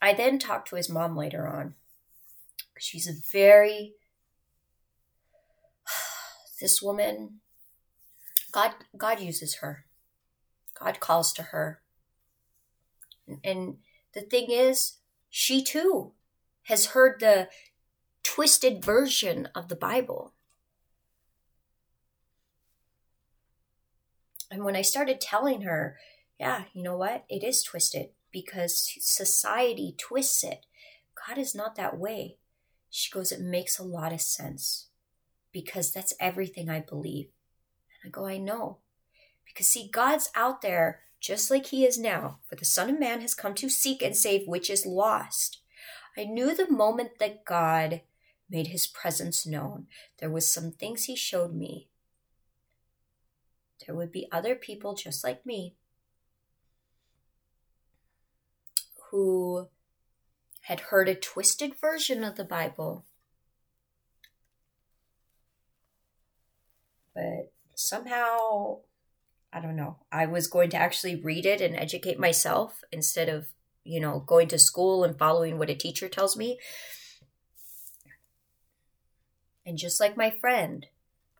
I 0.00 0.14
then 0.14 0.38
talked 0.38 0.68
to 0.68 0.76
his 0.76 0.88
mom 0.88 1.16
later 1.16 1.46
on. 1.46 1.74
She's 2.78 3.08
a 3.08 3.12
very 3.32 3.94
this 6.60 6.80
woman 6.82 7.40
god 8.52 8.72
god 8.96 9.20
uses 9.20 9.56
her. 9.56 9.84
God 10.78 11.00
calls 11.00 11.32
to 11.34 11.42
her. 11.42 11.80
And 13.42 13.78
the 14.14 14.20
thing 14.20 14.50
is 14.50 14.98
she 15.30 15.62
too 15.62 16.12
has 16.64 16.86
heard 16.86 17.20
the 17.20 17.48
twisted 18.22 18.84
version 18.84 19.48
of 19.54 19.68
the 19.68 19.76
bible. 19.76 20.32
And 24.50 24.64
when 24.64 24.76
i 24.76 24.82
started 24.82 25.20
telling 25.20 25.62
her 25.62 25.96
yeah 26.38 26.64
you 26.72 26.82
know 26.82 26.96
what? 26.96 27.24
It 27.28 27.42
is 27.42 27.62
twisted 27.62 28.10
because 28.32 28.94
society 29.00 29.94
twists 29.98 30.44
it. 30.44 30.66
God 31.26 31.38
is 31.38 31.54
not 31.54 31.76
that 31.76 31.98
way. 31.98 32.36
She 32.90 33.10
goes 33.10 33.32
it 33.32 33.40
makes 33.40 33.78
a 33.78 33.82
lot 33.82 34.12
of 34.12 34.20
sense 34.20 34.88
because 35.56 35.90
that's 35.90 36.12
everything 36.20 36.68
I 36.68 36.80
believe. 36.80 37.30
And 38.02 38.10
I 38.10 38.10
go, 38.10 38.26
I 38.26 38.36
know. 38.36 38.76
Because 39.46 39.66
see, 39.66 39.88
God's 39.90 40.28
out 40.34 40.60
there 40.60 41.00
just 41.18 41.50
like 41.50 41.64
he 41.64 41.86
is 41.86 41.98
now, 41.98 42.40
for 42.46 42.56
the 42.56 42.66
Son 42.66 42.90
of 42.90 43.00
Man 43.00 43.22
has 43.22 43.34
come 43.34 43.54
to 43.54 43.70
seek 43.70 44.02
and 44.02 44.14
save 44.14 44.46
which 44.46 44.68
is 44.68 44.84
lost. 44.84 45.60
I 46.14 46.24
knew 46.24 46.54
the 46.54 46.70
moment 46.70 47.12
that 47.20 47.46
God 47.46 48.02
made 48.50 48.66
his 48.66 48.86
presence 48.86 49.46
known, 49.46 49.86
there 50.18 50.28
was 50.28 50.46
some 50.46 50.72
things 50.72 51.04
he 51.04 51.16
showed 51.16 51.54
me. 51.54 51.88
There 53.86 53.96
would 53.96 54.12
be 54.12 54.28
other 54.30 54.54
people 54.54 54.94
just 54.94 55.24
like 55.24 55.46
me 55.46 55.74
who 59.10 59.68
had 60.64 60.80
heard 60.80 61.08
a 61.08 61.14
twisted 61.14 61.80
version 61.80 62.22
of 62.22 62.36
the 62.36 62.44
Bible 62.44 63.06
but 67.16 67.50
somehow 67.76 68.78
I 69.52 69.60
don't 69.60 69.76
know. 69.76 69.96
I 70.12 70.26
was 70.26 70.48
going 70.48 70.68
to 70.70 70.76
actually 70.76 71.16
read 71.16 71.46
it 71.46 71.62
and 71.62 71.74
educate 71.74 72.18
myself 72.18 72.84
instead 72.92 73.30
of, 73.30 73.48
you 73.84 74.00
know, 74.00 74.20
going 74.20 74.48
to 74.48 74.58
school 74.58 75.02
and 75.02 75.18
following 75.18 75.56
what 75.56 75.70
a 75.70 75.74
teacher 75.74 76.10
tells 76.10 76.36
me. 76.36 76.58
And 79.64 79.78
just 79.78 79.98
like 79.98 80.14
my 80.14 80.28
friend, 80.28 80.86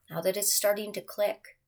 now 0.09 0.23
that 0.23 0.39
it's 0.39 0.51
starting 0.51 0.95
to 0.95 1.03
click, 1.03 1.59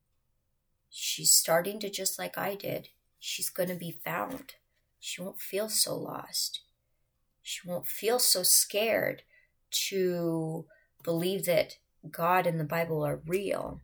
she's 0.89 1.31
starting 1.31 1.79
to 1.81 1.91
just 1.91 2.19
like 2.19 2.39
I 2.39 2.55
did. 2.55 2.89
She's 3.19 3.51
going 3.51 3.69
to 3.69 3.75
be 3.75 3.91
found. 3.91 4.55
She 4.99 5.21
won't 5.21 5.41
feel 5.41 5.69
so 5.69 5.97
lost. 5.97 6.63
She 7.43 7.69
won't 7.69 7.87
feel 7.87 8.19
so 8.19 8.43
scared 8.43 9.23
to 9.89 10.65
believe 11.05 11.45
that 11.45 11.77
God 12.11 12.47
and 12.47 12.59
the 12.59 12.65
Bible 12.65 13.05
are 13.05 13.21
real 13.27 13.83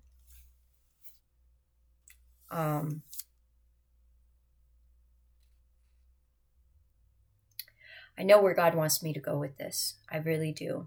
um, 2.51 3.03
I 8.17 8.23
know 8.23 8.41
where 8.41 8.55
God 8.55 8.75
wants 8.75 9.03
me 9.03 9.13
to 9.13 9.21
go 9.21 9.39
with 9.39 9.57
this. 9.59 9.95
I 10.11 10.19
really 10.19 10.53
do. 10.53 10.87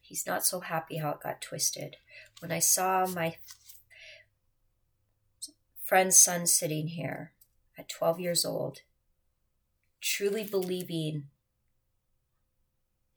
He's 0.00 0.26
not 0.26 0.44
so 0.44 0.60
happy 0.60 0.98
how 0.98 1.10
it 1.10 1.20
got 1.22 1.40
twisted. 1.40 1.96
When 2.40 2.52
I 2.52 2.58
saw 2.58 3.06
my 3.06 3.36
friend's 5.82 6.16
son 6.16 6.46
sitting 6.46 6.88
here 6.88 7.32
at 7.78 7.88
12 7.88 8.20
years 8.20 8.44
old, 8.44 8.80
truly 10.00 10.44
believing 10.44 11.24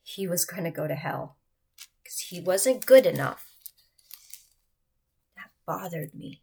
he 0.01 0.27
was 0.27 0.45
going 0.45 0.63
to 0.63 0.71
go 0.71 0.87
to 0.87 0.95
hell 0.95 1.35
because 2.01 2.19
he 2.19 2.39
wasn't 2.39 2.85
good 2.85 3.05
enough 3.05 3.48
bothered 5.69 6.15
me. 6.15 6.41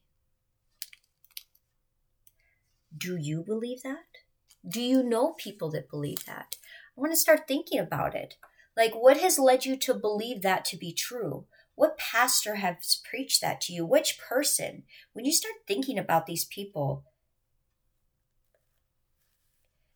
Do 2.97 3.16
you 3.16 3.43
believe 3.43 3.83
that? 3.83 4.07
Do 4.66 4.81
you 4.81 5.03
know 5.03 5.33
people 5.33 5.68
that 5.72 5.91
believe 5.91 6.24
that? 6.27 6.55
I 6.97 7.01
want 7.01 7.12
to 7.12 7.18
start 7.18 7.49
thinking 7.49 7.81
about 7.81 8.14
it. 8.14 8.37
Like, 8.77 8.93
what 8.95 9.16
has 9.16 9.37
led 9.37 9.64
you 9.64 9.77
to 9.79 9.95
believe 9.95 10.43
that 10.43 10.64
to 10.66 10.77
be 10.77 10.93
true? 10.93 11.47
What 11.74 11.99
pastor 11.99 12.55
has 12.55 13.01
preached 13.05 13.41
that 13.41 13.61
to 13.62 13.72
you? 13.72 13.85
Which 13.85 14.16
person? 14.16 14.85
When 15.12 15.24
you 15.24 15.33
start 15.33 15.57
thinking 15.66 15.99
about 15.99 16.27
these 16.27 16.45
people, 16.45 17.03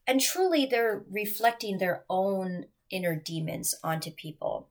and 0.09 0.21
truly 0.21 0.67
they're 0.67 1.05
reflecting 1.09 1.79
their 1.79 2.05
own 2.11 2.65
inner 2.91 3.15
demons 3.15 3.77
onto 3.85 4.11
people. 4.11 4.71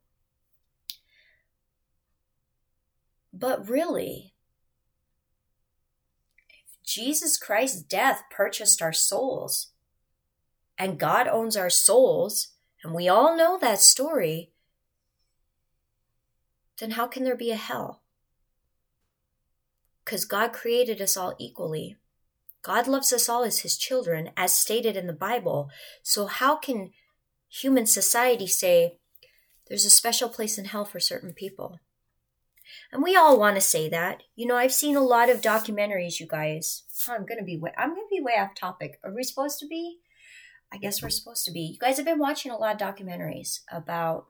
But 3.32 3.70
really, 3.70 4.34
Jesus 6.90 7.38
Christ's 7.38 7.84
death 7.84 8.24
purchased 8.32 8.82
our 8.82 8.92
souls, 8.92 9.68
and 10.76 10.98
God 10.98 11.28
owns 11.28 11.56
our 11.56 11.70
souls, 11.70 12.54
and 12.84 12.96
we 12.96 13.08
all 13.08 13.38
know 13.38 13.60
that 13.60 13.80
story, 13.80 14.50
then 16.80 16.92
how 16.92 17.06
can 17.06 17.24
there 17.24 17.36
be 17.36 17.52
a 17.52 17.56
hell? 17.56 18.02
Because 20.04 20.26
God 20.26 20.52
created 20.52 21.00
us 21.00 21.16
all 21.16 21.36
equally. 21.38 21.96
God 22.64 22.88
loves 22.88 23.14
us 23.14 23.30
all 23.30 23.44
as 23.44 23.60
his 23.60 23.78
children, 23.78 24.32
as 24.36 24.52
stated 24.52 24.98
in 24.98 25.06
the 25.06 25.14
Bible. 25.14 25.70
So, 26.02 26.26
how 26.26 26.56
can 26.56 26.90
human 27.50 27.86
society 27.86 28.48
say 28.48 28.98
there's 29.68 29.86
a 29.86 29.92
special 29.92 30.28
place 30.28 30.58
in 30.58 30.66
hell 30.66 30.86
for 30.86 31.00
certain 31.00 31.34
people? 31.34 31.78
And 32.92 33.04
we 33.04 33.16
all 33.16 33.40
want 33.40 33.56
to 33.56 33.62
say 33.62 33.90
that. 33.90 34.24
You 34.36 34.48
know, 34.48 34.56
I've 34.56 34.74
seen 34.74 34.96
a 34.96 35.02
lot 35.02 35.30
of 35.30 35.42
documentaries, 35.42 36.20
you 36.20 36.28
guys. 36.28 36.84
I'm 37.08 37.26
gonna 37.26 37.44
be 37.44 37.58
way, 37.58 37.74
I'm 37.78 37.90
gonna 37.90 38.02
be 38.10 38.22
way 38.22 38.34
off 38.38 38.56
topic. 38.56 39.00
Are 39.04 39.14
we 39.14 39.24
supposed 39.24 39.60
to 39.60 39.68
be? 39.68 40.00
I 40.72 40.78
guess 40.78 41.02
we're 41.02 41.10
supposed 41.10 41.46
to 41.46 41.52
be. 41.52 41.62
You 41.62 41.80
guys 41.80 41.98
have 41.98 42.06
been 42.06 42.20
watching 42.20 42.52
a 42.52 42.58
lot 42.58 42.80
of 42.80 42.96
documentaries 42.96 43.62
about 43.72 44.28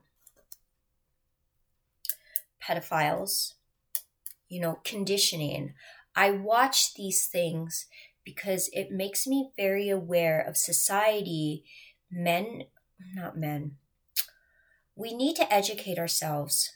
pedophiles, 2.62 3.54
you 4.48 4.60
know, 4.60 4.80
conditioning. 4.84 5.74
I 6.14 6.30
watch 6.30 6.94
these 6.94 7.26
things 7.26 7.86
because 8.24 8.70
it 8.72 8.90
makes 8.90 9.26
me 9.26 9.50
very 9.56 9.88
aware 9.88 10.40
of 10.40 10.56
society, 10.56 11.64
men, 12.10 12.64
not 13.14 13.36
men. 13.36 13.76
We 14.94 15.14
need 15.14 15.36
to 15.36 15.52
educate 15.52 15.98
ourselves 15.98 16.70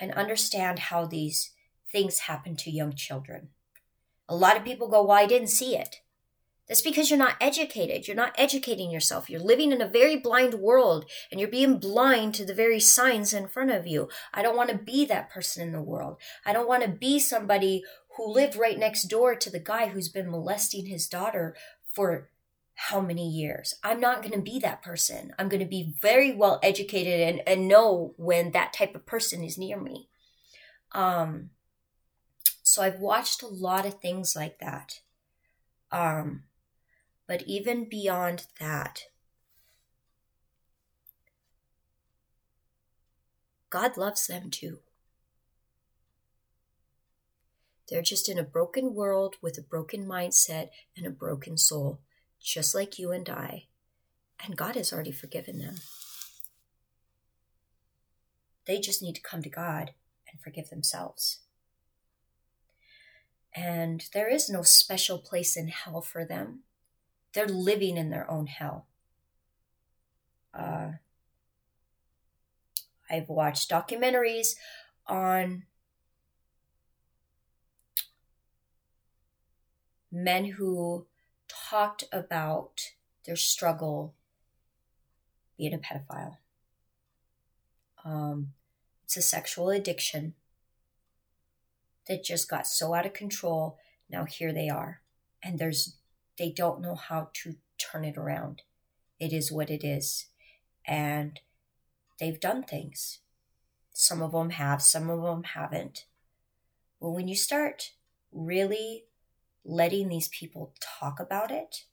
and 0.00 0.12
understand 0.12 0.78
how 0.78 1.06
these 1.06 1.52
things 1.90 2.20
happen 2.20 2.56
to 2.56 2.70
young 2.70 2.94
children. 2.94 3.48
A 4.28 4.36
lot 4.36 4.56
of 4.56 4.64
people 4.64 4.88
go, 4.88 5.02
Well, 5.02 5.18
I 5.18 5.26
didn't 5.26 5.48
see 5.48 5.76
it. 5.76 6.00
That's 6.68 6.80
because 6.80 7.10
you're 7.10 7.18
not 7.18 7.36
educated. 7.40 8.06
You're 8.06 8.16
not 8.16 8.34
educating 8.38 8.90
yourself. 8.90 9.28
You're 9.28 9.40
living 9.40 9.72
in 9.72 9.82
a 9.82 9.88
very 9.88 10.16
blind 10.16 10.54
world 10.54 11.04
and 11.30 11.40
you're 11.40 11.50
being 11.50 11.78
blind 11.78 12.34
to 12.36 12.46
the 12.46 12.54
very 12.54 12.80
signs 12.80 13.34
in 13.34 13.48
front 13.48 13.70
of 13.72 13.86
you. 13.86 14.08
I 14.32 14.42
don't 14.42 14.56
want 14.56 14.70
to 14.70 14.78
be 14.78 15.04
that 15.06 15.28
person 15.28 15.62
in 15.62 15.72
the 15.72 15.82
world. 15.82 16.16
I 16.46 16.52
don't 16.52 16.68
want 16.68 16.84
to 16.84 16.88
be 16.88 17.18
somebody 17.18 17.82
who 18.16 18.32
lived 18.32 18.56
right 18.56 18.78
next 18.78 19.04
door 19.04 19.34
to 19.34 19.50
the 19.50 19.58
guy 19.58 19.88
who's 19.88 20.08
been 20.08 20.30
molesting 20.30 20.86
his 20.86 21.08
daughter 21.08 21.56
for 21.92 22.30
how 22.88 23.00
many 23.00 23.28
years. 23.28 23.74
I'm 23.84 24.00
not 24.00 24.22
going 24.22 24.34
to 24.34 24.40
be 24.40 24.58
that 24.58 24.82
person. 24.82 25.32
I'm 25.38 25.48
going 25.48 25.62
to 25.62 25.68
be 25.68 25.94
very 26.00 26.34
well 26.34 26.58
educated 26.64 27.20
and, 27.20 27.40
and 27.46 27.68
know 27.68 28.14
when 28.16 28.50
that 28.52 28.72
type 28.72 28.96
of 28.96 29.06
person 29.06 29.44
is 29.44 29.56
near 29.56 29.80
me. 29.80 30.08
Um, 30.90 31.50
so 32.64 32.82
I've 32.82 32.98
watched 32.98 33.42
a 33.42 33.46
lot 33.46 33.86
of 33.86 34.00
things 34.00 34.34
like 34.34 34.58
that. 34.58 35.00
Um, 35.92 36.42
but 37.28 37.42
even 37.46 37.88
beyond 37.88 38.46
that, 38.58 39.04
God 43.70 43.96
loves 43.96 44.26
them 44.26 44.50
too. 44.50 44.80
They're 47.88 48.02
just 48.02 48.28
in 48.28 48.38
a 48.38 48.42
broken 48.42 48.92
world 48.94 49.36
with 49.40 49.56
a 49.56 49.62
broken 49.62 50.04
mindset 50.04 50.70
and 50.96 51.06
a 51.06 51.10
broken 51.10 51.56
soul, 51.56 52.00
just 52.42 52.74
like 52.74 52.98
you 52.98 53.12
and 53.12 53.28
I. 53.28 53.66
And 54.44 54.56
God 54.56 54.74
has 54.74 54.92
already 54.92 55.12
forgiven 55.12 55.58
them. 55.58 55.76
They 58.66 58.80
just 58.80 59.02
need 59.02 59.14
to 59.14 59.22
come 59.22 59.42
to 59.42 59.48
God 59.48 59.92
and 60.30 60.40
forgive 60.40 60.70
themselves. 60.70 61.40
And 63.54 64.04
there 64.14 64.28
is 64.28 64.48
no 64.48 64.62
special 64.62 65.18
place 65.18 65.56
in 65.56 65.68
hell 65.68 66.00
for 66.00 66.24
them 66.24 66.60
they're 67.32 67.46
living 67.46 67.96
in 67.96 68.10
their 68.10 68.30
own 68.30 68.46
hell. 68.46 68.86
Uh, 70.54 70.92
I've 73.10 73.28
watched 73.28 73.70
documentaries 73.70 74.54
on 75.06 75.64
men 80.10 80.44
who 80.44 81.06
talked 81.70 82.04
about 82.12 82.92
their 83.26 83.36
struggle 83.36 84.14
being 85.56 85.74
a 85.74 85.78
pedophile. 85.78 86.38
Um, 88.04 88.52
it's 89.04 89.16
a 89.16 89.22
sexual 89.22 89.70
addiction 89.70 90.34
that 92.08 92.24
just 92.24 92.48
got 92.48 92.66
so 92.66 92.94
out 92.94 93.06
of 93.06 93.12
control. 93.12 93.78
Now 94.10 94.24
here 94.24 94.52
they 94.52 94.68
are. 94.68 95.00
And 95.42 95.58
there's 95.58 95.96
they 96.38 96.50
don't 96.50 96.80
know 96.80 96.94
how 96.94 97.28
to 97.34 97.56
turn 97.78 98.04
it 98.04 98.16
around. 98.16 98.62
It 99.20 99.32
is 99.32 99.52
what 99.52 99.70
it 99.70 99.84
is. 99.84 100.26
And 100.86 101.38
they've 102.18 102.40
done 102.40 102.62
things. 102.64 103.18
Some 103.92 104.22
of 104.22 104.32
them 104.32 104.50
have, 104.50 104.82
some 104.82 105.10
of 105.10 105.22
them 105.22 105.44
haven't. 105.44 106.06
Well, 106.98 107.12
when 107.12 107.28
you 107.28 107.36
start 107.36 107.92
really 108.32 109.04
letting 109.64 110.08
these 110.08 110.28
people 110.28 110.74
talk 110.80 111.20
about 111.20 111.50
it, 111.50 111.84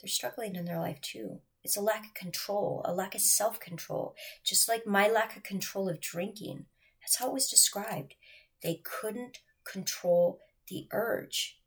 they're 0.00 0.08
struggling 0.08 0.56
in 0.56 0.64
their 0.64 0.80
life 0.80 1.00
too. 1.00 1.40
It's 1.64 1.76
a 1.76 1.82
lack 1.82 2.06
of 2.06 2.14
control, 2.14 2.82
a 2.84 2.92
lack 2.92 3.14
of 3.14 3.20
self 3.20 3.60
control, 3.60 4.16
just 4.44 4.68
like 4.68 4.86
my 4.86 5.08
lack 5.08 5.36
of 5.36 5.42
control 5.42 5.88
of 5.88 6.00
drinking. 6.00 6.66
That's 7.00 7.16
how 7.16 7.28
it 7.28 7.34
was 7.34 7.48
described. 7.48 8.14
They 8.62 8.80
couldn't 8.84 9.38
control 9.64 10.40
the 10.68 10.88
urge 10.92 11.58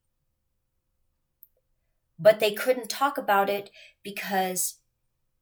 but 2.18 2.40
they 2.40 2.54
couldn't 2.54 2.90
talk 2.90 3.18
about 3.18 3.50
it 3.50 3.70
because 4.04 4.76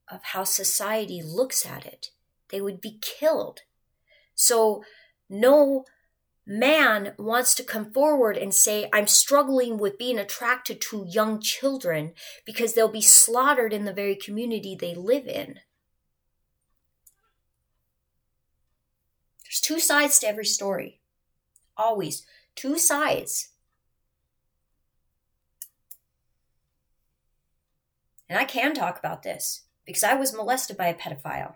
of 0.09 0.23
how 0.23 0.43
society 0.43 1.21
looks 1.23 1.65
at 1.65 1.85
it. 1.85 2.09
They 2.49 2.61
would 2.61 2.81
be 2.81 2.99
killed. 3.01 3.61
So, 4.35 4.83
no 5.29 5.85
man 6.45 7.13
wants 7.17 7.55
to 7.55 7.63
come 7.63 7.91
forward 7.91 8.37
and 8.37 8.53
say, 8.53 8.89
I'm 8.91 9.07
struggling 9.07 9.77
with 9.77 9.97
being 9.97 10.19
attracted 10.19 10.81
to 10.81 11.07
young 11.09 11.39
children 11.39 12.13
because 12.45 12.73
they'll 12.73 12.91
be 12.91 13.01
slaughtered 13.01 13.73
in 13.73 13.85
the 13.85 13.93
very 13.93 14.15
community 14.15 14.75
they 14.75 14.95
live 14.95 15.27
in. 15.27 15.59
There's 19.43 19.61
two 19.61 19.79
sides 19.79 20.19
to 20.19 20.27
every 20.27 20.45
story. 20.45 20.99
Always. 21.77 22.25
Two 22.55 22.77
sides. 22.77 23.49
And 28.27 28.39
I 28.39 28.45
can 28.45 28.73
talk 28.73 28.97
about 28.97 29.23
this 29.23 29.63
because 29.85 30.03
I 30.03 30.15
was 30.15 30.33
molested 30.33 30.75
by 30.75 30.87
a 30.87 30.95
pedophile. 30.95 31.55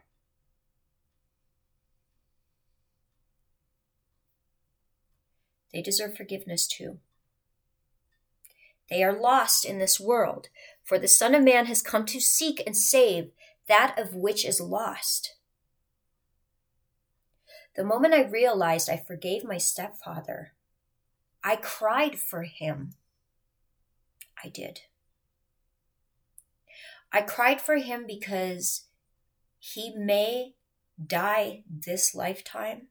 They 5.77 5.83
deserve 5.83 6.17
forgiveness 6.17 6.65
too. 6.65 6.97
They 8.89 9.03
are 9.03 9.13
lost 9.13 9.63
in 9.63 9.77
this 9.77 9.99
world, 9.99 10.47
for 10.83 10.97
the 10.97 11.07
Son 11.07 11.35
of 11.35 11.43
Man 11.43 11.67
has 11.67 11.83
come 11.83 12.03
to 12.07 12.19
seek 12.19 12.63
and 12.65 12.75
save 12.75 13.29
that 13.67 13.93
of 13.95 14.15
which 14.15 14.43
is 14.43 14.59
lost. 14.59 15.35
The 17.75 17.83
moment 17.83 18.15
I 18.15 18.23
realized 18.23 18.89
I 18.89 18.97
forgave 18.97 19.43
my 19.43 19.59
stepfather, 19.59 20.53
I 21.43 21.57
cried 21.57 22.17
for 22.17 22.41
him. 22.41 22.95
I 24.43 24.49
did. 24.49 24.79
I 27.11 27.21
cried 27.21 27.61
for 27.61 27.75
him 27.75 28.05
because 28.07 28.85
he 29.59 29.93
may 29.95 30.55
die 31.05 31.65
this 31.69 32.15
lifetime 32.15 32.87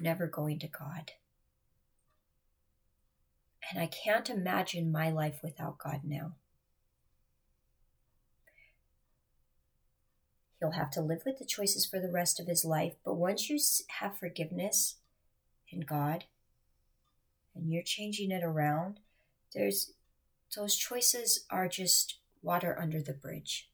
never 0.00 0.26
going 0.26 0.58
to 0.58 0.66
God. 0.66 1.12
And 3.70 3.80
I 3.80 3.86
can't 3.86 4.28
imagine 4.28 4.90
my 4.90 5.10
life 5.10 5.40
without 5.42 5.78
God 5.78 6.00
now. 6.04 6.32
He'll 10.58 10.72
have 10.72 10.90
to 10.90 11.00
live 11.00 11.22
with 11.24 11.38
the 11.38 11.46
choices 11.46 11.86
for 11.86 12.00
the 12.00 12.10
rest 12.10 12.38
of 12.38 12.46
his 12.46 12.64
life, 12.64 12.94
but 13.04 13.14
once 13.14 13.48
you 13.48 13.58
have 14.00 14.18
forgiveness 14.18 14.96
in 15.70 15.80
God, 15.80 16.24
and 17.54 17.72
you're 17.72 17.82
changing 17.82 18.30
it 18.30 18.44
around, 18.44 19.00
there's 19.54 19.92
those 20.56 20.76
choices 20.76 21.44
are 21.48 21.68
just 21.68 22.18
water 22.42 22.76
under 22.78 23.00
the 23.00 23.12
bridge. 23.12 23.69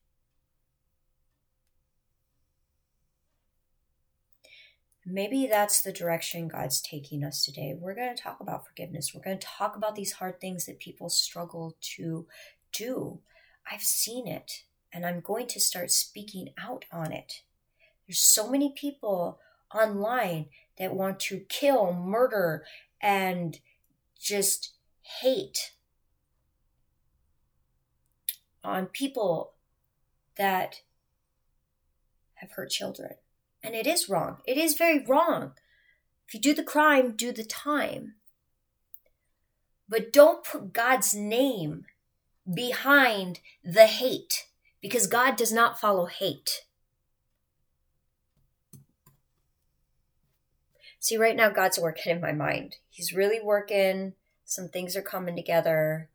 Maybe 5.08 5.46
that's 5.46 5.82
the 5.82 5.92
direction 5.92 6.48
God's 6.48 6.80
taking 6.80 7.22
us 7.22 7.44
today. 7.44 7.76
We're 7.78 7.94
going 7.94 8.14
to 8.14 8.20
talk 8.20 8.40
about 8.40 8.66
forgiveness. 8.66 9.12
We're 9.14 9.22
going 9.22 9.38
to 9.38 9.46
talk 9.46 9.76
about 9.76 9.94
these 9.94 10.14
hard 10.14 10.40
things 10.40 10.66
that 10.66 10.80
people 10.80 11.08
struggle 11.08 11.76
to 11.94 12.26
do. 12.72 13.20
I've 13.70 13.82
seen 13.82 14.26
it 14.26 14.64
and 14.92 15.06
I'm 15.06 15.20
going 15.20 15.46
to 15.48 15.60
start 15.60 15.92
speaking 15.92 16.48
out 16.58 16.86
on 16.90 17.12
it. 17.12 17.42
There's 18.06 18.18
so 18.18 18.50
many 18.50 18.72
people 18.76 19.38
online 19.72 20.46
that 20.76 20.94
want 20.94 21.20
to 21.20 21.44
kill, 21.48 21.92
murder, 21.92 22.64
and 23.00 23.60
just 24.18 24.72
hate 25.02 25.70
on 28.64 28.86
people 28.86 29.52
that 30.36 30.80
have 32.34 32.50
hurt 32.50 32.70
children. 32.70 33.14
And 33.66 33.74
it 33.74 33.88
is 33.88 34.08
wrong. 34.08 34.36
It 34.46 34.56
is 34.56 34.74
very 34.74 35.04
wrong. 35.04 35.54
If 36.28 36.34
you 36.34 36.40
do 36.40 36.54
the 36.54 36.62
crime, 36.62 37.16
do 37.16 37.32
the 37.32 37.42
time. 37.42 38.14
But 39.88 40.12
don't 40.12 40.44
put 40.44 40.72
God's 40.72 41.16
name 41.16 41.84
behind 42.52 43.40
the 43.64 43.86
hate 43.86 44.46
because 44.80 45.08
God 45.08 45.34
does 45.34 45.52
not 45.52 45.80
follow 45.80 46.06
hate. 46.06 46.62
See, 51.00 51.16
right 51.16 51.34
now, 51.34 51.50
God's 51.50 51.78
working 51.78 52.12
in 52.12 52.20
my 52.20 52.32
mind. 52.32 52.76
He's 52.88 53.12
really 53.12 53.40
working. 53.42 54.12
Some 54.44 54.68
things 54.68 54.94
are 54.94 55.02
coming 55.02 55.34
together. 55.34 56.08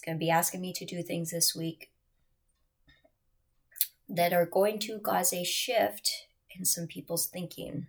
He's 0.00 0.06
going 0.06 0.16
to 0.16 0.24
be 0.24 0.30
asking 0.30 0.62
me 0.62 0.72
to 0.72 0.86
do 0.86 1.02
things 1.02 1.30
this 1.30 1.54
week 1.54 1.90
that 4.08 4.32
are 4.32 4.46
going 4.46 4.78
to 4.78 4.98
cause 4.98 5.30
a 5.34 5.44
shift 5.44 6.26
in 6.48 6.64
some 6.64 6.86
people's 6.86 7.26
thinking. 7.26 7.86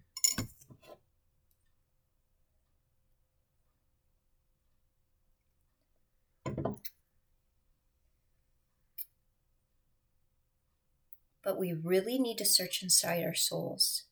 But 11.42 11.58
we 11.58 11.72
really 11.72 12.20
need 12.20 12.38
to 12.40 12.46
search 12.46 12.84
inside 12.84 13.24
our 13.24 13.34
souls. 13.34 14.04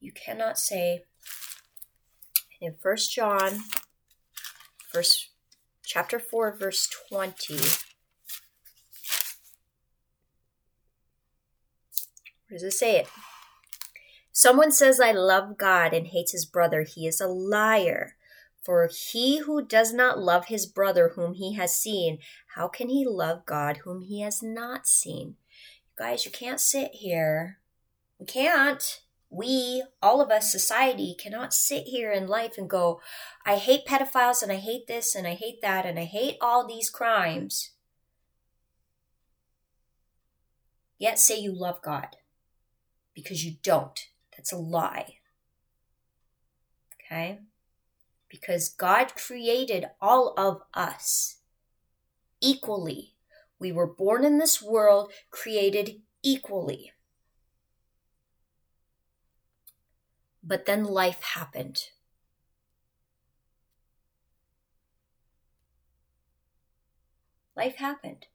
You 0.00 0.10
cannot 0.10 0.58
say 0.58 1.04
in 2.60 2.74
First 2.82 3.12
John, 3.12 3.60
verse 4.92 5.28
chapter 5.86 6.18
4, 6.18 6.56
verse 6.58 6.88
20. 7.08 7.54
Where 12.48 12.58
does 12.58 12.62
it 12.62 12.72
say 12.72 12.98
it? 12.98 13.08
Someone 14.32 14.72
says, 14.72 15.00
I 15.00 15.12
love 15.12 15.56
God 15.56 15.94
and 15.94 16.08
hates 16.08 16.32
his 16.32 16.44
brother. 16.44 16.82
He 16.82 17.06
is 17.06 17.20
a 17.20 17.28
liar. 17.28 18.16
For 18.62 18.90
he 18.92 19.38
who 19.38 19.64
does 19.64 19.92
not 19.92 20.18
love 20.18 20.46
his 20.46 20.66
brother 20.66 21.12
whom 21.14 21.34
he 21.34 21.54
has 21.54 21.78
seen, 21.78 22.18
how 22.56 22.66
can 22.66 22.88
he 22.88 23.06
love 23.06 23.46
God 23.46 23.78
whom 23.78 24.02
he 24.02 24.22
has 24.22 24.42
not 24.42 24.88
seen? 24.88 25.36
You 25.98 26.04
guys, 26.04 26.24
you 26.24 26.32
can't 26.32 26.60
sit 26.60 26.90
here. 26.94 27.58
We 28.18 28.26
can't 28.26 29.02
we, 29.30 29.82
all 30.00 30.20
of 30.20 30.30
us, 30.30 30.50
society, 30.50 31.16
cannot 31.18 31.52
sit 31.52 31.84
here 31.84 32.12
in 32.12 32.28
life 32.28 32.56
and 32.56 32.70
go, 32.70 33.00
I 33.44 33.56
hate 33.56 33.86
pedophiles 33.86 34.42
and 34.42 34.52
I 34.52 34.56
hate 34.56 34.86
this 34.86 35.14
and 35.14 35.26
I 35.26 35.34
hate 35.34 35.60
that 35.62 35.84
and 35.84 35.98
I 35.98 36.04
hate 36.04 36.36
all 36.40 36.66
these 36.66 36.90
crimes, 36.90 37.72
yet 40.98 41.18
say 41.18 41.38
you 41.38 41.52
love 41.52 41.82
God. 41.82 42.16
Because 43.14 43.44
you 43.44 43.56
don't. 43.62 43.98
That's 44.36 44.52
a 44.52 44.58
lie. 44.58 45.16
Okay? 47.00 47.40
Because 48.28 48.68
God 48.68 49.14
created 49.14 49.86
all 50.00 50.34
of 50.36 50.60
us 50.74 51.36
equally. 52.40 53.14
We 53.58 53.72
were 53.72 53.86
born 53.86 54.24
in 54.24 54.38
this 54.38 54.60
world 54.60 55.12
created 55.30 56.02
equally. 56.22 56.92
But 60.46 60.64
then 60.64 60.84
life 60.84 61.22
happened. 61.22 61.88
Life 67.56 67.76
happened. 67.76 68.26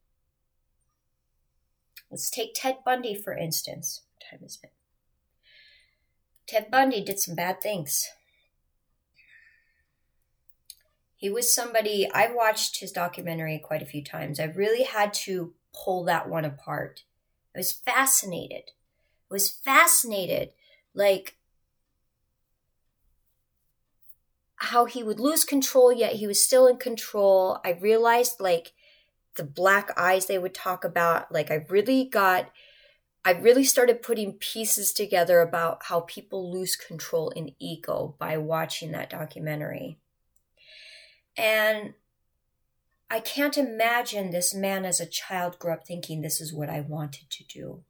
Let's 2.09 2.29
take 2.29 2.51
Ted 2.53 2.79
Bundy, 2.83 3.15
for 3.15 3.33
instance. 3.33 4.01
What 4.19 4.29
time 4.29 4.45
is 4.45 4.59
it? 4.61 4.73
Ted 6.47 6.69
Bundy 6.69 7.01
did 7.01 7.17
some 7.19 7.35
bad 7.35 7.61
things. 7.61 8.09
He 11.15 11.29
was 11.29 11.53
somebody, 11.53 12.09
I 12.11 12.29
watched 12.33 12.79
his 12.81 12.91
documentary 12.91 13.57
quite 13.59 13.83
a 13.83 13.85
few 13.85 14.03
times. 14.03 14.37
I 14.37 14.45
really 14.45 14.83
had 14.83 15.13
to 15.25 15.53
pull 15.73 16.03
that 16.05 16.27
one 16.27 16.43
apart. 16.43 17.03
I 17.55 17.59
was 17.59 17.71
fascinated. 17.71 18.71
I 19.29 19.33
was 19.35 19.49
fascinated. 19.49 20.51
Like, 20.93 21.37
how 24.61 24.85
he 24.85 25.01
would 25.01 25.19
lose 25.19 25.43
control, 25.43 25.91
yet 25.91 26.13
he 26.13 26.27
was 26.27 26.39
still 26.39 26.67
in 26.67 26.77
control. 26.77 27.59
I 27.65 27.71
realized 27.71 28.39
like 28.39 28.73
the 29.35 29.43
black 29.43 29.89
eyes 29.97 30.27
they 30.27 30.37
would 30.37 30.53
talk 30.53 30.83
about. 30.83 31.31
Like 31.31 31.49
I 31.49 31.65
really 31.67 32.05
got, 32.05 32.51
I 33.25 33.31
really 33.31 33.63
started 33.63 34.03
putting 34.03 34.33
pieces 34.33 34.93
together 34.93 35.41
about 35.41 35.85
how 35.85 36.01
people 36.01 36.53
lose 36.53 36.75
control 36.75 37.29
in 37.31 37.55
ego 37.57 38.15
by 38.19 38.37
watching 38.37 38.91
that 38.91 39.09
documentary. 39.09 39.97
And 41.35 41.95
I 43.09 43.19
can't 43.19 43.57
imagine 43.57 44.29
this 44.29 44.53
man 44.53 44.85
as 44.85 44.99
a 44.99 45.07
child 45.07 45.57
grew 45.57 45.73
up 45.73 45.87
thinking 45.87 46.21
this 46.21 46.39
is 46.39 46.53
what 46.53 46.69
I 46.69 46.81
wanted 46.81 47.31
to 47.31 47.43
do. 47.43 47.81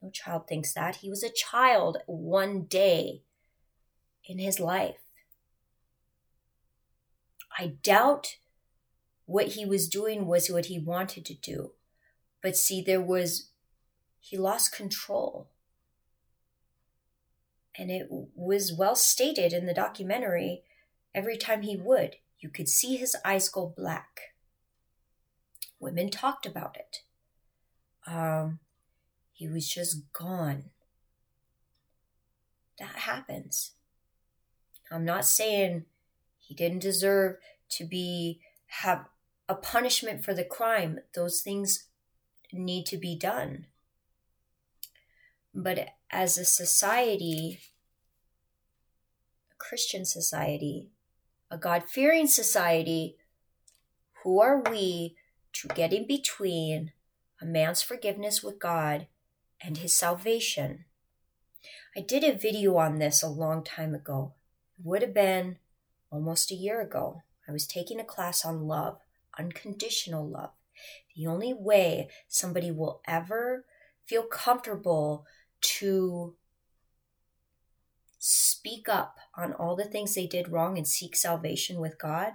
No 0.00 0.10
child 0.10 0.46
thinks 0.46 0.72
that. 0.74 0.96
He 0.96 1.10
was 1.10 1.24
a 1.24 1.28
child 1.28 1.98
one 2.06 2.66
day 2.66 3.22
in 4.24 4.38
his 4.38 4.60
life. 4.60 4.99
I 7.58 7.74
doubt 7.82 8.36
what 9.26 9.48
he 9.48 9.64
was 9.64 9.88
doing 9.88 10.26
was 10.26 10.48
what 10.48 10.66
he 10.66 10.78
wanted 10.78 11.24
to 11.26 11.34
do. 11.34 11.72
But 12.42 12.56
see, 12.56 12.82
there 12.82 13.00
was, 13.00 13.50
he 14.18 14.36
lost 14.36 14.74
control. 14.74 15.48
And 17.76 17.90
it 17.90 18.08
was 18.08 18.72
well 18.76 18.96
stated 18.96 19.52
in 19.52 19.66
the 19.66 19.74
documentary 19.74 20.62
every 21.14 21.36
time 21.36 21.62
he 21.62 21.76
would. 21.76 22.16
You 22.40 22.48
could 22.48 22.68
see 22.68 22.96
his 22.96 23.14
eyes 23.24 23.48
go 23.48 23.72
black. 23.76 24.34
Women 25.78 26.10
talked 26.10 26.46
about 26.46 26.76
it. 26.76 27.02
Um, 28.06 28.58
he 29.32 29.48
was 29.48 29.68
just 29.68 30.12
gone. 30.12 30.70
That 32.78 32.96
happens. 32.96 33.72
I'm 34.90 35.04
not 35.04 35.24
saying 35.24 35.84
he 36.50 36.56
didn't 36.56 36.80
deserve 36.80 37.36
to 37.68 37.84
be 37.84 38.40
have 38.66 39.06
a 39.48 39.54
punishment 39.54 40.24
for 40.24 40.34
the 40.34 40.42
crime. 40.42 40.98
Those 41.14 41.42
things 41.42 41.86
need 42.52 42.86
to 42.86 42.96
be 42.96 43.16
done. 43.16 43.66
But 45.54 45.90
as 46.10 46.36
a 46.36 46.44
society, 46.44 47.60
a 49.52 49.54
Christian 49.58 50.04
society, 50.04 50.88
a 51.52 51.56
God 51.56 51.84
fearing 51.84 52.26
society, 52.26 53.16
who 54.24 54.40
are 54.40 54.60
we 54.60 55.14
to 55.52 55.68
get 55.68 55.92
in 55.92 56.04
between 56.04 56.90
a 57.40 57.46
man's 57.46 57.80
forgiveness 57.80 58.42
with 58.42 58.58
God 58.58 59.06
and 59.60 59.76
his 59.76 59.92
salvation? 59.92 60.84
I 61.96 62.00
did 62.00 62.24
a 62.24 62.36
video 62.36 62.76
on 62.76 62.98
this 62.98 63.22
a 63.22 63.28
long 63.28 63.62
time 63.62 63.94
ago. 63.94 64.32
It 64.76 64.84
would 64.84 65.02
have 65.02 65.14
been 65.14 65.58
almost 66.10 66.50
a 66.50 66.56
year 66.56 66.80
ago. 66.80 67.22
I 67.48 67.52
was 67.52 67.66
taking 67.66 67.98
a 68.00 68.04
class 68.04 68.44
on 68.44 68.66
love, 68.66 68.98
unconditional 69.38 70.28
love. 70.28 70.50
The 71.16 71.26
only 71.26 71.52
way 71.52 72.08
somebody 72.28 72.70
will 72.70 73.00
ever 73.06 73.64
feel 74.06 74.22
comfortable 74.22 75.26
to 75.60 76.34
speak 78.18 78.88
up 78.88 79.16
on 79.34 79.52
all 79.52 79.76
the 79.76 79.84
things 79.84 80.14
they 80.14 80.26
did 80.26 80.48
wrong 80.48 80.76
and 80.76 80.86
seek 80.86 81.16
salvation 81.16 81.80
with 81.80 81.98
God 81.98 82.34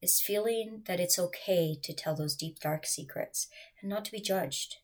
is 0.00 0.20
feeling 0.20 0.82
that 0.86 1.00
it's 1.00 1.18
okay 1.18 1.78
to 1.82 1.92
tell 1.94 2.14
those 2.14 2.36
deep, 2.36 2.60
dark 2.60 2.86
secrets 2.86 3.48
and 3.80 3.90
not 3.90 4.04
to 4.04 4.12
be 4.12 4.20
judged. 4.20 4.76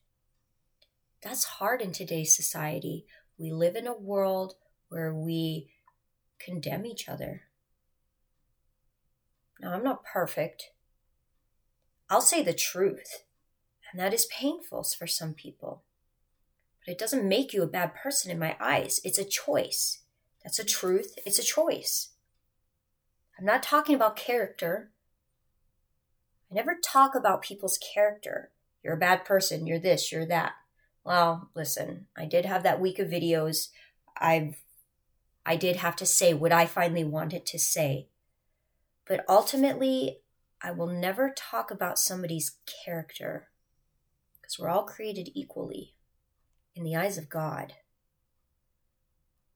that's 1.22 1.44
hard 1.44 1.82
in 1.82 1.92
today's 1.92 2.34
society. 2.34 3.04
We 3.36 3.50
live 3.52 3.76
in 3.76 3.86
a 3.86 3.92
world 3.92 4.54
where 4.88 5.14
we 5.14 5.70
condemn 6.38 6.86
each 6.86 7.08
other. 7.08 7.42
Now, 9.60 9.74
I'm 9.74 9.84
not 9.84 10.04
perfect. 10.04 10.70
I'll 12.08 12.22
say 12.22 12.42
the 12.42 12.54
truth, 12.54 13.24
and 13.90 14.00
that 14.00 14.14
is 14.14 14.26
painful 14.26 14.84
for 14.84 15.06
some 15.06 15.34
people. 15.34 15.82
But 16.84 16.92
it 16.92 16.98
doesn't 16.98 17.28
make 17.28 17.52
you 17.52 17.62
a 17.62 17.68
bad 17.68 17.94
person 17.94 18.30
in 18.30 18.38
my 18.38 18.56
eyes. 18.58 19.00
It's 19.04 19.18
a 19.18 19.24
choice. 19.24 20.00
That's 20.42 20.58
a 20.58 20.64
truth. 20.64 21.14
It's 21.26 21.38
a 21.38 21.44
choice. 21.44 22.10
I'm 23.38 23.44
not 23.44 23.62
talking 23.62 23.94
about 23.94 24.16
character. 24.16 24.90
I 26.50 26.54
never 26.54 26.76
talk 26.82 27.14
about 27.14 27.42
people's 27.42 27.78
character. 27.78 28.50
You're 28.82 28.94
a 28.94 28.98
bad 28.98 29.24
person. 29.24 29.66
You're 29.66 29.78
this, 29.78 30.10
you're 30.10 30.26
that. 30.26 30.52
Well, 31.04 31.50
listen, 31.54 32.06
I 32.16 32.24
did 32.24 32.46
have 32.46 32.62
that 32.62 32.80
week 32.80 32.98
of 32.98 33.08
videos. 33.08 33.68
I've 34.16 34.56
I 35.44 35.56
did 35.56 35.76
have 35.76 35.96
to 35.96 36.06
say 36.06 36.34
what 36.34 36.52
I 36.52 36.66
finally 36.66 37.04
wanted 37.04 37.46
to 37.46 37.58
say. 37.58 38.08
But 39.06 39.24
ultimately, 39.28 40.18
I 40.62 40.70
will 40.70 40.86
never 40.86 41.32
talk 41.34 41.70
about 41.70 41.98
somebody's 41.98 42.56
character 42.84 43.48
because 44.40 44.58
we're 44.58 44.68
all 44.68 44.84
created 44.84 45.30
equally 45.34 45.94
in 46.74 46.84
the 46.84 46.96
eyes 46.96 47.18
of 47.18 47.28
God. 47.28 47.74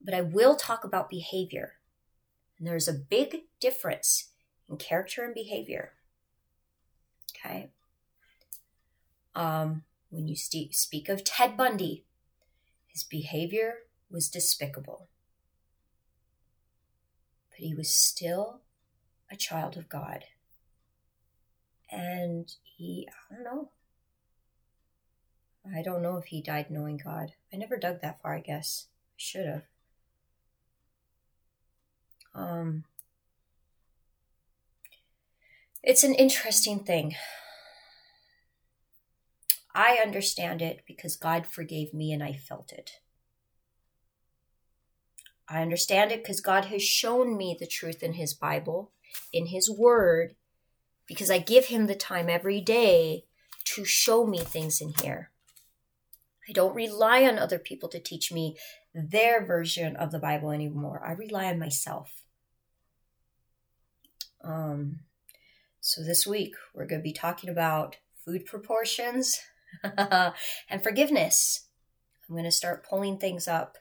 But 0.01 0.15
I 0.15 0.21
will 0.21 0.57
talk 0.57 0.85
about 0.85 1.11
behavior. 1.11 1.75
And 2.59 2.67
there's 2.67 2.89
a 2.89 2.93
big 2.93 3.45
difference 3.61 4.31
in 4.69 4.77
character 4.77 5.25
and 5.25 5.35
behavior. 5.35 5.93
Okay. 7.37 7.71
Um, 9.35 9.83
when 10.11 10.29
you 10.29 10.37
st- 10.37 10.75
speak 10.75 11.09
of 11.09 11.25
Ted 11.25 11.57
Bundy, 11.57 12.05
his 12.87 13.03
behavior 13.03 13.79
was 14.11 14.29
despicable. 14.29 15.09
But 17.51 17.59
he 17.59 17.75
was 17.75 17.91
still 17.91 18.61
a 19.31 19.37
child 19.37 19.77
of 19.77 19.89
God. 19.89 20.25
And 21.91 22.53
he, 22.63 23.09
I 23.31 23.35
don't 23.35 23.45
know. 23.45 23.71
I 25.75 25.83
don't 25.83 26.03
know 26.03 26.17
if 26.19 26.27
he 26.27 26.43
died 26.43 26.71
knowing 26.71 27.01
God. 27.03 27.33
I 27.53 27.57
never 27.57 27.77
dug 27.77 28.01
that 28.03 28.21
far, 28.21 28.35
I 28.35 28.41
guess. 28.41 28.89
I 28.91 29.17
should 29.17 29.47
have. 29.47 29.63
Um, 32.35 32.85
it's 35.83 36.05
an 36.05 36.15
interesting 36.15 36.81
thing. 36.81 37.15
I 39.75 39.99
understand 40.05 40.63
it 40.63 40.83
because 40.87 41.17
God 41.17 41.47
forgave 41.47 41.93
me 41.95 42.13
and 42.13 42.23
I 42.23 42.35
felt 42.35 42.73
it. 42.73 42.93
I 45.49 45.63
understand 45.63 46.11
it 46.11 46.23
because 46.23 46.41
God 46.41 46.67
has 46.67 46.83
shown 46.83 47.37
me 47.37 47.57
the 47.59 47.67
truth 47.67 48.03
in 48.03 48.15
His 48.15 48.35
Bible, 48.35 48.93
in 49.33 49.47
His 49.47 49.71
Word, 49.71 50.35
because 51.07 51.31
I 51.31 51.39
give 51.39 51.67
Him 51.67 51.87
the 51.87 51.95
time 51.95 52.29
every 52.29 52.61
day 52.61 53.25
to 53.65 53.85
show 53.85 54.27
me 54.27 54.39
things 54.39 54.81
in 54.81 54.93
here. 55.03 55.31
I 56.49 56.53
don't 56.53 56.75
rely 56.75 57.25
on 57.25 57.39
other 57.39 57.59
people 57.59 57.89
to 57.91 57.99
teach 57.99 58.31
me 58.31 58.57
their 58.95 59.45
version 59.45 59.97
of 59.97 60.13
the 60.13 60.19
Bible 60.19 60.51
anymore. 60.51 61.03
I 61.05 61.13
rely 61.13 61.47
on 61.47 61.59
myself. 61.59 62.23
Um, 64.43 65.01
so 65.81 66.03
this 66.03 66.27
week 66.27 66.55
we're 66.75 66.87
going 66.87 67.01
to 67.01 67.05
be 67.05 67.13
talking 67.13 67.49
about 67.49 67.97
food 68.25 68.45
proportions 68.45 69.41
and 69.83 70.83
forgiveness. 70.83 71.67
I'm 72.29 72.35
going 72.35 72.45
to 72.45 72.51
start 72.51 72.87
pulling 72.89 73.19
things 73.19 73.49
up. 73.49 73.79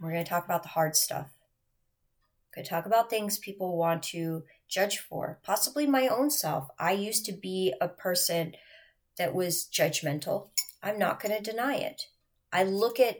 We're 0.00 0.12
going 0.12 0.24
to 0.24 0.28
talk 0.28 0.44
about 0.44 0.62
the 0.62 0.70
hard 0.70 0.96
stuff. 0.96 1.35
To 2.56 2.62
talk 2.62 2.86
about 2.86 3.10
things 3.10 3.38
people 3.38 3.76
want 3.76 4.02
to 4.04 4.44
judge 4.66 4.98
for, 4.98 5.38
possibly 5.42 5.86
my 5.86 6.08
own 6.08 6.30
self. 6.30 6.68
I 6.78 6.92
used 6.92 7.26
to 7.26 7.32
be 7.32 7.74
a 7.82 7.88
person 7.88 8.54
that 9.18 9.34
was 9.34 9.68
judgmental. 9.70 10.48
I'm 10.82 10.98
not 10.98 11.22
going 11.22 11.36
to 11.36 11.50
deny 11.50 11.74
it. 11.76 12.06
I 12.50 12.64
look 12.64 12.98
at, 12.98 13.18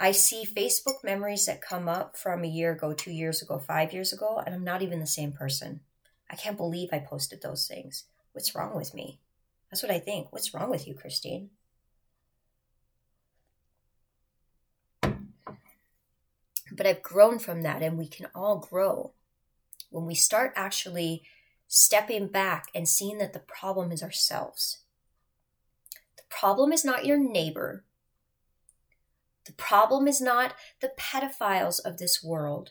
I 0.00 0.12
see 0.12 0.46
Facebook 0.46 1.04
memories 1.04 1.44
that 1.44 1.60
come 1.60 1.90
up 1.90 2.16
from 2.16 2.42
a 2.42 2.48
year 2.48 2.72
ago, 2.72 2.94
two 2.94 3.10
years 3.10 3.42
ago, 3.42 3.58
five 3.58 3.92
years 3.92 4.14
ago, 4.14 4.42
and 4.44 4.54
I'm 4.54 4.64
not 4.64 4.80
even 4.80 5.00
the 5.00 5.06
same 5.06 5.32
person. 5.32 5.80
I 6.30 6.36
can't 6.36 6.56
believe 6.56 6.88
I 6.90 7.00
posted 7.00 7.42
those 7.42 7.66
things. 7.66 8.04
What's 8.32 8.54
wrong 8.54 8.74
with 8.74 8.94
me? 8.94 9.20
That's 9.70 9.82
what 9.82 9.92
I 9.92 9.98
think. 9.98 10.32
What's 10.32 10.54
wrong 10.54 10.70
with 10.70 10.88
you, 10.88 10.94
Christine? 10.94 11.50
But 16.78 16.86
I've 16.86 17.02
grown 17.02 17.40
from 17.40 17.62
that, 17.62 17.82
and 17.82 17.98
we 17.98 18.06
can 18.06 18.28
all 18.36 18.56
grow 18.56 19.10
when 19.90 20.06
we 20.06 20.14
start 20.14 20.52
actually 20.54 21.24
stepping 21.66 22.28
back 22.28 22.68
and 22.72 22.88
seeing 22.88 23.18
that 23.18 23.32
the 23.32 23.40
problem 23.40 23.90
is 23.90 24.02
ourselves. 24.02 24.78
The 26.16 26.22
problem 26.30 26.72
is 26.72 26.84
not 26.84 27.04
your 27.04 27.18
neighbor. 27.18 27.84
The 29.44 29.52
problem 29.54 30.06
is 30.06 30.20
not 30.20 30.54
the 30.80 30.92
pedophiles 30.96 31.80
of 31.84 31.98
this 31.98 32.22
world, 32.22 32.70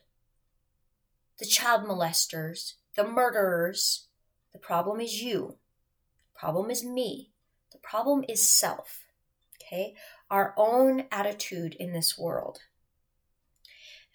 the 1.38 1.46
child 1.46 1.84
molesters, 1.84 2.74
the 2.96 3.04
murderers. 3.04 4.06
The 4.54 4.60
problem 4.60 5.02
is 5.02 5.22
you. 5.22 5.58
The 6.34 6.40
problem 6.40 6.72
is 6.72 6.84
me. 6.84 7.32
The 7.72 7.78
problem 7.78 8.24
is 8.28 8.48
self. 8.48 9.06
Okay? 9.62 9.96
Our 10.32 10.54
own 10.58 11.04
attitude 11.12 11.76
in 11.76 11.94
this 11.94 12.18
world. 12.18 12.62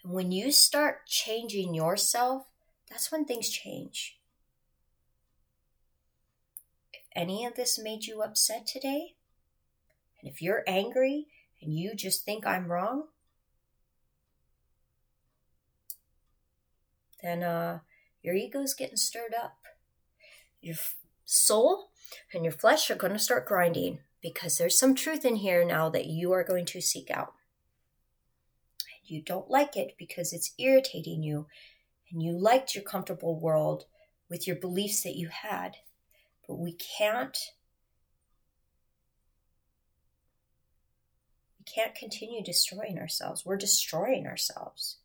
And 0.02 0.12
when 0.12 0.32
you 0.32 0.52
start 0.52 1.06
changing 1.06 1.74
yourself, 1.74 2.46
that's 2.90 3.12
when 3.12 3.24
things 3.24 3.48
change. 3.48 4.18
If 6.92 7.00
any 7.14 7.46
of 7.46 7.54
this 7.54 7.78
made 7.78 8.06
you 8.06 8.22
upset 8.22 8.66
today, 8.66 9.14
and 10.20 10.30
if 10.30 10.42
you're 10.42 10.64
angry 10.66 11.28
and 11.60 11.76
you 11.76 11.94
just 11.94 12.24
think 12.24 12.46
I'm 12.46 12.70
wrong, 12.70 13.04
then 17.22 17.42
uh, 17.42 17.78
your 18.22 18.34
ego's 18.34 18.74
getting 18.74 18.96
stirred 18.96 19.34
up. 19.40 19.58
Your 20.60 20.76
soul 21.24 21.90
and 22.32 22.44
your 22.44 22.52
flesh 22.52 22.90
are 22.90 22.96
going 22.96 23.12
to 23.12 23.18
start 23.18 23.46
grinding 23.46 24.00
because 24.20 24.58
there's 24.58 24.78
some 24.78 24.94
truth 24.94 25.24
in 25.24 25.36
here 25.36 25.64
now 25.64 25.88
that 25.88 26.06
you 26.06 26.32
are 26.32 26.44
going 26.44 26.66
to 26.66 26.80
seek 26.80 27.10
out. 27.10 27.34
You 29.12 29.20
don't 29.22 29.50
like 29.50 29.76
it 29.76 29.94
because 29.98 30.32
it's 30.32 30.54
irritating 30.58 31.22
you 31.22 31.46
and 32.10 32.22
you 32.22 32.32
liked 32.32 32.74
your 32.74 32.84
comfortable 32.84 33.38
world 33.38 33.84
with 34.30 34.46
your 34.46 34.56
beliefs 34.56 35.02
that 35.02 35.16
you 35.16 35.28
had. 35.28 35.76
But 36.48 36.58
we 36.58 36.72
can't 36.72 37.36
we 41.58 41.64
can't 41.64 41.94
continue 41.94 42.42
destroying 42.42 42.98
ourselves. 42.98 43.44
We're 43.44 43.56
destroying 43.56 44.26
ourselves 44.26 44.96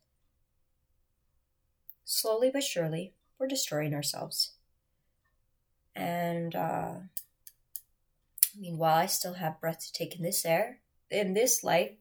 slowly 2.05 2.49
but 2.49 2.63
surely, 2.63 3.13
we're 3.37 3.47
destroying 3.47 3.93
ourselves. 3.93 4.51
And 5.95 6.55
uh, 6.55 6.93
I 8.55 8.59
mean, 8.59 8.77
while 8.77 8.97
I 8.97 9.07
still 9.07 9.33
have 9.33 9.59
breath 9.59 9.85
to 9.85 9.91
take 9.93 10.15
in 10.15 10.23
this 10.23 10.45
air, 10.45 10.79
in 11.11 11.33
this 11.33 11.63
life, 11.63 11.91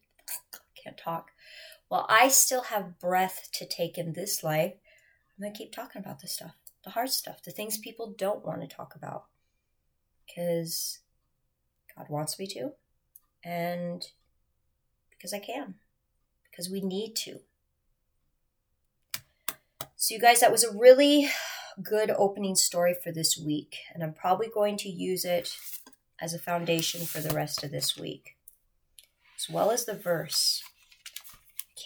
can't 0.82 0.96
talk. 0.96 1.32
While 1.88 2.06
I 2.08 2.28
still 2.28 2.62
have 2.62 2.98
breath 2.98 3.48
to 3.54 3.66
take 3.66 3.96
in 3.96 4.12
this 4.12 4.42
life, 4.42 4.74
I'm 4.74 5.42
going 5.42 5.52
to 5.52 5.58
keep 5.58 5.72
talking 5.72 6.00
about 6.00 6.20
this 6.20 6.32
stuff, 6.32 6.54
the 6.84 6.90
hard 6.90 7.10
stuff, 7.10 7.42
the 7.42 7.50
things 7.50 7.78
people 7.78 8.14
don't 8.16 8.44
want 8.44 8.60
to 8.62 8.66
talk 8.66 8.94
about. 8.94 9.26
Because 10.26 11.00
God 11.96 12.08
wants 12.08 12.38
me 12.38 12.46
to, 12.48 12.72
and 13.44 14.04
because 15.10 15.32
I 15.32 15.38
can, 15.38 15.74
because 16.50 16.68
we 16.68 16.80
need 16.80 17.14
to. 17.16 17.40
So, 19.94 20.14
you 20.14 20.20
guys, 20.20 20.40
that 20.40 20.52
was 20.52 20.64
a 20.64 20.76
really 20.76 21.30
good 21.82 22.10
opening 22.10 22.56
story 22.56 22.94
for 22.94 23.12
this 23.12 23.38
week, 23.38 23.76
and 23.94 24.02
I'm 24.02 24.12
probably 24.12 24.48
going 24.52 24.76
to 24.78 24.88
use 24.88 25.24
it 25.24 25.56
as 26.20 26.34
a 26.34 26.38
foundation 26.38 27.06
for 27.06 27.20
the 27.20 27.34
rest 27.34 27.62
of 27.62 27.70
this 27.70 27.96
week, 27.96 28.36
as 29.38 29.48
well 29.48 29.70
as 29.70 29.84
the 29.84 29.94
verse. 29.94 30.62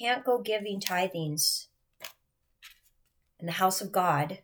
Can't 0.00 0.24
go 0.24 0.38
giving 0.38 0.80
tithings 0.80 1.66
in 3.38 3.46
the 3.46 3.52
house 3.52 3.80
of 3.80 3.92
God. 3.92 4.38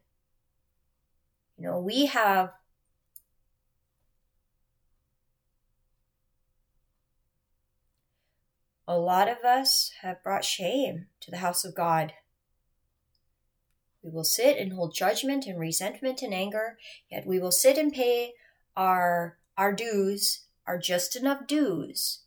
You 1.56 1.64
know, 1.64 1.80
we 1.80 2.06
have 2.06 2.52
a 8.86 8.98
lot 8.98 9.28
of 9.28 9.38
us 9.38 9.92
have 10.02 10.22
brought 10.22 10.44
shame 10.44 11.06
to 11.20 11.30
the 11.30 11.38
house 11.38 11.64
of 11.64 11.74
God 11.74 12.12
we 14.06 14.12
will 14.12 14.24
sit 14.24 14.56
and 14.56 14.72
hold 14.72 14.94
judgment 14.94 15.46
and 15.46 15.58
resentment 15.58 16.22
and 16.22 16.32
anger, 16.32 16.78
yet 17.10 17.26
we 17.26 17.40
will 17.40 17.50
sit 17.50 17.76
and 17.76 17.92
pay 17.92 18.34
our 18.76 19.36
our 19.58 19.72
dues, 19.72 20.44
our 20.64 20.78
just 20.78 21.16
enough 21.16 21.48
dues, 21.48 22.20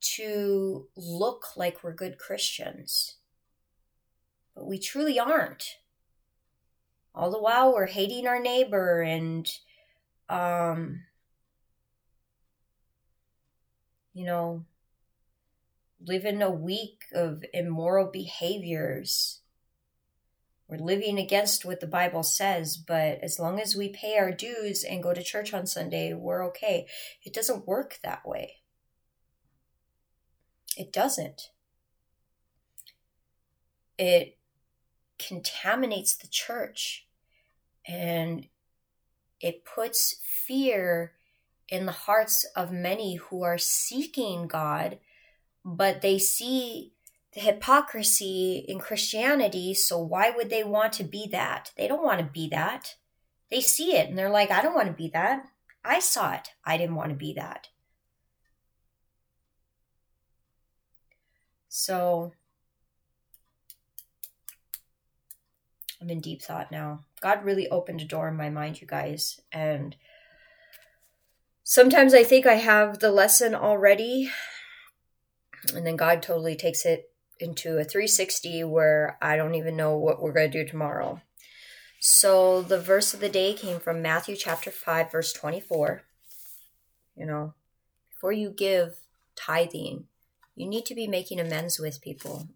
to 0.00 0.88
look 0.96 1.56
like 1.56 1.82
we're 1.82 1.94
good 1.94 2.18
Christians. 2.18 3.16
But 4.54 4.66
we 4.66 4.78
truly 4.78 5.18
aren't. 5.18 5.64
All 7.14 7.30
the 7.30 7.40
while 7.40 7.74
we're 7.74 7.86
hating 7.86 8.26
our 8.26 8.40
neighbor 8.40 9.02
and 9.02 9.50
um 10.28 11.00
you 14.12 14.24
know 14.24 14.64
living 16.00 16.40
a 16.40 16.50
week 16.50 17.04
of 17.12 17.44
immoral 17.52 18.10
behaviors. 18.10 19.40
We're 20.68 20.78
living 20.78 21.18
against 21.18 21.64
what 21.64 21.80
the 21.80 21.86
Bible 21.86 22.22
says, 22.22 22.76
but 22.76 23.18
as 23.22 23.40
long 23.40 23.60
as 23.60 23.74
we 23.74 23.88
pay 23.88 24.16
our 24.16 24.30
dues 24.30 24.84
and 24.84 25.02
go 25.02 25.12
to 25.12 25.22
church 25.22 25.52
on 25.52 25.66
Sunday, 25.66 26.14
we're 26.14 26.46
okay. 26.48 26.86
It 27.24 27.34
doesn't 27.34 27.66
work 27.66 27.98
that 28.02 28.26
way. 28.26 28.59
It 30.80 30.94
doesn't. 30.94 31.50
It 33.98 34.38
contaminates 35.18 36.16
the 36.16 36.26
church 36.26 37.06
and 37.86 38.46
it 39.42 39.66
puts 39.66 40.16
fear 40.22 41.12
in 41.68 41.84
the 41.84 41.92
hearts 41.92 42.46
of 42.56 42.72
many 42.72 43.16
who 43.16 43.42
are 43.42 43.58
seeking 43.58 44.46
God, 44.46 45.00
but 45.66 46.00
they 46.00 46.18
see 46.18 46.94
the 47.34 47.40
hypocrisy 47.40 48.64
in 48.66 48.78
Christianity. 48.78 49.74
So 49.74 49.98
why 49.98 50.30
would 50.30 50.48
they 50.48 50.64
want 50.64 50.94
to 50.94 51.04
be 51.04 51.28
that? 51.30 51.72
They 51.76 51.88
don't 51.88 52.02
want 52.02 52.20
to 52.20 52.24
be 52.24 52.48
that. 52.48 52.94
They 53.50 53.60
see 53.60 53.96
it 53.96 54.08
and 54.08 54.16
they're 54.16 54.30
like, 54.30 54.50
I 54.50 54.62
don't 54.62 54.74
want 54.74 54.88
to 54.88 54.94
be 54.94 55.10
that. 55.10 55.44
I 55.84 55.98
saw 55.98 56.32
it. 56.32 56.48
I 56.64 56.78
didn't 56.78 56.96
want 56.96 57.10
to 57.10 57.16
be 57.16 57.34
that. 57.34 57.68
So 61.70 62.32
I'm 66.00 66.10
in 66.10 66.20
deep 66.20 66.42
thought 66.42 66.72
now. 66.72 67.04
God 67.20 67.44
really 67.44 67.68
opened 67.68 68.00
a 68.00 68.04
door 68.04 68.28
in 68.28 68.36
my 68.36 68.50
mind, 68.50 68.80
you 68.80 68.86
guys. 68.88 69.40
And 69.52 69.94
sometimes 71.62 72.12
I 72.12 72.24
think 72.24 72.44
I 72.44 72.54
have 72.54 72.98
the 72.98 73.12
lesson 73.12 73.54
already. 73.54 74.30
And 75.74 75.86
then 75.86 75.94
God 75.94 76.22
totally 76.22 76.56
takes 76.56 76.84
it 76.84 77.12
into 77.38 77.78
a 77.78 77.84
360 77.84 78.64
where 78.64 79.16
I 79.22 79.36
don't 79.36 79.54
even 79.54 79.76
know 79.76 79.96
what 79.96 80.20
we're 80.20 80.32
going 80.32 80.50
to 80.50 80.64
do 80.64 80.68
tomorrow. 80.68 81.20
So 82.00 82.62
the 82.62 82.80
verse 82.80 83.14
of 83.14 83.20
the 83.20 83.28
day 83.28 83.54
came 83.54 83.78
from 83.78 84.02
Matthew 84.02 84.34
chapter 84.34 84.72
5, 84.72 85.12
verse 85.12 85.32
24. 85.32 86.02
You 87.14 87.26
know, 87.26 87.54
before 88.10 88.32
you 88.32 88.50
give 88.50 88.96
tithing, 89.36 90.06
you 90.60 90.68
need 90.68 90.84
to 90.86 90.94
be 90.94 91.06
making 91.06 91.40
amends 91.40 91.78
with 91.78 92.02
people. 92.02 92.48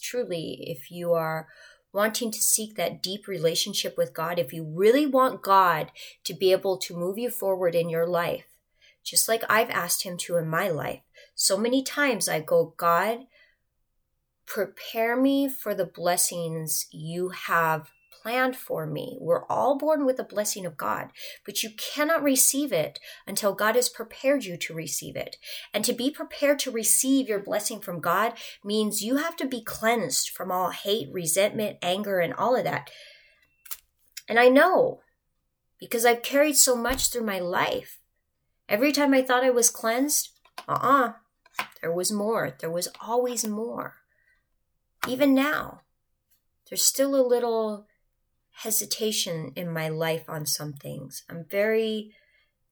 Truly, 0.00 0.64
if 0.68 0.90
you 0.90 1.12
are 1.12 1.48
wanting 1.92 2.30
to 2.30 2.40
seek 2.40 2.76
that 2.76 3.02
deep 3.02 3.26
relationship 3.26 3.96
with 3.98 4.14
God, 4.14 4.38
if 4.38 4.52
you 4.52 4.64
really 4.64 5.04
want 5.04 5.42
God 5.42 5.90
to 6.24 6.32
be 6.32 6.52
able 6.52 6.78
to 6.78 6.96
move 6.96 7.18
you 7.18 7.28
forward 7.28 7.74
in 7.74 7.88
your 7.88 8.06
life, 8.06 8.46
just 9.02 9.28
like 9.28 9.42
I've 9.48 9.70
asked 9.70 10.04
Him 10.04 10.16
to 10.18 10.36
in 10.36 10.48
my 10.48 10.68
life, 10.68 11.00
so 11.34 11.58
many 11.58 11.82
times 11.82 12.28
I 12.28 12.40
go, 12.40 12.74
God, 12.76 13.26
prepare 14.46 15.16
me 15.16 15.48
for 15.48 15.74
the 15.74 15.86
blessings 15.86 16.86
you 16.92 17.30
have 17.30 17.90
planned 18.22 18.56
for 18.56 18.86
me. 18.86 19.16
We're 19.20 19.46
all 19.46 19.78
born 19.78 20.04
with 20.04 20.16
the 20.16 20.24
blessing 20.24 20.66
of 20.66 20.76
God, 20.76 21.10
but 21.44 21.62
you 21.62 21.70
cannot 21.76 22.22
receive 22.22 22.72
it 22.72 22.98
until 23.26 23.54
God 23.54 23.76
has 23.76 23.88
prepared 23.88 24.44
you 24.44 24.56
to 24.58 24.74
receive 24.74 25.16
it. 25.16 25.36
And 25.72 25.84
to 25.84 25.92
be 25.92 26.10
prepared 26.10 26.58
to 26.60 26.70
receive 26.70 27.28
your 27.28 27.40
blessing 27.40 27.80
from 27.80 28.00
God 28.00 28.34
means 28.64 29.02
you 29.02 29.16
have 29.16 29.36
to 29.36 29.46
be 29.46 29.62
cleansed 29.62 30.30
from 30.30 30.50
all 30.50 30.70
hate, 30.70 31.08
resentment, 31.12 31.78
anger, 31.82 32.20
and 32.20 32.34
all 32.34 32.56
of 32.56 32.64
that. 32.64 32.90
And 34.28 34.38
I 34.38 34.48
know 34.48 35.00
because 35.80 36.04
I've 36.04 36.22
carried 36.22 36.56
so 36.56 36.76
much 36.76 37.08
through 37.08 37.24
my 37.24 37.40
life. 37.40 37.98
Every 38.68 38.92
time 38.92 39.14
I 39.14 39.22
thought 39.22 39.42
I 39.42 39.50
was 39.50 39.70
cleansed, 39.70 40.28
uh 40.68 40.72
uh-uh, 40.72 41.12
uh, 41.58 41.64
there 41.80 41.92
was 41.92 42.12
more. 42.12 42.54
There 42.60 42.70
was 42.70 42.88
always 43.00 43.46
more. 43.46 43.96
Even 45.08 45.34
now, 45.34 45.80
there's 46.68 46.84
still 46.84 47.16
a 47.16 47.26
little 47.26 47.86
hesitation 48.62 49.52
in 49.56 49.72
my 49.72 49.88
life 49.88 50.28
on 50.28 50.44
some 50.44 50.74
things. 50.74 51.22
I'm 51.30 51.46
very, 51.50 52.12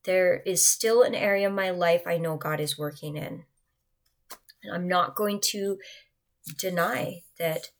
there 0.05 0.43
is 0.45 0.67
still 0.67 1.03
an 1.03 1.15
area 1.15 1.49
of 1.49 1.55
my 1.55 1.71
life 1.71 2.03
I 2.07 2.19
know 2.19 2.37
God 2.37 2.61
is 2.61 2.79
working 2.79 3.17
in. 3.17 3.45
And 4.63 4.75
I'm 4.75 4.87
not 4.87 5.17
going 5.17 5.41
to 5.53 5.79
deny 6.59 7.23
that 7.39 7.71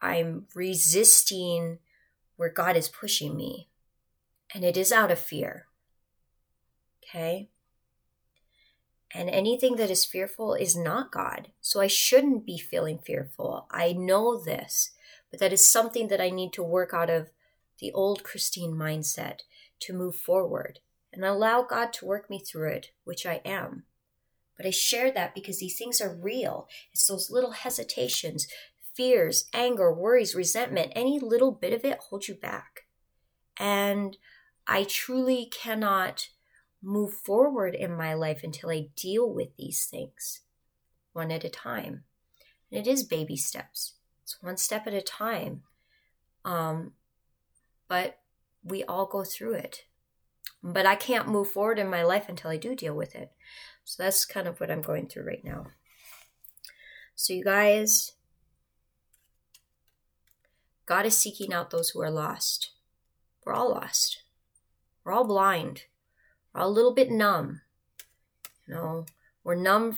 I'm 0.00 0.46
resisting 0.54 1.78
where 2.36 2.50
God 2.50 2.76
is 2.76 2.88
pushing 2.88 3.36
me. 3.36 3.68
And 4.54 4.62
it 4.62 4.76
is 4.76 4.92
out 4.92 5.10
of 5.10 5.18
fear. 5.18 5.66
Okay? 7.02 7.48
And 9.12 9.28
anything 9.28 9.74
that 9.76 9.90
is 9.90 10.04
fearful 10.04 10.54
is 10.54 10.76
not 10.76 11.10
God. 11.10 11.48
So 11.60 11.80
I 11.80 11.88
shouldn't 11.88 12.46
be 12.46 12.58
feeling 12.58 12.98
fearful. 12.98 13.66
I 13.72 13.92
know 13.92 14.40
this 14.40 14.92
but 15.30 15.40
that 15.40 15.52
is 15.52 15.66
something 15.66 16.08
that 16.08 16.20
I 16.20 16.30
need 16.30 16.52
to 16.54 16.62
work 16.62 16.92
out 16.94 17.10
of 17.10 17.30
the 17.80 17.92
old 17.92 18.22
Christine 18.24 18.72
mindset 18.72 19.40
to 19.80 19.92
move 19.92 20.16
forward 20.16 20.80
and 21.12 21.24
allow 21.24 21.62
God 21.62 21.92
to 21.94 22.06
work 22.06 22.30
me 22.30 22.38
through 22.38 22.70
it, 22.70 22.90
which 23.04 23.26
I 23.26 23.40
am. 23.44 23.84
But 24.56 24.66
I 24.66 24.70
share 24.70 25.10
that 25.12 25.34
because 25.34 25.58
these 25.58 25.76
things 25.76 26.00
are 26.00 26.14
real. 26.14 26.68
It's 26.92 27.06
those 27.06 27.30
little 27.30 27.52
hesitations, 27.52 28.46
fears, 28.94 29.48
anger, 29.52 29.92
worries, 29.92 30.34
resentment, 30.34 30.92
any 30.94 31.18
little 31.20 31.52
bit 31.52 31.72
of 31.72 31.84
it 31.84 31.98
holds 31.98 32.28
you 32.28 32.34
back. 32.34 32.86
And 33.58 34.16
I 34.66 34.84
truly 34.84 35.46
cannot 35.52 36.30
move 36.82 37.12
forward 37.12 37.74
in 37.74 37.96
my 37.96 38.14
life 38.14 38.40
until 38.42 38.70
I 38.70 38.88
deal 38.96 39.30
with 39.30 39.56
these 39.56 39.86
things 39.86 40.40
one 41.12 41.30
at 41.30 41.44
a 41.44 41.50
time. 41.50 42.04
And 42.70 42.86
it 42.86 42.90
is 42.90 43.02
baby 43.02 43.36
steps. 43.36 43.95
It's 44.26 44.42
one 44.42 44.56
step 44.56 44.88
at 44.88 44.92
a 44.92 45.00
time. 45.00 45.62
Um, 46.44 46.94
but 47.86 48.18
we 48.64 48.82
all 48.82 49.06
go 49.06 49.22
through 49.22 49.52
it. 49.52 49.84
But 50.64 50.84
I 50.84 50.96
can't 50.96 51.28
move 51.28 51.48
forward 51.48 51.78
in 51.78 51.88
my 51.88 52.02
life 52.02 52.28
until 52.28 52.50
I 52.50 52.56
do 52.56 52.74
deal 52.74 52.96
with 52.96 53.14
it. 53.14 53.30
So 53.84 54.02
that's 54.02 54.24
kind 54.24 54.48
of 54.48 54.58
what 54.58 54.68
I'm 54.68 54.82
going 54.82 55.06
through 55.06 55.28
right 55.28 55.44
now. 55.44 55.68
So, 57.14 57.34
you 57.34 57.44
guys, 57.44 58.14
God 60.86 61.06
is 61.06 61.16
seeking 61.16 61.52
out 61.52 61.70
those 61.70 61.90
who 61.90 62.00
are 62.00 62.10
lost. 62.10 62.72
We're 63.44 63.54
all 63.54 63.70
lost. 63.70 64.24
We're 65.04 65.12
all 65.12 65.24
blind. 65.24 65.84
We're 66.52 66.62
all 66.62 66.68
a 66.68 66.70
little 66.70 66.94
bit 66.94 67.12
numb. 67.12 67.60
You 68.66 68.74
know, 68.74 69.06
we're 69.44 69.54
numb 69.54 69.96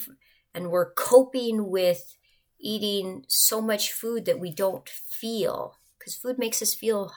and 0.53 0.69
we're 0.69 0.93
coping 0.93 1.71
with 1.71 2.15
eating 2.59 3.25
so 3.27 3.61
much 3.61 3.91
food 3.93 4.25
that 4.25 4.39
we 4.39 4.51
don't 4.51 4.87
feel 4.89 5.77
because 5.97 6.15
food 6.15 6.37
makes 6.39 6.61
us 6.61 6.73
feel 6.73 7.13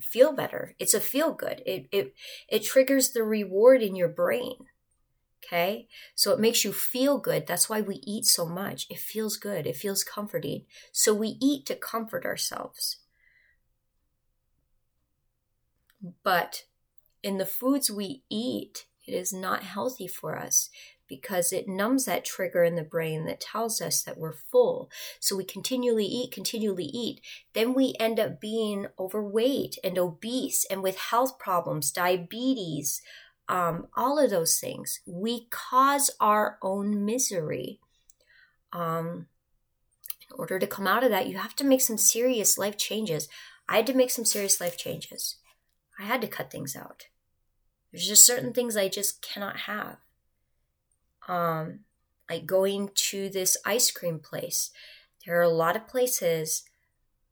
feel 0.00 0.32
better. 0.32 0.74
It's 0.78 0.94
a 0.94 1.00
feel 1.00 1.32
good. 1.34 1.62
It, 1.66 1.88
it 1.92 2.14
it 2.48 2.64
triggers 2.64 3.10
the 3.12 3.22
reward 3.24 3.82
in 3.82 3.96
your 3.96 4.08
brain 4.08 4.66
okay? 5.44 5.88
So 6.14 6.32
it 6.32 6.40
makes 6.40 6.64
you 6.64 6.72
feel 6.72 7.18
good. 7.18 7.46
That's 7.46 7.68
why 7.68 7.80
we 7.80 7.96
eat 8.04 8.26
so 8.26 8.46
much. 8.46 8.86
It 8.90 8.98
feels 8.98 9.36
good. 9.36 9.66
It 9.66 9.76
feels 9.76 10.04
comforting. 10.04 10.66
So 10.92 11.14
we 11.14 11.36
eat 11.40 11.66
to 11.66 11.76
comfort 11.76 12.24
ourselves. 12.24 12.98
But 16.22 16.64
in 17.22 17.38
the 17.38 17.46
foods 17.46 17.90
we 17.90 18.24
eat 18.30 18.86
it 19.06 19.14
is 19.14 19.32
not 19.32 19.64
healthy 19.64 20.08
for 20.08 20.38
us 20.38 20.70
because 21.12 21.52
it 21.52 21.68
numbs 21.68 22.06
that 22.06 22.24
trigger 22.24 22.64
in 22.64 22.74
the 22.74 22.82
brain 22.82 23.26
that 23.26 23.38
tells 23.38 23.82
us 23.82 24.02
that 24.02 24.16
we're 24.16 24.32
full. 24.32 24.90
So 25.20 25.36
we 25.36 25.44
continually 25.44 26.06
eat, 26.06 26.32
continually 26.32 26.86
eat. 26.86 27.20
Then 27.52 27.74
we 27.74 27.94
end 28.00 28.18
up 28.18 28.40
being 28.40 28.86
overweight 28.98 29.76
and 29.84 29.98
obese 29.98 30.64
and 30.70 30.82
with 30.82 30.96
health 30.96 31.38
problems, 31.38 31.90
diabetes, 31.90 33.02
um, 33.46 33.88
all 33.94 34.18
of 34.18 34.30
those 34.30 34.58
things. 34.58 35.00
We 35.04 35.48
cause 35.50 36.10
our 36.18 36.56
own 36.62 37.04
misery. 37.04 37.78
Um, 38.72 39.26
in 40.30 40.36
order 40.38 40.58
to 40.58 40.66
come 40.66 40.86
out 40.86 41.04
of 41.04 41.10
that, 41.10 41.26
you 41.26 41.36
have 41.36 41.54
to 41.56 41.64
make 41.64 41.82
some 41.82 41.98
serious 41.98 42.56
life 42.56 42.78
changes. 42.78 43.28
I 43.68 43.76
had 43.76 43.86
to 43.88 43.94
make 43.94 44.10
some 44.10 44.24
serious 44.24 44.62
life 44.62 44.78
changes. 44.78 45.36
I 45.98 46.04
had 46.04 46.22
to 46.22 46.26
cut 46.26 46.50
things 46.50 46.74
out. 46.74 47.08
There's 47.90 48.08
just 48.08 48.26
certain 48.26 48.54
things 48.54 48.78
I 48.78 48.88
just 48.88 49.20
cannot 49.20 49.58
have 49.58 49.98
um, 51.28 51.80
like 52.28 52.46
going 52.46 52.90
to 52.94 53.28
this 53.28 53.56
ice 53.64 53.90
cream 53.90 54.18
place. 54.18 54.70
There 55.24 55.38
are 55.38 55.42
a 55.42 55.48
lot 55.48 55.76
of 55.76 55.88
places 55.88 56.64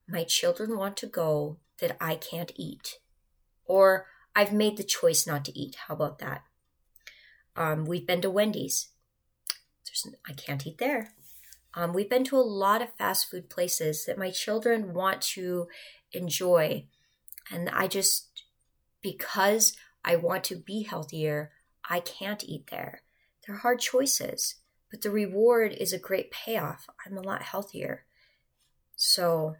my 0.08 0.24
children 0.24 0.76
want 0.76 0.96
to 0.98 1.06
go 1.06 1.58
that 1.80 1.96
I 2.00 2.16
can't 2.16 2.52
eat, 2.56 2.98
or 3.64 4.06
I've 4.34 4.52
made 4.52 4.76
the 4.76 4.84
choice 4.84 5.26
not 5.26 5.44
to 5.46 5.58
eat. 5.58 5.76
How 5.86 5.94
about 5.94 6.18
that? 6.18 6.42
Um, 7.56 7.84
we've 7.84 8.06
been 8.06 8.20
to 8.22 8.30
Wendy's. 8.30 8.88
There's, 9.86 10.14
I 10.28 10.32
can't 10.32 10.66
eat 10.66 10.78
there. 10.78 11.12
Um, 11.74 11.92
we've 11.92 12.10
been 12.10 12.24
to 12.24 12.36
a 12.36 12.42
lot 12.42 12.82
of 12.82 12.94
fast 12.94 13.30
food 13.30 13.48
places 13.48 14.04
that 14.06 14.18
my 14.18 14.30
children 14.30 14.92
want 14.92 15.22
to 15.22 15.68
enjoy. 16.12 16.86
And 17.50 17.68
I 17.70 17.86
just, 17.86 18.44
because 19.00 19.76
I 20.04 20.16
want 20.16 20.44
to 20.44 20.56
be 20.56 20.82
healthier, 20.82 21.52
I 21.88 22.00
can't 22.00 22.44
eat 22.44 22.68
there. 22.70 23.02
They're 23.46 23.56
hard 23.56 23.80
choices, 23.80 24.56
but 24.90 25.02
the 25.02 25.10
reward 25.10 25.72
is 25.72 25.92
a 25.92 25.98
great 25.98 26.30
payoff. 26.30 26.86
I'm 27.06 27.16
a 27.16 27.22
lot 27.22 27.42
healthier. 27.42 28.04
So, 28.96 29.56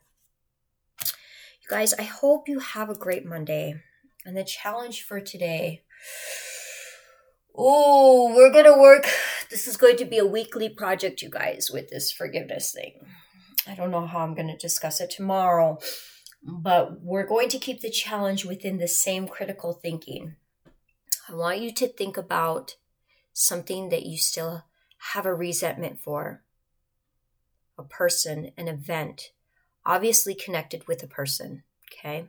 you 1.03 1.68
guys, 1.68 1.95
I 1.95 2.03
hope 2.03 2.49
you 2.49 2.59
have 2.59 2.91
a 2.91 2.99
great 2.99 3.24
Monday. 3.24 3.83
And 4.24 4.37
the 4.37 4.45
challenge 4.45 5.03
for 5.03 5.20
today 5.20 5.83
oh, 7.57 8.33
we're 8.35 8.53
going 8.53 8.64
to 8.64 8.81
work. 8.81 9.07
This 9.51 9.66
is 9.66 9.76
going 9.76 9.97
to 9.97 10.05
be 10.05 10.18
a 10.18 10.26
weekly 10.26 10.68
project, 10.68 11.22
you 11.22 11.31
guys, 11.31 11.70
with 11.72 11.91
this 11.91 12.11
forgiveness 12.11 12.72
thing. 12.72 13.01
I 13.66 13.74
don't 13.74 13.91
know 13.91 14.07
how 14.07 14.20
I'm 14.20 14.35
going 14.35 14.49
to 14.49 14.57
discuss 14.57 15.01
it 15.01 15.11
tomorrow, 15.11 15.78
but 16.43 17.03
we're 17.03 17.26
going 17.26 17.49
to 17.51 17.59
keep 17.59 17.81
the 17.81 17.91
challenge 17.91 18.45
within 18.45 18.78
the 18.78 18.89
same 18.89 19.28
critical 19.28 19.72
thinking. 19.72 20.37
I 21.28 21.35
want 21.35 21.61
you 21.61 21.72
to 21.74 21.89
think 21.89 22.16
about 22.16 22.76
something 23.41 23.88
that 23.88 24.05
you 24.05 24.18
still 24.18 24.64
have 25.14 25.24
a 25.24 25.34
resentment 25.34 25.99
for 25.99 26.43
a 27.78 27.82
person, 27.82 28.51
an 28.59 28.68
event, 28.68 29.32
obviously 29.86 30.34
connected 30.34 30.86
with 30.86 31.03
a 31.03 31.07
person. 31.07 31.62
Okay. 31.91 32.28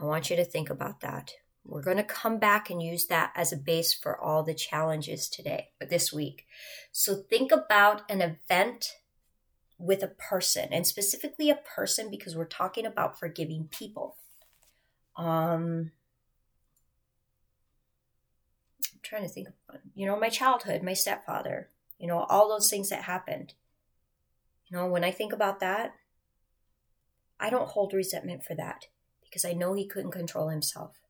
I 0.00 0.04
want 0.04 0.28
you 0.28 0.34
to 0.34 0.44
think 0.44 0.68
about 0.68 1.00
that. 1.02 1.34
We're 1.64 1.82
going 1.82 1.98
to 1.98 2.02
come 2.02 2.38
back 2.38 2.68
and 2.68 2.82
use 2.82 3.06
that 3.06 3.32
as 3.36 3.52
a 3.52 3.56
base 3.56 3.94
for 3.94 4.20
all 4.20 4.42
the 4.42 4.54
challenges 4.54 5.28
today, 5.28 5.68
this 5.80 6.12
week. 6.12 6.46
So 6.90 7.14
think 7.14 7.52
about 7.52 8.02
an 8.10 8.20
event 8.20 8.96
with 9.78 10.02
a 10.02 10.08
person, 10.08 10.68
and 10.72 10.84
specifically 10.84 11.50
a 11.50 11.60
person 11.76 12.10
because 12.10 12.34
we're 12.34 12.44
talking 12.44 12.86
about 12.86 13.18
forgiving 13.18 13.68
people. 13.70 14.16
Um, 15.16 15.92
I'm 18.92 19.00
trying 19.02 19.22
to 19.22 19.28
think 19.28 19.48
of 19.48 19.54
one. 19.66 19.80
You 19.94 20.06
know, 20.06 20.18
my 20.18 20.28
childhood, 20.28 20.82
my 20.82 20.94
stepfather, 20.94 21.68
you 21.98 22.06
know, 22.06 22.20
all 22.28 22.48
those 22.48 22.70
things 22.70 22.88
that 22.88 23.02
happened. 23.02 23.54
You 24.66 24.76
know, 24.76 24.86
when 24.86 25.04
I 25.04 25.10
think 25.10 25.32
about 25.32 25.60
that, 25.60 25.94
I 27.38 27.50
don't 27.50 27.68
hold 27.68 27.92
resentment 27.92 28.44
for 28.44 28.54
that 28.54 28.86
because 29.22 29.44
I 29.44 29.52
know 29.52 29.74
he 29.74 29.86
couldn't 29.86 30.12
control 30.12 30.48
himself. 30.48 31.00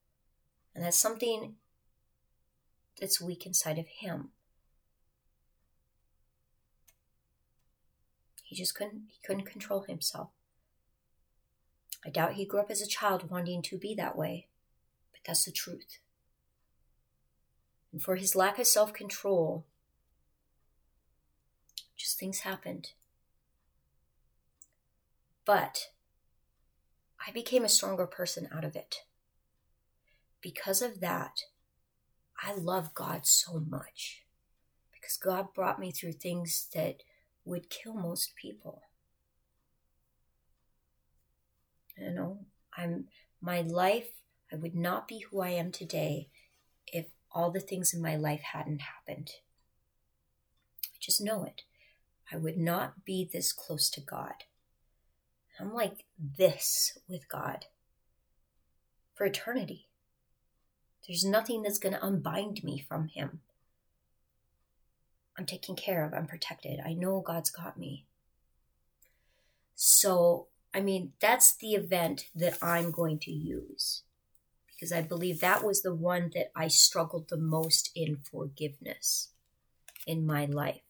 And 0.75 0.85
that's 0.85 0.99
something 0.99 1.57
that's 3.01 3.21
weak 3.21 3.47
inside 3.47 3.79
of 3.79 3.87
him. 3.87 4.31
He 8.43 8.57
just 8.57 8.75
couldn't 8.75 9.05
he 9.09 9.19
couldn't 9.27 9.47
control 9.47 9.83
himself. 9.83 10.29
I 12.05 12.11
doubt 12.11 12.35
he 12.35 12.45
grew 12.45 12.61
up 12.61 12.71
as 12.71 12.83
a 12.83 12.87
child 12.87 13.31
wanting 13.31 13.63
to 13.63 13.79
be 13.79 13.95
that 13.95 14.17
way, 14.17 14.49
but 15.13 15.21
that's 15.27 15.45
the 15.45 15.53
truth. 15.53 15.99
And 17.93 18.03
for 18.03 18.17
his 18.17 18.35
lack 18.35 18.59
of 18.59 18.67
self 18.67 18.93
control, 18.93 19.67
just 21.97 22.19
things 22.19 22.41
happened. 22.41 22.93
But 25.45 25.89
I 27.27 27.31
became 27.33 27.65
a 27.65 27.69
stronger 27.69 28.07
person 28.07 28.49
out 28.53 28.65
of 28.65 28.75
it 28.75 29.03
because 30.43 30.83
of 30.83 31.01
that, 31.01 31.45
I 32.43 32.53
love 32.55 32.93
God 32.93 33.27
so 33.27 33.61
much 33.61 34.25
because 34.93 35.17
God 35.17 35.55
brought 35.55 35.79
me 35.79 35.93
through 35.93 36.13
things 36.13 36.69
that 36.75 37.05
would 37.45 37.71
kill 37.71 37.95
most 37.95 38.35
people. 38.35 38.83
You 41.97 42.11
know, 42.11 42.39
I'm 42.77 43.07
my 43.41 43.61
life, 43.61 44.09
I 44.53 44.57
would 44.57 44.75
not 44.75 45.07
be 45.07 45.21
who 45.21 45.41
I 45.41 45.51
am 45.51 45.71
today 45.71 46.29
all 47.35 47.51
the 47.51 47.61
things 47.61 47.93
in 47.95 48.03
my 48.03 48.17
life 48.17 48.43
hadn't 48.53 48.83
happened. 48.83 49.31
I 50.85 50.97
just 51.01 51.21
know 51.21 51.45
it. 51.45 51.63
I 52.33 52.37
would 52.37 52.59
not 52.59 53.05
be 53.05 53.29
this 53.31 53.53
close 53.53 53.91
to 53.91 54.01
God. 54.01 54.45
I'm 55.61 55.75
like 55.75 56.05
this 56.19 56.99
with 57.09 57.29
God 57.29 57.67
for 59.15 59.25
eternity. 59.25 59.89
There's 61.07 61.25
nothing 61.25 61.63
that's 61.63 61.79
going 61.79 61.95
to 61.95 62.05
unbind 62.05 62.63
me 62.65 62.85
from 62.89 63.09
Him. 63.09 63.41
I'm 65.37 65.47
taken 65.47 65.77
care 65.77 66.05
of. 66.05 66.15
I'm 66.15 66.27
protected. 66.27 66.81
I 66.85 66.93
know 66.93 67.21
God's 67.21 67.51
got 67.51 67.79
me. 67.79 68.07
So, 69.75 70.47
I 70.73 70.81
mean, 70.81 71.13
that's 71.21 71.55
the 71.55 71.73
event 71.73 72.27
that 72.35 72.59
I'm 72.63 72.91
going 72.91 73.19
to 73.21 73.31
use 73.31 74.03
because 74.83 74.93
I 74.93 75.03
believe 75.03 75.39
that 75.39 75.63
was 75.63 75.83
the 75.83 75.95
one 75.95 76.33
that 76.35 76.51
I 76.57 76.67
struggled 76.67 77.29
the 77.29 77.37
most 77.37 77.93
in 77.95 78.17
forgiveness 78.17 79.29
in 80.09 80.27
my 80.27 80.45
life. 80.45 80.81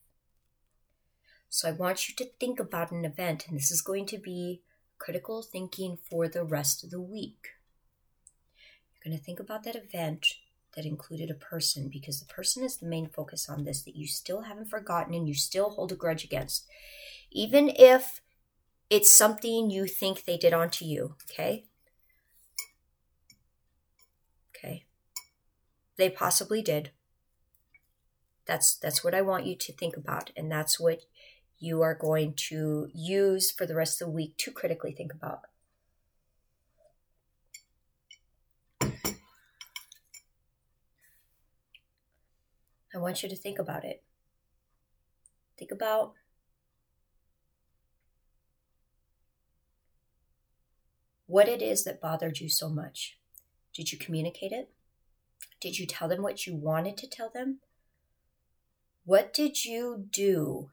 So, 1.51 1.69
I 1.69 1.73
want 1.73 2.09
you 2.09 2.15
to 2.15 2.31
think 2.41 2.59
about 2.59 2.91
an 2.91 3.05
event, 3.05 3.47
and 3.47 3.55
this 3.59 3.71
is 3.71 3.83
going 3.83 4.07
to 4.07 4.17
be 4.17 4.63
critical 4.97 5.43
thinking 5.43 5.99
for 6.11 6.27
the 6.27 6.43
rest 6.43 6.83
of 6.83 6.89
the 6.89 7.03
week 7.03 7.49
You're 8.95 9.11
going 9.11 9.19
to 9.19 9.23
think 9.23 9.39
about 9.39 9.65
that 9.65 9.77
event 9.77 10.27
that 10.75 10.87
included 10.87 11.31
a 11.31 11.35
person 11.35 11.91
because 11.93 12.19
the 12.19 12.33
person 12.33 12.65
is 12.65 12.79
the 12.79 12.87
main 12.87 13.11
focus 13.11 13.47
on 13.47 13.65
this 13.65 13.83
that 13.83 13.95
you 13.95 14.07
still 14.07 14.41
haven't 14.43 14.71
forgotten 14.71 15.13
and 15.13 15.29
you 15.29 15.35
still 15.35 15.69
hold 15.69 15.93
a 15.93 15.97
grudge 15.97 16.25
against. 16.25 16.67
Even 17.31 17.69
if 17.69 18.23
it's 18.89 19.15
something 19.15 19.71
you 19.71 19.87
think 19.87 20.25
they 20.25 20.39
did 20.39 20.55
onto 20.55 20.87
you, 20.87 21.17
okay? 21.31 21.67
Okay. 24.63 24.85
They 25.97 26.09
possibly 26.09 26.63
did. 26.63 26.93
That's 28.47 28.77
that's 28.77 29.03
what 29.03 29.15
I 29.15 29.23
want 29.23 29.47
you 29.47 29.57
to 29.57 29.73
think 29.73 29.97
about 29.97 30.31
and 30.37 30.51
that's 30.51 30.79
what 30.79 31.03
you 31.59 31.81
are 31.83 31.95
going 31.95 32.35
to 32.35 32.89
use 32.93 33.51
for 33.51 33.67
the 33.67 33.75
rest 33.75 34.01
of 34.01 34.07
the 34.09 34.13
week 34.13 34.37
to 34.39 34.51
critically 34.51 34.93
think 34.93 35.13
about. 35.13 35.43
I 42.95 42.99
want 42.99 43.23
you 43.23 43.29
to 43.29 43.37
think 43.37 43.59
about 43.59 43.85
it. 43.85 44.03
Think 45.57 45.71
about 45.71 46.15
what 51.27 51.49
it 51.49 51.63
is 51.63 51.85
that 51.85 52.01
bothered 52.01 52.41
you 52.41 52.49
so 52.49 52.69
much. 52.69 53.19
Did 53.75 53.93
you 53.93 53.99
communicate 53.99 54.53
it? 54.53 54.71
Did 55.61 55.79
you 55.79 55.87
tell 55.87 56.09
them 56.09 56.23
what 56.23 56.47
you 56.47 56.55
wanted 56.55 56.97
to 56.99 57.09
tell 57.09 57.31
them? 57.31 57.61
What 59.05 59.33
did 59.33 59.65
you 59.65 60.07
do 60.11 60.71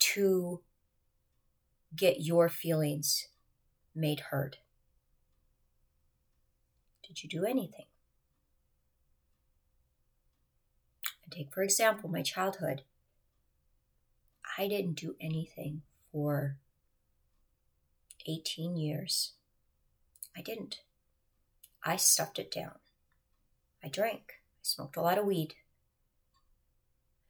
to 0.00 0.60
get 1.94 2.20
your 2.20 2.48
feelings 2.48 3.28
made 3.94 4.20
heard? 4.30 4.58
Did 7.06 7.22
you 7.22 7.28
do 7.28 7.44
anything? 7.44 7.86
take, 11.38 11.52
for 11.52 11.62
example, 11.62 12.08
my 12.10 12.22
childhood. 12.22 12.82
I 14.58 14.66
didn't 14.66 14.94
do 14.94 15.14
anything 15.20 15.82
for 16.10 16.56
18 18.26 18.76
years. 18.76 19.32
I 20.36 20.42
didn't. 20.42 20.80
I 21.88 21.96
stuffed 21.96 22.38
it 22.38 22.50
down. 22.50 22.74
I 23.82 23.88
drank. 23.88 24.34
I 24.36 24.60
smoked 24.60 24.98
a 24.98 25.00
lot 25.00 25.16
of 25.16 25.24
weed. 25.24 25.54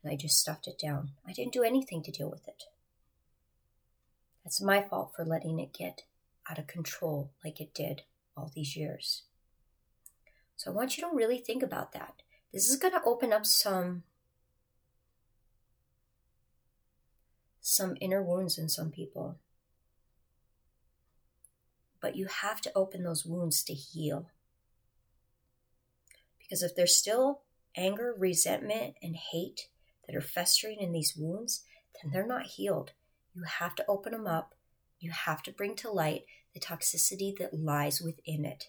And 0.02 0.12
I 0.12 0.16
just 0.16 0.36
stuffed 0.36 0.66
it 0.66 0.80
down. 0.80 1.12
I 1.24 1.32
didn't 1.32 1.52
do 1.52 1.62
anything 1.62 2.02
to 2.02 2.10
deal 2.10 2.28
with 2.28 2.48
it. 2.48 2.64
That's 4.42 4.60
my 4.60 4.82
fault 4.82 5.12
for 5.14 5.24
letting 5.24 5.60
it 5.60 5.72
get 5.72 6.02
out 6.50 6.58
of 6.58 6.66
control 6.66 7.30
like 7.44 7.60
it 7.60 7.72
did 7.72 8.02
all 8.36 8.50
these 8.52 8.74
years. 8.74 9.22
So 10.56 10.72
I 10.72 10.74
want 10.74 10.96
you 10.96 11.08
to 11.08 11.16
really 11.16 11.38
think 11.38 11.62
about 11.62 11.92
that. 11.92 12.22
This 12.52 12.68
is 12.68 12.74
going 12.74 12.94
to 12.94 13.04
open 13.04 13.32
up 13.32 13.46
some 13.46 14.02
some 17.60 17.96
inner 18.00 18.24
wounds 18.24 18.58
in 18.58 18.68
some 18.68 18.90
people. 18.90 19.36
But 22.00 22.16
you 22.16 22.26
have 22.26 22.60
to 22.62 22.72
open 22.74 23.04
those 23.04 23.24
wounds 23.24 23.62
to 23.62 23.72
heal. 23.72 24.26
Because 26.48 26.62
if 26.62 26.74
there's 26.74 26.96
still 26.96 27.42
anger, 27.76 28.14
resentment, 28.16 28.94
and 29.02 29.16
hate 29.16 29.68
that 30.06 30.16
are 30.16 30.22
festering 30.22 30.78
in 30.80 30.92
these 30.92 31.14
wounds, 31.16 31.62
then 32.02 32.10
they're 32.10 32.26
not 32.26 32.46
healed. 32.46 32.92
You 33.34 33.42
have 33.42 33.74
to 33.76 33.84
open 33.86 34.12
them 34.12 34.26
up. 34.26 34.54
You 34.98 35.10
have 35.10 35.42
to 35.44 35.52
bring 35.52 35.76
to 35.76 35.90
light 35.90 36.24
the 36.54 36.60
toxicity 36.60 37.36
that 37.38 37.54
lies 37.54 38.00
within 38.00 38.44
it. 38.44 38.68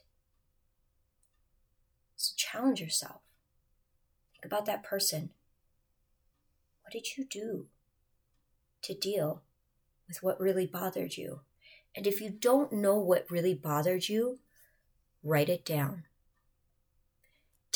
So 2.17 2.33
challenge 2.35 2.81
yourself. 2.81 3.21
Think 4.33 4.45
about 4.45 4.65
that 4.65 4.83
person. 4.83 5.29
What 6.83 6.91
did 6.91 7.17
you 7.17 7.23
do 7.23 7.67
to 8.81 8.93
deal 8.93 9.41
with 10.07 10.21
what 10.21 10.39
really 10.39 10.65
bothered 10.65 11.15
you? 11.15 11.41
And 11.95 12.05
if 12.05 12.19
you 12.19 12.29
don't 12.29 12.73
know 12.73 12.97
what 12.97 13.31
really 13.31 13.53
bothered 13.53 14.09
you, 14.09 14.39
write 15.23 15.49
it 15.49 15.65
down. 15.65 16.03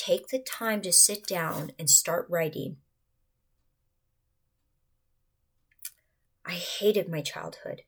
Take 0.06 0.28
the 0.28 0.40
time 0.40 0.82
to 0.82 0.92
sit 0.92 1.26
down 1.26 1.72
and 1.80 1.90
start 1.90 2.28
writing. 2.30 2.76
I 6.46 6.52
hated 6.52 7.08
my 7.08 7.22
childhood. 7.22 7.84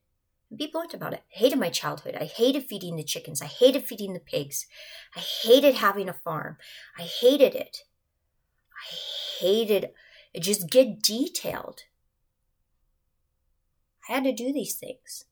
Be 0.56 0.68
blunt 0.68 0.94
about 0.94 1.12
it. 1.12 1.24
I 1.36 1.40
hated 1.40 1.60
my 1.60 1.70
childhood. 1.70 2.16
I 2.16 2.24
hated 2.24 2.68
feeding 2.68 2.96
the 2.96 3.04
chickens. 3.04 3.42
I 3.42 3.48
hated 3.48 3.84
feeding 3.84 4.14
the 4.14 4.22
pigs. 4.22 4.66
I 5.14 5.20
hated 5.20 5.76
having 5.76 6.08
a 6.08 6.14
farm. 6.14 6.56
I 6.98 7.02
hated 7.02 7.54
it. 7.54 7.84
I 8.72 8.96
hated 9.42 9.92
it. 10.34 10.40
Just 10.40 10.70
get 10.70 11.02
detailed. 11.02 11.82
I 14.08 14.14
had 14.14 14.24
to 14.24 14.32
do 14.32 14.54
these 14.54 14.76
things. 14.76 15.26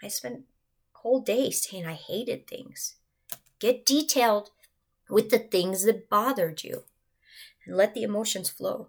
I 0.00 0.06
spent 0.06 0.44
whole 0.92 1.20
days 1.20 1.68
saying 1.68 1.84
I 1.84 1.94
hated 1.94 2.46
things. 2.46 2.94
Get 3.58 3.84
detailed 3.84 4.50
with 5.12 5.28
the 5.28 5.38
things 5.38 5.84
that 5.84 6.08
bothered 6.08 6.64
you 6.64 6.84
and 7.66 7.76
let 7.76 7.92
the 7.92 8.02
emotions 8.02 8.48
flow. 8.48 8.88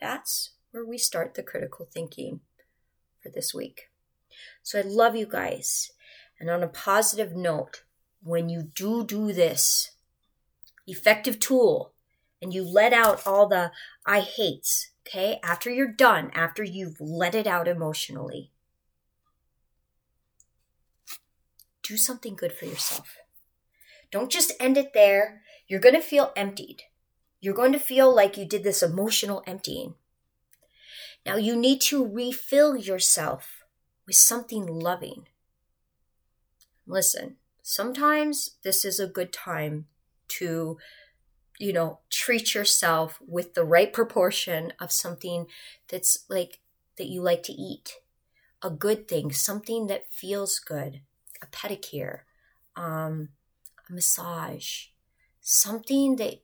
That's 0.00 0.50
where 0.72 0.84
we 0.84 0.98
start 0.98 1.34
the 1.34 1.44
critical 1.44 1.86
thinking 1.86 2.40
for 3.22 3.28
this 3.28 3.54
week. 3.54 3.88
So 4.64 4.80
I 4.80 4.82
love 4.82 5.14
you 5.14 5.26
guys. 5.26 5.92
And 6.40 6.50
on 6.50 6.64
a 6.64 6.68
positive 6.68 7.36
note, 7.36 7.84
when 8.20 8.48
you 8.48 8.62
do 8.74 9.04
do 9.04 9.32
this 9.32 9.92
effective 10.88 11.38
tool 11.38 11.92
and 12.42 12.52
you 12.52 12.64
let 12.64 12.92
out 12.92 13.24
all 13.24 13.48
the 13.48 13.70
I 14.04 14.20
hates, 14.20 14.90
okay, 15.06 15.38
after 15.44 15.70
you're 15.70 15.92
done, 15.92 16.32
after 16.34 16.64
you've 16.64 17.00
let 17.00 17.36
it 17.36 17.46
out 17.46 17.68
emotionally, 17.68 18.50
do 21.84 21.96
something 21.96 22.34
good 22.34 22.52
for 22.52 22.64
yourself. 22.64 23.18
Don't 24.10 24.30
just 24.30 24.52
end 24.58 24.76
it 24.76 24.92
there. 24.94 25.42
You're 25.66 25.80
going 25.80 25.94
to 25.94 26.00
feel 26.00 26.32
emptied. 26.36 26.82
You're 27.40 27.54
going 27.54 27.72
to 27.72 27.78
feel 27.78 28.14
like 28.14 28.36
you 28.36 28.44
did 28.44 28.64
this 28.64 28.82
emotional 28.82 29.42
emptying. 29.46 29.94
Now 31.24 31.36
you 31.36 31.56
need 31.56 31.80
to 31.82 32.06
refill 32.06 32.76
yourself 32.76 33.64
with 34.06 34.16
something 34.16 34.66
loving. 34.66 35.28
Listen, 36.86 37.36
sometimes 37.62 38.56
this 38.62 38.84
is 38.84 38.98
a 38.98 39.06
good 39.06 39.32
time 39.32 39.86
to, 40.28 40.78
you 41.58 41.72
know, 41.72 41.98
treat 42.08 42.54
yourself 42.54 43.20
with 43.26 43.54
the 43.54 43.64
right 43.64 43.92
proportion 43.92 44.72
of 44.80 44.90
something 44.90 45.46
that's 45.88 46.24
like 46.28 46.60
that 46.96 47.08
you 47.08 47.20
like 47.20 47.42
to 47.44 47.52
eat. 47.52 47.96
A 48.62 48.70
good 48.70 49.06
thing, 49.06 49.32
something 49.32 49.86
that 49.86 50.10
feels 50.10 50.58
good, 50.58 51.02
a 51.42 51.46
pedicure, 51.46 52.20
um, 52.74 53.28
a 53.88 53.92
massage, 53.92 54.86
something 55.40 56.16
that 56.16 56.40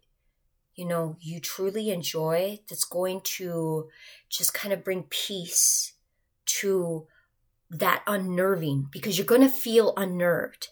you 0.74 0.84
know 0.84 1.16
you 1.20 1.40
truly 1.40 1.90
enjoy 1.90 2.60
that's 2.68 2.84
going 2.84 3.20
to 3.22 3.88
just 4.28 4.54
kind 4.54 4.72
of 4.72 4.84
bring 4.84 5.04
peace 5.04 5.94
to 6.46 7.06
that 7.70 8.02
unnerving 8.06 8.88
because 8.90 9.18
you're 9.18 9.26
going 9.26 9.40
to 9.40 9.48
feel 9.48 9.92
unnerved. 9.96 10.68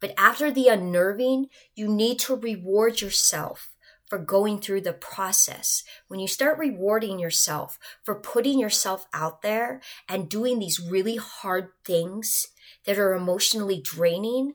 But 0.00 0.14
after 0.18 0.50
the 0.50 0.68
unnerving, 0.68 1.46
you 1.74 1.88
need 1.88 2.18
to 2.20 2.36
reward 2.36 3.00
yourself 3.00 3.74
for 4.06 4.18
going 4.18 4.60
through 4.60 4.82
the 4.82 4.92
process. 4.92 5.82
When 6.08 6.20
you 6.20 6.28
start 6.28 6.58
rewarding 6.58 7.18
yourself 7.18 7.78
for 8.02 8.14
putting 8.14 8.58
yourself 8.58 9.06
out 9.12 9.42
there 9.42 9.80
and 10.08 10.28
doing 10.28 10.58
these 10.58 10.80
really 10.80 11.16
hard 11.16 11.68
things 11.84 12.48
that 12.84 12.98
are 12.98 13.14
emotionally 13.14 13.80
draining, 13.80 14.54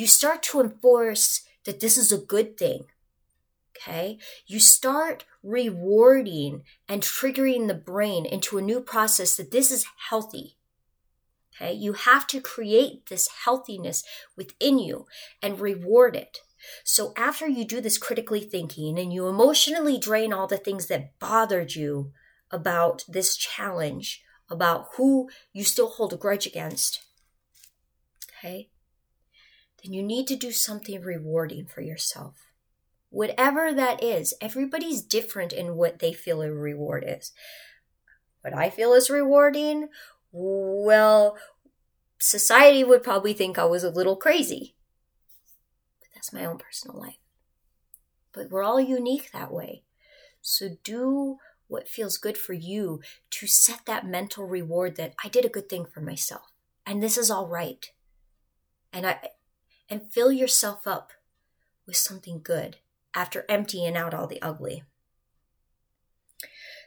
you 0.00 0.06
start 0.06 0.42
to 0.44 0.60
enforce 0.60 1.42
that 1.64 1.80
this 1.80 1.98
is 1.98 2.10
a 2.10 2.18
good 2.18 2.56
thing. 2.56 2.86
Okay. 3.76 4.18
You 4.46 4.58
start 4.58 5.24
rewarding 5.42 6.62
and 6.88 7.02
triggering 7.02 7.68
the 7.68 7.74
brain 7.74 8.26
into 8.26 8.58
a 8.58 8.62
new 8.62 8.80
process 8.80 9.36
that 9.36 9.50
this 9.50 9.70
is 9.70 9.86
healthy. 10.08 10.56
Okay. 11.54 11.72
You 11.72 11.92
have 11.92 12.26
to 12.28 12.40
create 12.40 13.06
this 13.06 13.28
healthiness 13.44 14.02
within 14.36 14.78
you 14.78 15.06
and 15.42 15.60
reward 15.60 16.16
it. 16.16 16.38
So 16.84 17.12
after 17.16 17.46
you 17.46 17.64
do 17.64 17.80
this 17.80 17.96
critically 17.96 18.40
thinking 18.40 18.98
and 18.98 19.12
you 19.12 19.28
emotionally 19.28 19.98
drain 19.98 20.32
all 20.32 20.46
the 20.46 20.58
things 20.58 20.86
that 20.86 21.18
bothered 21.18 21.74
you 21.74 22.12
about 22.50 23.04
this 23.08 23.36
challenge, 23.36 24.22
about 24.50 24.88
who 24.96 25.30
you 25.52 25.64
still 25.64 25.88
hold 25.88 26.12
a 26.12 26.16
grudge 26.16 26.46
against, 26.46 27.00
okay, 28.28 28.68
then 29.82 29.92
you 29.92 30.02
need 30.02 30.26
to 30.28 30.36
do 30.36 30.52
something 30.52 31.00
rewarding 31.00 31.66
for 31.66 31.80
yourself. 31.80 32.46
Whatever 33.10 33.72
that 33.72 34.02
is, 34.02 34.34
everybody's 34.40 35.02
different 35.02 35.52
in 35.52 35.76
what 35.76 35.98
they 35.98 36.12
feel 36.12 36.42
a 36.42 36.52
reward 36.52 37.04
is. 37.06 37.32
What 38.42 38.54
I 38.54 38.70
feel 38.70 38.92
is 38.92 39.10
rewarding, 39.10 39.88
well, 40.32 41.36
society 42.18 42.84
would 42.84 43.02
probably 43.02 43.32
think 43.32 43.58
I 43.58 43.64
was 43.64 43.84
a 43.84 43.90
little 43.90 44.16
crazy. 44.16 44.76
But 46.00 46.08
that's 46.14 46.32
my 46.32 46.44
own 46.44 46.58
personal 46.58 46.98
life. 46.98 47.18
But 48.32 48.50
we're 48.50 48.62
all 48.62 48.80
unique 48.80 49.30
that 49.32 49.52
way. 49.52 49.82
So 50.40 50.76
do 50.84 51.38
what 51.66 51.88
feels 51.88 52.16
good 52.16 52.38
for 52.38 52.52
you 52.52 53.00
to 53.30 53.46
set 53.46 53.86
that 53.86 54.06
mental 54.06 54.44
reward 54.44 54.96
that 54.96 55.14
I 55.24 55.28
did 55.28 55.44
a 55.44 55.50
good 55.50 55.68
thing 55.68 55.84
for 55.84 56.00
myself. 56.00 56.52
And 56.86 57.02
this 57.02 57.18
is 57.18 57.30
all 57.30 57.46
right. 57.46 57.90
And 58.92 59.06
I 59.06 59.30
and 59.90 60.10
fill 60.12 60.30
yourself 60.30 60.86
up 60.86 61.12
with 61.86 61.96
something 61.96 62.40
good 62.42 62.76
after 63.14 63.44
emptying 63.48 63.96
out 63.96 64.14
all 64.14 64.28
the 64.28 64.40
ugly. 64.40 64.84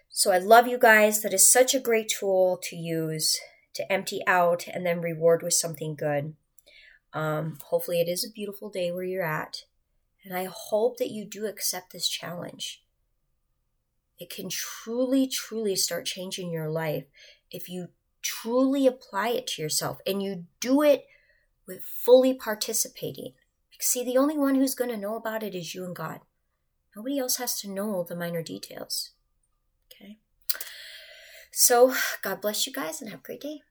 So 0.09 0.31
I 0.31 0.37
love 0.37 0.67
you 0.67 0.77
guys. 0.77 1.21
That 1.21 1.33
is 1.33 1.51
such 1.51 1.73
a 1.73 1.79
great 1.79 2.09
tool 2.09 2.59
to 2.63 2.75
use 2.75 3.39
to 3.73 3.91
empty 3.91 4.21
out 4.27 4.67
and 4.67 4.85
then 4.85 5.01
reward 5.01 5.41
with 5.41 5.53
something 5.53 5.95
good. 5.95 6.35
Um, 7.11 7.57
hopefully, 7.65 7.99
it 7.99 8.07
is 8.07 8.23
a 8.23 8.31
beautiful 8.31 8.69
day 8.69 8.91
where 8.91 9.03
you're 9.03 9.23
at. 9.23 9.63
And 10.23 10.35
I 10.35 10.47
hope 10.49 10.97
that 10.97 11.11
you 11.11 11.25
do 11.25 11.45
accept 11.45 11.91
this 11.91 12.07
challenge. 12.07 12.83
It 14.19 14.29
can 14.29 14.49
truly, 14.49 15.27
truly 15.27 15.75
start 15.75 16.05
changing 16.05 16.51
your 16.51 16.69
life 16.69 17.05
if 17.51 17.67
you 17.67 17.89
truly 18.21 18.87
apply 18.87 19.29
it 19.29 19.47
to 19.47 19.61
yourself 19.61 19.99
and 20.07 20.23
you 20.23 20.45
do 20.61 20.81
it 20.81 21.05
with 21.67 21.83
fully 21.83 22.33
participating. 22.33 23.33
See, 23.79 24.03
the 24.03 24.17
only 24.17 24.37
one 24.37 24.55
who's 24.55 24.75
going 24.75 24.91
to 24.91 24.97
know 24.97 25.15
about 25.15 25.43
it 25.43 25.55
is 25.55 25.75
you 25.75 25.83
and 25.83 25.95
God. 25.95 26.19
Nobody 26.95 27.19
else 27.19 27.37
has 27.37 27.59
to 27.61 27.69
know 27.69 28.05
the 28.07 28.15
minor 28.15 28.41
details. 28.41 29.11
Okay? 29.91 30.19
So, 31.51 31.93
God 32.21 32.39
bless 32.41 32.65
you 32.65 32.73
guys 32.73 33.01
and 33.01 33.09
have 33.09 33.19
a 33.19 33.23
great 33.23 33.41
day. 33.41 33.61